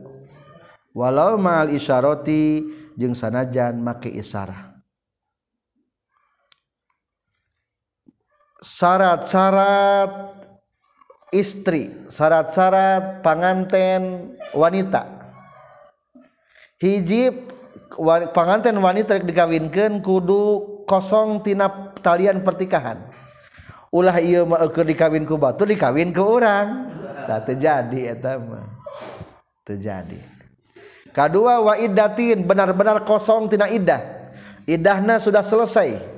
Walau 0.94 1.34
ma'al 1.34 1.74
isyarati 1.74 2.62
jeung 2.94 3.18
sanajan 3.18 3.82
make 3.82 4.06
isyarah 4.06 4.73
syarat-syarat 8.64 10.40
istri 11.28 11.92
syarat-syarat 12.08 13.20
panganten 13.20 14.32
wanita. 14.56 15.04
Hijib 16.80 17.52
panganten 18.32 18.80
wanita 18.80 19.20
dikawinkan 19.20 20.00
kudu 20.00 20.84
kosong 20.88 21.44
tina 21.44 21.92
talian 22.00 22.40
pertikahan 22.40 23.12
ulah 23.94 24.18
iya 24.18 24.42
ke 24.74 24.82
dikawin 24.82 25.22
ku 25.22 25.38
batu 25.38 25.62
dikawin 25.62 26.10
ke 26.10 26.18
orang 26.18 26.90
tak 27.30 27.46
terjadi 27.52 28.18
eta 28.18 28.42
mah. 28.42 28.66
Terjadi 29.64 30.18
kedua 31.14 31.62
wa 31.62 31.78
iddatin 31.78 32.42
benar-benar 32.42 33.06
kosong 33.06 33.46
tina 33.46 33.70
iddah. 33.70 34.02
Iddahna 34.64 35.20
sudah 35.20 35.44
selesai. 35.44 36.13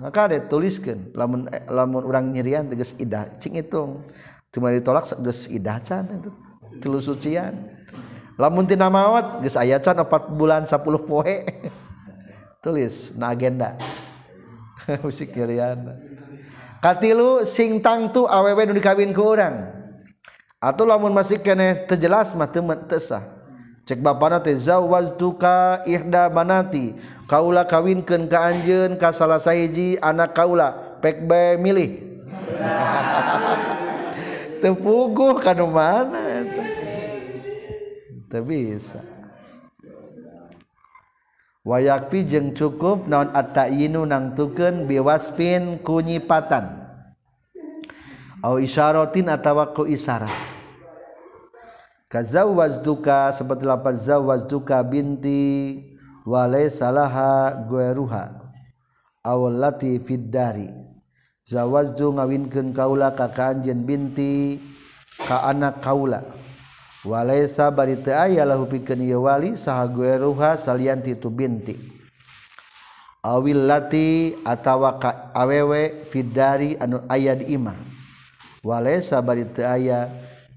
maka 0.00 0.32
ada 0.32 0.40
tuliskan 0.40 1.12
lamun 1.12 1.46
eh, 1.52 1.62
lamun 1.68 2.02
orang 2.08 2.32
nyirian 2.32 2.66
tegas 2.72 2.96
idah 2.96 3.28
cing 3.36 3.60
hitung 3.60 4.00
cuma 4.48 4.72
ditolak 4.72 5.04
tegas 5.04 5.46
idah 5.46 5.76
can 5.84 6.08
itu 6.08 6.32
tilu 6.80 6.98
sucian 6.98 7.80
lamun 8.40 8.64
tina 8.64 8.88
mawat 8.88 9.44
geus 9.44 9.60
aya 9.60 9.76
can 9.76 10.00
4 10.00 10.32
bulan 10.32 10.64
10 10.64 10.80
poe. 11.04 11.36
Tulis 12.64 13.12
na 13.16 13.32
agenda. 13.32 13.76
Musik 15.04 15.36
nyirian. 15.36 15.96
Katilu 16.80 17.44
sing 17.44 17.84
tangtu 17.84 18.24
awewe 18.24 18.64
nu 18.64 18.72
dikawin 18.72 19.12
ku 19.12 19.36
urang. 19.36 19.68
Atau 20.60 20.88
lamun 20.88 21.12
masih 21.12 21.40
kene 21.40 21.88
terjelas 21.88 22.32
mah 22.32 22.48
teu 22.48 22.64
sah. 23.00 23.39
cek 23.90 23.98
bapana 23.98 24.38
teh 24.38 24.54
zawwaztuka 24.54 25.82
ihda 25.82 26.30
banati. 26.30 26.94
Kaula 27.26 27.66
kawinkeun 27.66 28.30
ka 28.30 28.46
anjeun 28.46 28.94
ka 28.94 29.10
salah 29.10 29.42
sahiji 29.42 29.98
anak 29.98 30.30
kaula. 30.30 31.02
Pek 31.02 31.26
bae 31.26 31.58
milih. 31.58 32.22
Teu 34.62 34.78
puguh 34.78 35.42
kana 35.42 35.66
mana 35.66 36.46
teu 38.30 38.46
bisa. 38.46 39.02
Wayakpi 41.66 42.24
jeung 42.24 42.54
cukup 42.54 43.10
naon 43.10 43.34
at-ta'yinu 43.34 44.06
nangtukeun 44.06 44.86
biwaspin 44.86 45.82
kunyipatan. 45.82 46.78
Au 48.40 48.56
isyaratin 48.56 49.28
atawa 49.28 49.74
ku 49.74 49.84
isyarat 49.84 50.59
kazawwaztuka 52.10 53.30
seperti 53.30 53.64
lafaz 53.70 54.10
zawwaztuka 54.10 54.82
binti 54.82 55.78
walai 56.26 56.66
salaha 56.66 57.54
gueruha. 57.70 58.34
Aw 59.22 59.40
lati 59.46 60.00
fid 60.02 60.32
dari. 60.32 60.66
Zawazdu 61.46 62.14
ngawinkeun 62.14 62.74
kaula 62.74 63.14
ka 63.14 63.30
kanjeun 63.30 63.86
binti 63.86 64.58
ka 65.28 65.46
anak 65.46 65.78
kaula. 65.84 66.22
Walaysa 67.00 67.72
bari 67.72 67.96
teu 67.96 68.12
aya 68.12 68.44
lahu 68.44 68.68
pikeun 68.68 69.00
ieu 69.00 69.24
wali 69.24 69.56
saha 69.56 69.88
gueruha 69.88 70.56
salianti 70.56 71.16
tu 71.16 71.32
binti. 71.32 71.76
Awil 73.24 73.68
lati 73.68 74.36
atawa 74.44 75.00
ka 75.00 75.32
awewe 75.32 76.04
fid 76.08 76.32
dari 76.32 76.76
anu 76.76 77.00
aya 77.08 77.36
di 77.36 77.56
imah. 77.56 77.76
Walaysa 78.64 79.20
bari 79.24 79.48
teu 79.48 79.64
aya 79.64 80.08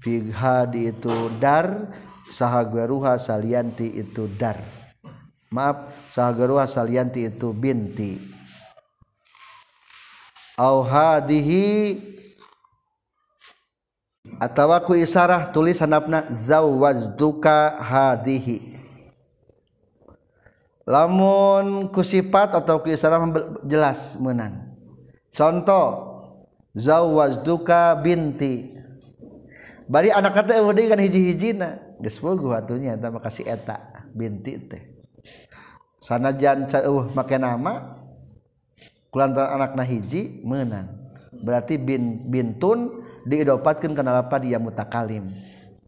fi 0.04 0.20
di 0.68 0.92
itu 0.92 1.32
dar 1.40 1.88
saha 2.28 2.60
gueruha 2.68 3.16
salianti 3.16 3.88
itu 3.88 4.28
dar. 4.36 4.60
Maaf 5.48 6.10
sahagarwa 6.12 6.68
salianti 6.68 7.30
itu 7.30 7.54
binti. 7.56 8.18
Au 10.60 10.84
hadihi 10.84 11.96
atawa 14.42 14.82
ku 14.84 14.92
isarah 14.98 15.48
tulis 15.54 15.80
hanapna 15.80 16.28
zawwajtuka 16.28 17.80
hadihi. 17.80 18.76
Lamun 20.84 21.88
ku 21.88 22.04
sifat 22.04 22.58
atau 22.60 22.82
ku 22.82 22.92
isarah 22.92 23.24
jelas 23.64 24.20
menang. 24.20 24.74
Contoh 25.32 26.18
zawwajtuka 26.74 27.94
binti 28.02 28.74
bari 29.84 30.08
anak 30.10 30.32
kata 30.44 30.60
eueuh 30.60 30.74
kan 30.74 31.00
hiji-hijina. 31.00 31.80
Geus 32.00 32.18
bogoh 32.20 32.52
atunya 32.52 32.98
eta 32.98 33.08
mah 33.08 33.22
kasih 33.22 33.46
eta 33.48 33.80
binti 34.12 34.58
teh. 34.60 34.82
Sanajan 36.02 36.68
eueuh 36.68 37.08
make 37.16 37.36
nama 37.40 37.96
kulantaran 39.08 39.56
anakna 39.56 39.86
hiji 39.86 40.42
menang 40.42 40.90
berarti 41.44 41.76
bin 41.80 42.28
bintun 42.28 43.04
diidopatkeun 43.28 43.92
kana 43.96 44.20
lapad 44.20 44.44
dia 44.44 44.60
mutakalim. 44.60 45.32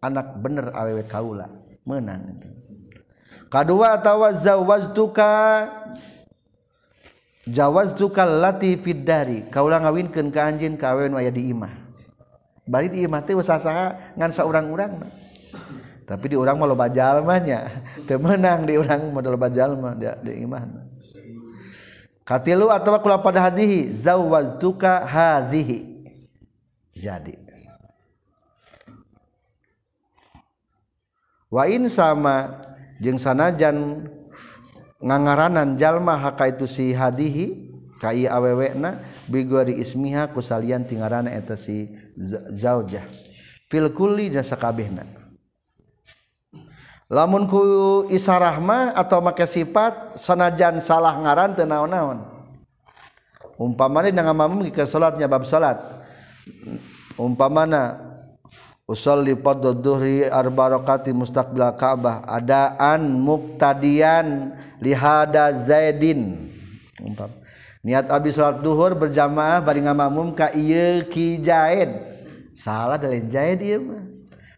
Anak 0.05 0.39
bener 0.41 0.71
awewe 0.77 1.03
kaula 1.09 1.49
menang 1.89 2.37
itu. 2.37 2.49
Kadua 3.49 3.97
atawa 3.97 4.35
zawaztuka 4.35 5.33
jawaztuka 7.49 8.23
lati 8.27 8.77
fid 8.77 9.07
dari. 9.07 9.49
Kaula 9.49 9.81
ngawinkeun 9.81 10.29
ka 10.29 10.51
anjeun 10.51 10.77
ka 10.77 10.93
awewe 10.93 11.13
aya 11.17 11.33
di 11.33 11.51
imah. 11.51 11.86
Bari 12.67 12.91
di 12.91 13.07
imah 13.07 13.23
teh 13.23 13.39
usaha 13.39 13.95
ngan 14.19 14.31
saurang-urang 14.35 15.07
tapi 16.07 16.35
di 16.35 16.37
orang 16.39 16.59
mau 16.59 16.67
loba 16.67 16.91
jalmanya 16.91 17.83
temenang 18.05 18.67
di 18.67 18.75
orang 18.77 19.11
mau 19.11 19.23
loba 19.23 19.47
jalma 19.47 19.95
di, 19.95 20.07
di 20.27 20.43
iman 20.43 20.83
katilu 22.27 22.69
atau 22.75 22.99
kula 22.99 23.23
pada 23.23 23.47
hadihi 23.47 23.95
zawwajtuka 23.95 25.07
hadhihi 25.07 25.97
jadi. 26.97 27.47
Wa 31.47 31.69
in 31.71 31.87
sama 31.87 32.59
jeung 32.99 33.21
sanajan 33.21 34.09
ngangaranan 34.99 35.79
jalma 35.79 36.19
haka 36.19 36.51
itu 36.51 36.67
si 36.67 36.91
hadihi 36.91 37.76
kai 37.97 38.29
awewe 38.29 38.77
na 38.77 39.01
bigori 39.29 39.81
ismiha 39.81 40.29
kusalian 40.33 40.85
tingarana 40.85 41.33
eta 41.33 41.57
si 41.57 41.93
zaujah. 42.53 43.05
Fil 43.67 43.91
kulli 43.91 44.31
dan 44.31 44.47
sakabehna 44.47 45.27
lamun 47.07 47.47
ku 47.47 47.63
isarah 48.11 48.59
mah 48.59 48.91
atau 48.95 49.23
make 49.23 49.47
sifat 49.47 50.19
sanajan 50.19 50.83
salah 50.83 51.15
ngaran 51.23 51.55
teu 51.55 51.67
naon-naon. 51.67 52.19
Umpamana 53.57 54.13
dengan 54.13 54.37
mamum 54.37 54.69
ke 54.69 54.85
salatnya 54.85 55.25
bab 55.25 55.49
salat. 55.49 55.81
Umpamana 57.17 57.97
usolli 58.85 59.33
pada 59.33 59.73
duhri 59.73 60.29
arba 60.29 60.77
rakaati 60.77 61.17
mustaqbil 61.17 61.65
ka'bah 61.73 62.21
adaan 62.29 63.17
muktadian 63.17 64.53
lihada 64.77 65.57
zaidin. 65.57 66.53
Umpamana 67.01 67.46
niat 67.87 68.11
abis 68.11 68.35
salat 68.35 68.67
duhur 68.67 68.99
berjamaah 68.99 69.63
bari 69.63 69.79
ngamamum 69.87 70.35
ka 70.35 70.51
ieu 70.59 71.07
ki 71.07 71.39
jaid 71.39 72.03
salah 72.59 72.99
dari 72.99 73.23
jaid 73.31 73.63
ieu 73.63 73.79
mah. 73.79 74.03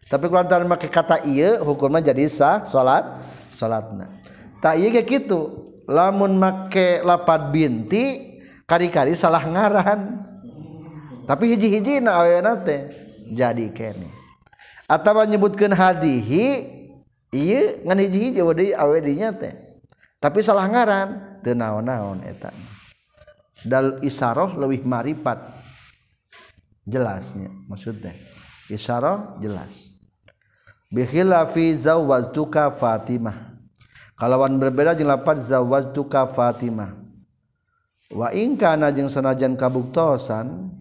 Tapi 0.09 0.25
kulantaran 0.25 0.65
make 0.65 0.89
kata 0.89 1.21
ieu 1.29 1.61
hukumna 1.61 2.01
jadi 2.01 2.25
sah 2.25 2.65
salat 2.65 3.05
salatna 3.53 4.09
tak 4.57 4.81
ieu 4.81 4.89
ge 4.89 5.05
kitu. 5.05 5.69
Lamun 5.89 6.37
make 6.37 7.01
lapat 7.01 7.49
binti 7.49 8.37
kari-kari 8.69 9.17
salah 9.17 9.41
ngaran 9.41 10.21
tapi 11.29 11.53
hiji-hiji 11.53 12.01
na 12.01 12.21
aweuna 12.21 12.57
teh 12.61 12.89
jadi 13.29 13.69
kene. 13.73 14.09
Atau 14.89 15.13
menyebutkan 15.17 15.73
hadihi 15.73 16.65
iya 17.29 17.77
ngan 17.85 18.01
hiji-hiji 18.01 18.41
we 18.41 18.53
deui 18.57 18.73
awe 18.73 18.97
teh. 19.37 19.53
Tapi 20.17 20.39
salah 20.41 20.65
ngaran 20.65 21.41
teu 21.45 21.53
naon-naon 21.53 22.25
eta. 22.25 22.49
mah 22.53 22.78
dal 23.65 23.99
isaroh 24.05 24.55
lebih 24.55 24.83
maripat. 24.85 25.39
Jelasnya 26.87 27.51
maksudnya. 27.69 28.15
Isaroh 28.69 29.37
jelas. 29.41 29.93
Bikhilafi 30.89 31.73
zawwajtuka 31.77 32.73
Fatimah. 32.73 33.53
Kalawan 34.17 34.57
berbeda 34.57 34.97
jeung 34.97 35.07
lafaz 35.07 35.53
zawwajtuka 35.53 36.27
Fatimah. 36.33 36.97
Wa 38.09 38.33
in 38.33 38.57
kana 38.57 38.89
jeung 38.89 39.05
sanajan 39.05 39.53
kabuktosan 39.53 40.73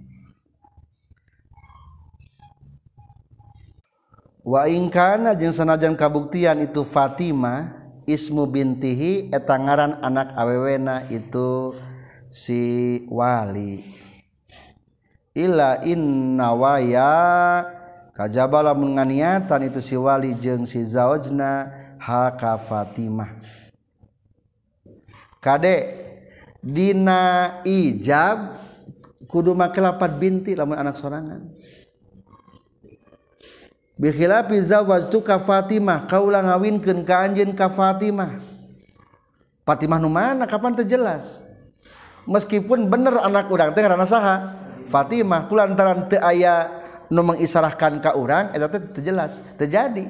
wa 4.41 4.65
in 4.65 4.89
kana 4.89 5.37
jeung 5.37 5.53
sanajan 5.53 5.93
kabuktian 5.93 6.65
itu 6.65 6.89
Fatimah 6.89 7.69
ismu 8.09 8.49
bintihi 8.49 9.29
eta 9.29 9.61
ngaran 9.61 10.01
anak 10.01 10.33
awewena 10.41 11.05
itu 11.13 11.77
si 12.29 13.05
siwali 13.05 13.85
Ila 15.39 15.79
innawaya 15.87 17.15
kajabala 18.11 18.75
menganiatan 18.75 19.71
itu 19.71 19.79
si 19.79 19.95
wali 19.95 20.35
jeung 20.35 20.67
si 20.67 20.83
zaojna 20.83 21.71
haka 22.03 22.59
Fatimah. 22.59 23.39
Kade 25.39 25.95
Dina 26.59 27.63
ijab 27.63 28.59
kudu 29.31 29.55
make 29.55 29.79
lapat 29.79 30.19
binti 30.19 30.59
lamun 30.59 30.75
anak 30.75 30.99
sorangan. 30.99 31.55
Bikhilafi 33.95 34.59
zawaj 34.59 35.07
tu 35.07 35.23
ka 35.23 35.39
Fatimah 35.39 36.11
kaulah 36.11 36.43
ngawinkeun 36.43 37.07
ka 37.07 37.31
anjeun 37.31 37.55
ka 37.55 37.71
Fatimah. 37.71 38.43
Fatimah 39.63 40.03
nu 40.03 40.11
mana 40.11 40.51
kapan 40.51 40.75
terjelas 40.75 41.47
meskipun 42.29 42.93
bener 42.93 43.17
anak 43.17 43.49
urang 43.49 43.73
teh 43.73 43.81
karena 43.81 44.05
saha. 44.05 44.37
Fatimah 44.89 45.49
kulantaran 45.49 46.09
teu 46.09 46.21
aya 46.21 46.69
nu 47.09 47.25
mengisarahkan 47.25 48.01
ka 48.05 48.17
urang 48.17 48.53
eta 48.53 48.69
teh 48.69 48.81
terjelas 49.01 49.41
terjadi 49.57 50.09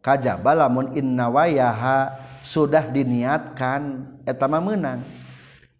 kajaba 0.00 0.54
lamun 0.54 0.96
inna 0.96 1.26
wayaha 1.26 2.14
sudah 2.44 2.86
diniatkan 2.88 4.06
eta 4.28 4.46
mah 4.46 4.62
meunang. 4.62 5.00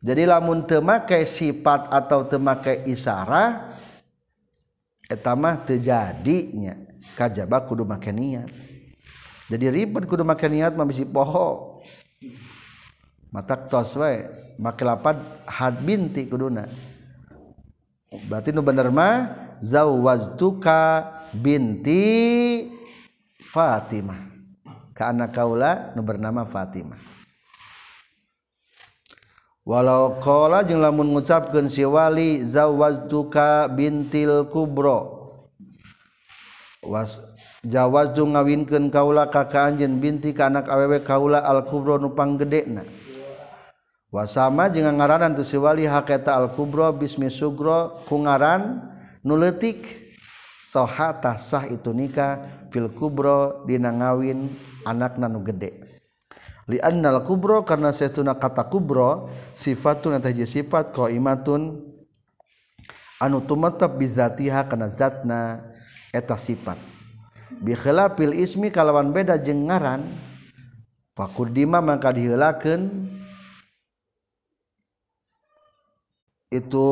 Jadi 0.02 0.28
lamun 0.28 0.66
teu 0.68 0.84
make 0.84 1.24
sifat 1.24 1.88
atau 1.88 2.28
teu 2.28 2.36
make 2.36 2.84
isarah 2.84 3.72
eta 5.08 5.32
mah 5.32 5.56
terjadinya 5.62 6.76
kajaba 7.16 7.64
kudu 7.64 7.88
make 7.88 8.12
niat. 8.12 8.50
Jadi 9.46 9.72
ribet 9.72 10.04
kudu 10.04 10.26
make 10.26 10.44
niat 10.50 10.76
mah 10.76 10.84
bisi 10.84 11.08
poho. 11.08 11.80
Matak 13.32 13.72
tos 13.72 13.96
wae 13.96 14.45
make 14.56 14.82
lapad 14.84 15.20
had 15.46 15.80
binti 15.84 16.28
kuduna. 16.28 16.68
Berarti 18.28 18.50
nu 18.52 18.64
bener 18.64 18.88
mah 18.88 19.32
zawwajtuka 19.60 21.04
binti 21.36 22.04
Fatimah. 23.40 24.32
Ka 24.96 25.12
anak 25.12 25.36
kaula 25.36 25.92
nu 25.92 26.00
bernama 26.00 26.48
Fatimah. 26.48 26.98
Walau 29.66 30.22
qala 30.22 30.62
jeung 30.62 30.78
lamun 30.78 31.10
ngucapkeun 31.10 31.66
si 31.66 31.82
wali 31.82 32.46
zawwajtuka 32.46 33.66
bintil 33.74 34.46
kubro. 34.48 35.28
Was 36.86 37.18
Jawa 37.66 38.06
ngawinken 38.14 38.94
kaula 38.94 39.26
kaka 39.26 39.66
anjen 39.66 39.98
binti 39.98 40.30
ke 40.30 40.38
anak 40.38 40.70
awewe 40.70 41.02
kaula 41.02 41.42
Al-kubro 41.42 41.98
nupang 41.98 42.38
gedekna 42.38 42.86
wasama 44.10 44.70
jeung 44.70 44.88
ngaranan 44.90 45.34
tu 45.34 45.42
siwali 45.42 45.84
haketa 45.84 46.34
al 46.38 46.54
kubro 46.54 46.90
bismi 46.94 47.30
sugro 47.30 48.02
ku 48.06 48.22
ngaran 48.22 48.82
nuletik 49.26 50.06
soha 50.66 51.14
sah 51.38 51.66
itu 51.70 51.94
nikah 51.94 52.42
fil 52.74 52.90
kubro 52.90 53.62
dina 53.64 53.94
ngawin 53.94 54.50
anak 54.82 55.14
nanu 55.18 55.42
gede. 55.46 55.86
Li 56.66 56.82
annal 56.82 57.22
kubro 57.22 57.62
karena 57.62 57.94
setuna 57.94 58.34
kata 58.34 58.66
kubro 58.66 59.30
sifatun 59.54 60.18
eta 60.18 60.34
sifat 60.34 60.90
qaimatun. 60.90 61.94
Anu 63.22 63.40
tumatab 63.40 63.96
bizatiha 63.96 64.66
kana 64.66 64.90
zatna 64.90 65.72
eta 66.10 66.34
sifat. 66.34 66.76
Bi 67.62 67.72
khilafil 67.72 68.34
ismi 68.34 68.74
kalawan 68.74 69.14
beda 69.14 69.38
jeung 69.38 69.70
ngaran. 69.70 70.02
Fakudima 71.14 71.80
mangka 71.80 72.12
diheulakeun 72.12 73.08
itu 76.56 76.88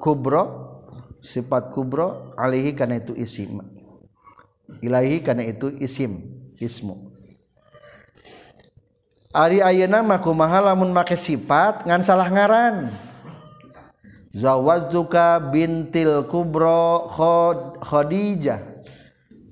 kubro 0.00 0.66
sifat 1.20 1.74
kubro 1.74 2.32
alihi 2.38 2.72
karena 2.72 3.02
itu 3.02 3.12
isim. 3.12 3.60
Ilahi 4.82 5.22
karena 5.22 5.46
itu 5.46 5.70
isim 5.78 6.26
ismu. 6.58 7.12
Ari 9.36 9.60
ayeuna 9.60 10.00
mah 10.00 10.18
kumaha 10.22 10.72
lamun 10.72 10.90
make 10.90 11.14
sifat 11.18 11.84
ngan 11.84 12.00
salah 12.00 12.28
ngaran. 12.32 12.88
Zawazzuka 14.36 15.40
bintil 15.52 16.24
kubro 16.28 17.08
Khadijah. 17.80 18.60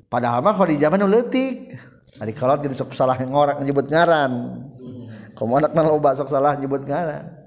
Padahal 0.09 0.41
mah 0.41 0.57
Khadijah 0.57 0.89
mah 0.89 1.05
leutik. 1.05 1.77
Ari 2.17 2.33
kalau 2.33 2.57
jadi 2.57 2.73
sok 2.73 2.97
salah 2.97 3.19
ngorang 3.19 3.61
nyebut 3.61 3.91
ngaran. 3.91 4.33
Komo 5.35 5.59
anak 5.59 5.75
loba 5.75 6.15
sok 6.15 6.31
salah 6.31 6.55
nyebut 6.57 6.87
ngaran 6.87 7.44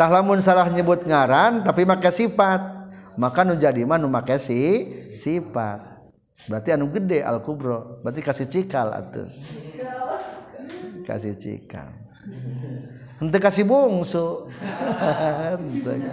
tah 0.00 0.08
lamun 0.08 0.40
salah 0.40 0.64
nyebut 0.72 1.04
ngaran 1.04 1.60
tapi 1.60 1.84
make 1.84 2.08
sifat. 2.08 2.80
Maka 3.20 3.44
nu 3.44 3.52
jadi 3.52 3.84
mah 3.84 4.00
nu 4.00 4.08
make 4.08 4.40
si 4.40 4.88
sifat. 5.12 5.84
Berarti 6.48 6.72
anu 6.72 6.88
gede 6.88 7.20
al 7.20 7.44
kubro 7.44 8.00
berarti 8.00 8.24
kasih 8.24 8.48
cikal 8.48 8.96
atuh. 8.96 9.28
Kasih 11.04 11.36
cikal. 11.36 11.92
Ente 13.20 13.36
kasih 13.36 13.68
bungsu. 13.68 14.48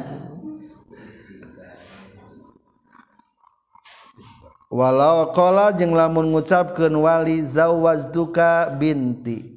Walau 4.68 5.32
kola 5.32 5.72
jeng 5.72 5.96
lamun 5.96 6.28
ngucapkan 6.36 6.92
wali 6.92 7.40
zawazduka 7.40 8.68
binti. 8.76 9.57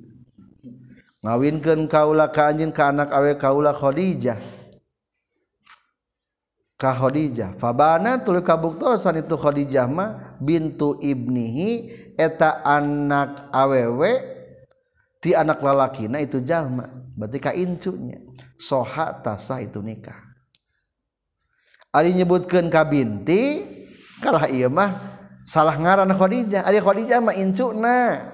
ngawinkan 1.20 1.84
kaula 1.88 2.32
ka 2.32 2.52
anjin 2.52 2.72
ka 2.72 2.88
anak 2.92 3.12
awe 3.12 3.32
kaula 3.36 3.72
Khadijah. 3.76 4.40
Ka 6.80 6.96
Khadijah. 6.96 7.60
Fabana 7.60 8.20
tu 8.20 8.32
kabuktosan 8.32 9.20
itu 9.20 9.36
Khdijah 9.36 9.84
mah 9.84 10.40
bintu 10.40 10.96
ibnihi 10.96 11.92
eta 12.16 12.64
anak 12.64 13.52
awewe 13.52 14.24
ti 15.20 15.36
anak 15.36 15.60
lalaki 15.60 16.08
nah 16.08 16.20
itu 16.24 16.40
jalma. 16.40 16.88
Berarti 17.16 17.38
ka 17.38 17.52
incunya. 17.52 18.16
Soha 18.60 19.12
tasah 19.20 19.60
itu 19.64 19.80
nikah. 19.80 20.16
Ali 21.92 22.16
nyebutkan 22.16 22.68
ka 22.68 22.84
binti 22.84 23.64
kalah 24.20 24.48
iya 24.48 24.72
mah 24.72 24.96
salah 25.44 25.76
ngaran 25.76 26.08
Khadijah. 26.16 26.64
Ali 26.64 26.80
Khadijah 26.80 27.20
mah 27.20 27.36
incuna. 27.36 28.24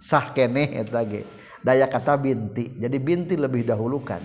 Sah 0.00 0.32
keneh 0.32 0.80
eta 0.80 1.04
ge. 1.04 1.39
daya 1.64 1.86
kata 1.88 2.16
binti. 2.16 2.76
Jadi 2.76 2.96
binti 3.00 3.34
lebih 3.36 3.68
dahulukan. 3.68 4.20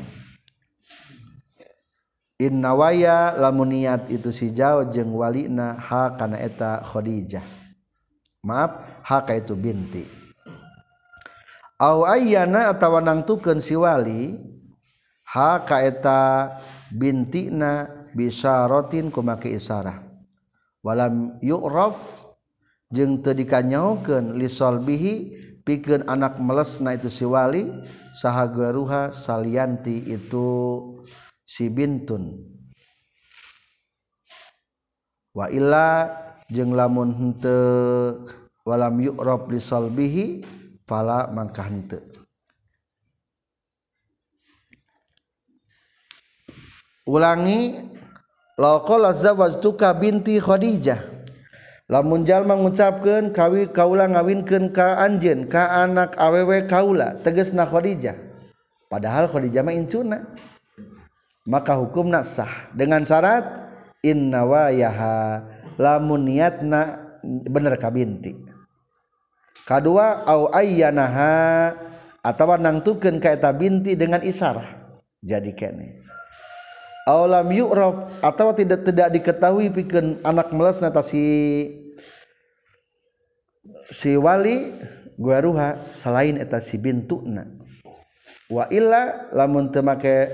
Innawaya 2.36 3.32
lamuniat 3.40 4.12
itu 4.12 4.28
si 4.36 4.52
jauh 4.52 4.92
jeng 4.92 5.16
walina 5.16 5.80
ha 5.80 6.20
kana 6.20 6.36
eta 6.36 6.84
khadijah. 6.84 7.44
Maaf 8.44 9.04
ha 9.08 9.24
ka 9.24 9.32
itu 9.40 9.56
binti. 9.56 10.04
Au 11.80 12.04
ayyana 12.04 12.72
atawa 12.72 13.00
nangtukeun 13.00 13.64
si 13.64 13.76
wali 13.76 14.36
ha 15.32 15.64
ka 15.64 15.80
eta 15.84 16.56
bintina 16.92 17.88
bisa 18.16 18.16
bisyaratin 18.16 19.12
kumake 19.12 19.52
isarah. 19.52 20.00
Walam 20.80 21.36
yu'raf 21.44 22.24
jeung 22.88 23.20
teu 23.20 23.36
dikanyaokeun 23.36 24.40
lisolbihi 24.40 25.14
pikeun 25.66 26.06
anak 26.06 26.38
melesna 26.38 26.94
itu 26.94 27.10
si 27.10 27.26
wali 27.26 27.66
saha 28.14 28.46
garuha 28.46 29.10
salianti 29.10 30.06
itu 30.06 30.48
si 31.42 31.68
bintun. 31.74 32.38
Wa 35.34 35.50
illa 35.50 36.08
jeung 36.48 36.78
lamun 36.78 37.12
henteu 37.12 38.24
walam 38.64 39.02
yu'rab 39.02 39.50
li 39.50 39.60
salbihi 39.60 40.26
fala 40.86 41.28
mangka 41.34 41.66
henteu. 41.66 42.06
Ulangi 47.06 47.78
laqala 48.58 49.14
zawajtuka 49.14 49.94
binti 49.94 50.42
khadijah 50.42 51.15
lamun 51.90 52.26
jalma 52.26 52.58
ngucapkeun 52.58 53.34
kawi 53.34 53.70
kaula 53.70 54.10
ngawinkeun 54.10 54.74
ka 54.74 55.02
anjeun 55.02 55.46
ka 55.46 55.86
anak 55.86 56.18
awewe 56.18 56.66
kaula 56.66 57.18
tegasna 57.22 57.66
khadijah. 57.66 58.18
Padahal 58.90 59.30
khadijah 59.30 59.62
mah 59.66 59.76
incuna. 59.76 60.30
Maka 61.46 61.78
hukum 61.78 62.10
nasah 62.10 62.74
dengan 62.74 63.06
syarat 63.06 63.46
innawayaha 64.02 65.46
lamun 65.78 66.26
niatna 66.26 67.06
bener 67.26 67.78
kabinti 67.78 68.34
kedua 69.66 70.26
au 70.26 70.50
ayyanaha 70.54 71.74
atau 72.22 72.58
nangtukeun 72.58 73.22
ka 73.22 73.34
eta 73.34 73.54
binti 73.54 73.98
dengan 73.98 74.22
isarah. 74.26 74.74
Jadi 75.26 75.58
kene 75.58 76.05
au 77.06 77.30
lam 77.30 77.48
yu'raf 77.54 78.18
atau 78.26 78.50
tidak 78.58 78.82
tidak 78.82 79.08
diketahui 79.14 79.70
pikeun 79.70 80.18
anak 80.26 80.50
meles 80.50 80.82
nata 80.82 81.06
si 81.06 81.22
si 83.94 84.18
wali 84.18 84.74
guaruha 85.16 85.86
selain 85.94 86.42
eta 86.42 86.58
si 86.58 86.82
bintuna. 86.82 87.46
Wa 88.50 88.70
illa 88.74 89.30
lamun 89.34 89.70
teu 89.70 89.86
make 89.86 90.30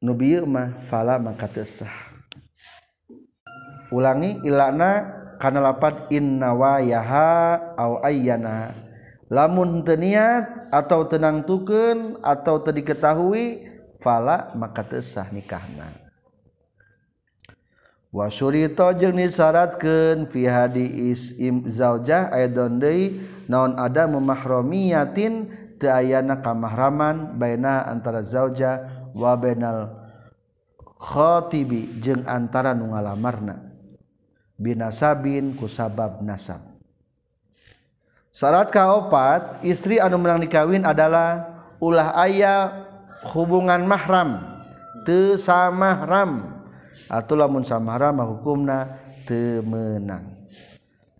nubi 0.00 0.40
mah 0.44 0.80
fala 0.88 1.20
maka 1.20 1.48
tesah 1.48 1.92
ulangi 3.90 4.38
ilana 4.46 5.18
kana 5.36 5.60
lapat 5.60 6.08
innawayaha 6.12 7.28
au 7.76 8.00
ayyana. 8.04 8.72
Lamun 9.30 9.86
teu 9.86 9.94
niat 9.94 10.70
atau 10.74 11.06
tenang 11.06 11.46
tukeun 11.46 12.18
atau 12.18 12.58
teu 12.58 12.74
diketahui 12.74 13.69
fala 14.00 14.50
maka 14.56 14.82
tesah 14.82 15.28
nikahna. 15.28 15.92
Wa 18.10 18.26
syurita 18.26 18.90
jeung 18.98 19.14
disyaratkeun 19.14 20.26
fi 20.26 20.50
hadi 20.50 21.14
isim 21.14 21.62
zaujah 21.70 22.26
aidon 22.34 22.82
deui 22.82 23.22
naon 23.46 23.78
ada 23.78 24.10
memahromiyatin 24.10 25.46
teu 25.78 25.94
ayana 25.94 26.42
kamahraman 26.42 27.38
baina 27.38 27.86
antara 27.86 28.26
zaujah 28.26 28.82
wa 29.14 29.38
bainal 29.38 29.94
khotibi 30.98 32.02
jeung 32.02 32.26
antara 32.26 32.74
nu 32.74 32.90
ngalamarna. 32.90 33.70
Binasabin 34.58 35.54
ku 35.54 35.70
sabab 35.70 36.18
nasab. 36.20 36.66
Syarat 38.34 38.74
kaopat 38.74 39.62
istri 39.62 40.02
anu 40.02 40.18
menang 40.18 40.42
dikawin 40.42 40.82
adalah 40.82 41.46
ulah 41.78 42.10
ayah 42.26 42.89
hubungan 43.28 43.84
mahram. 43.84 44.40
Tesamahram. 45.04 46.62
Atau 47.10 47.34
lamun 47.34 47.66
samahram 47.66 48.22
hukumna 48.22 48.94
temenang. 49.26 50.46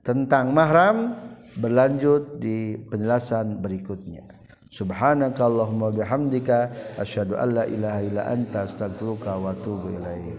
Tentang 0.01 0.55
mahram 0.55 1.19
berlanjut 1.59 2.39
di 2.39 2.79
penjelasan 2.79 3.59
berikutnya. 3.59 4.23
Subhanakallahumma 4.71 5.91
bihamdika 5.91 6.71
asyhadu 6.95 7.35
an 7.35 7.59
la 7.59 7.65
ilaha 7.67 8.01
illa 8.07 8.23
anta 8.31 8.71
astaghfiruka 8.71 9.35
wa 9.35 9.51
atubu 9.51 9.99
ilaik 9.99 10.39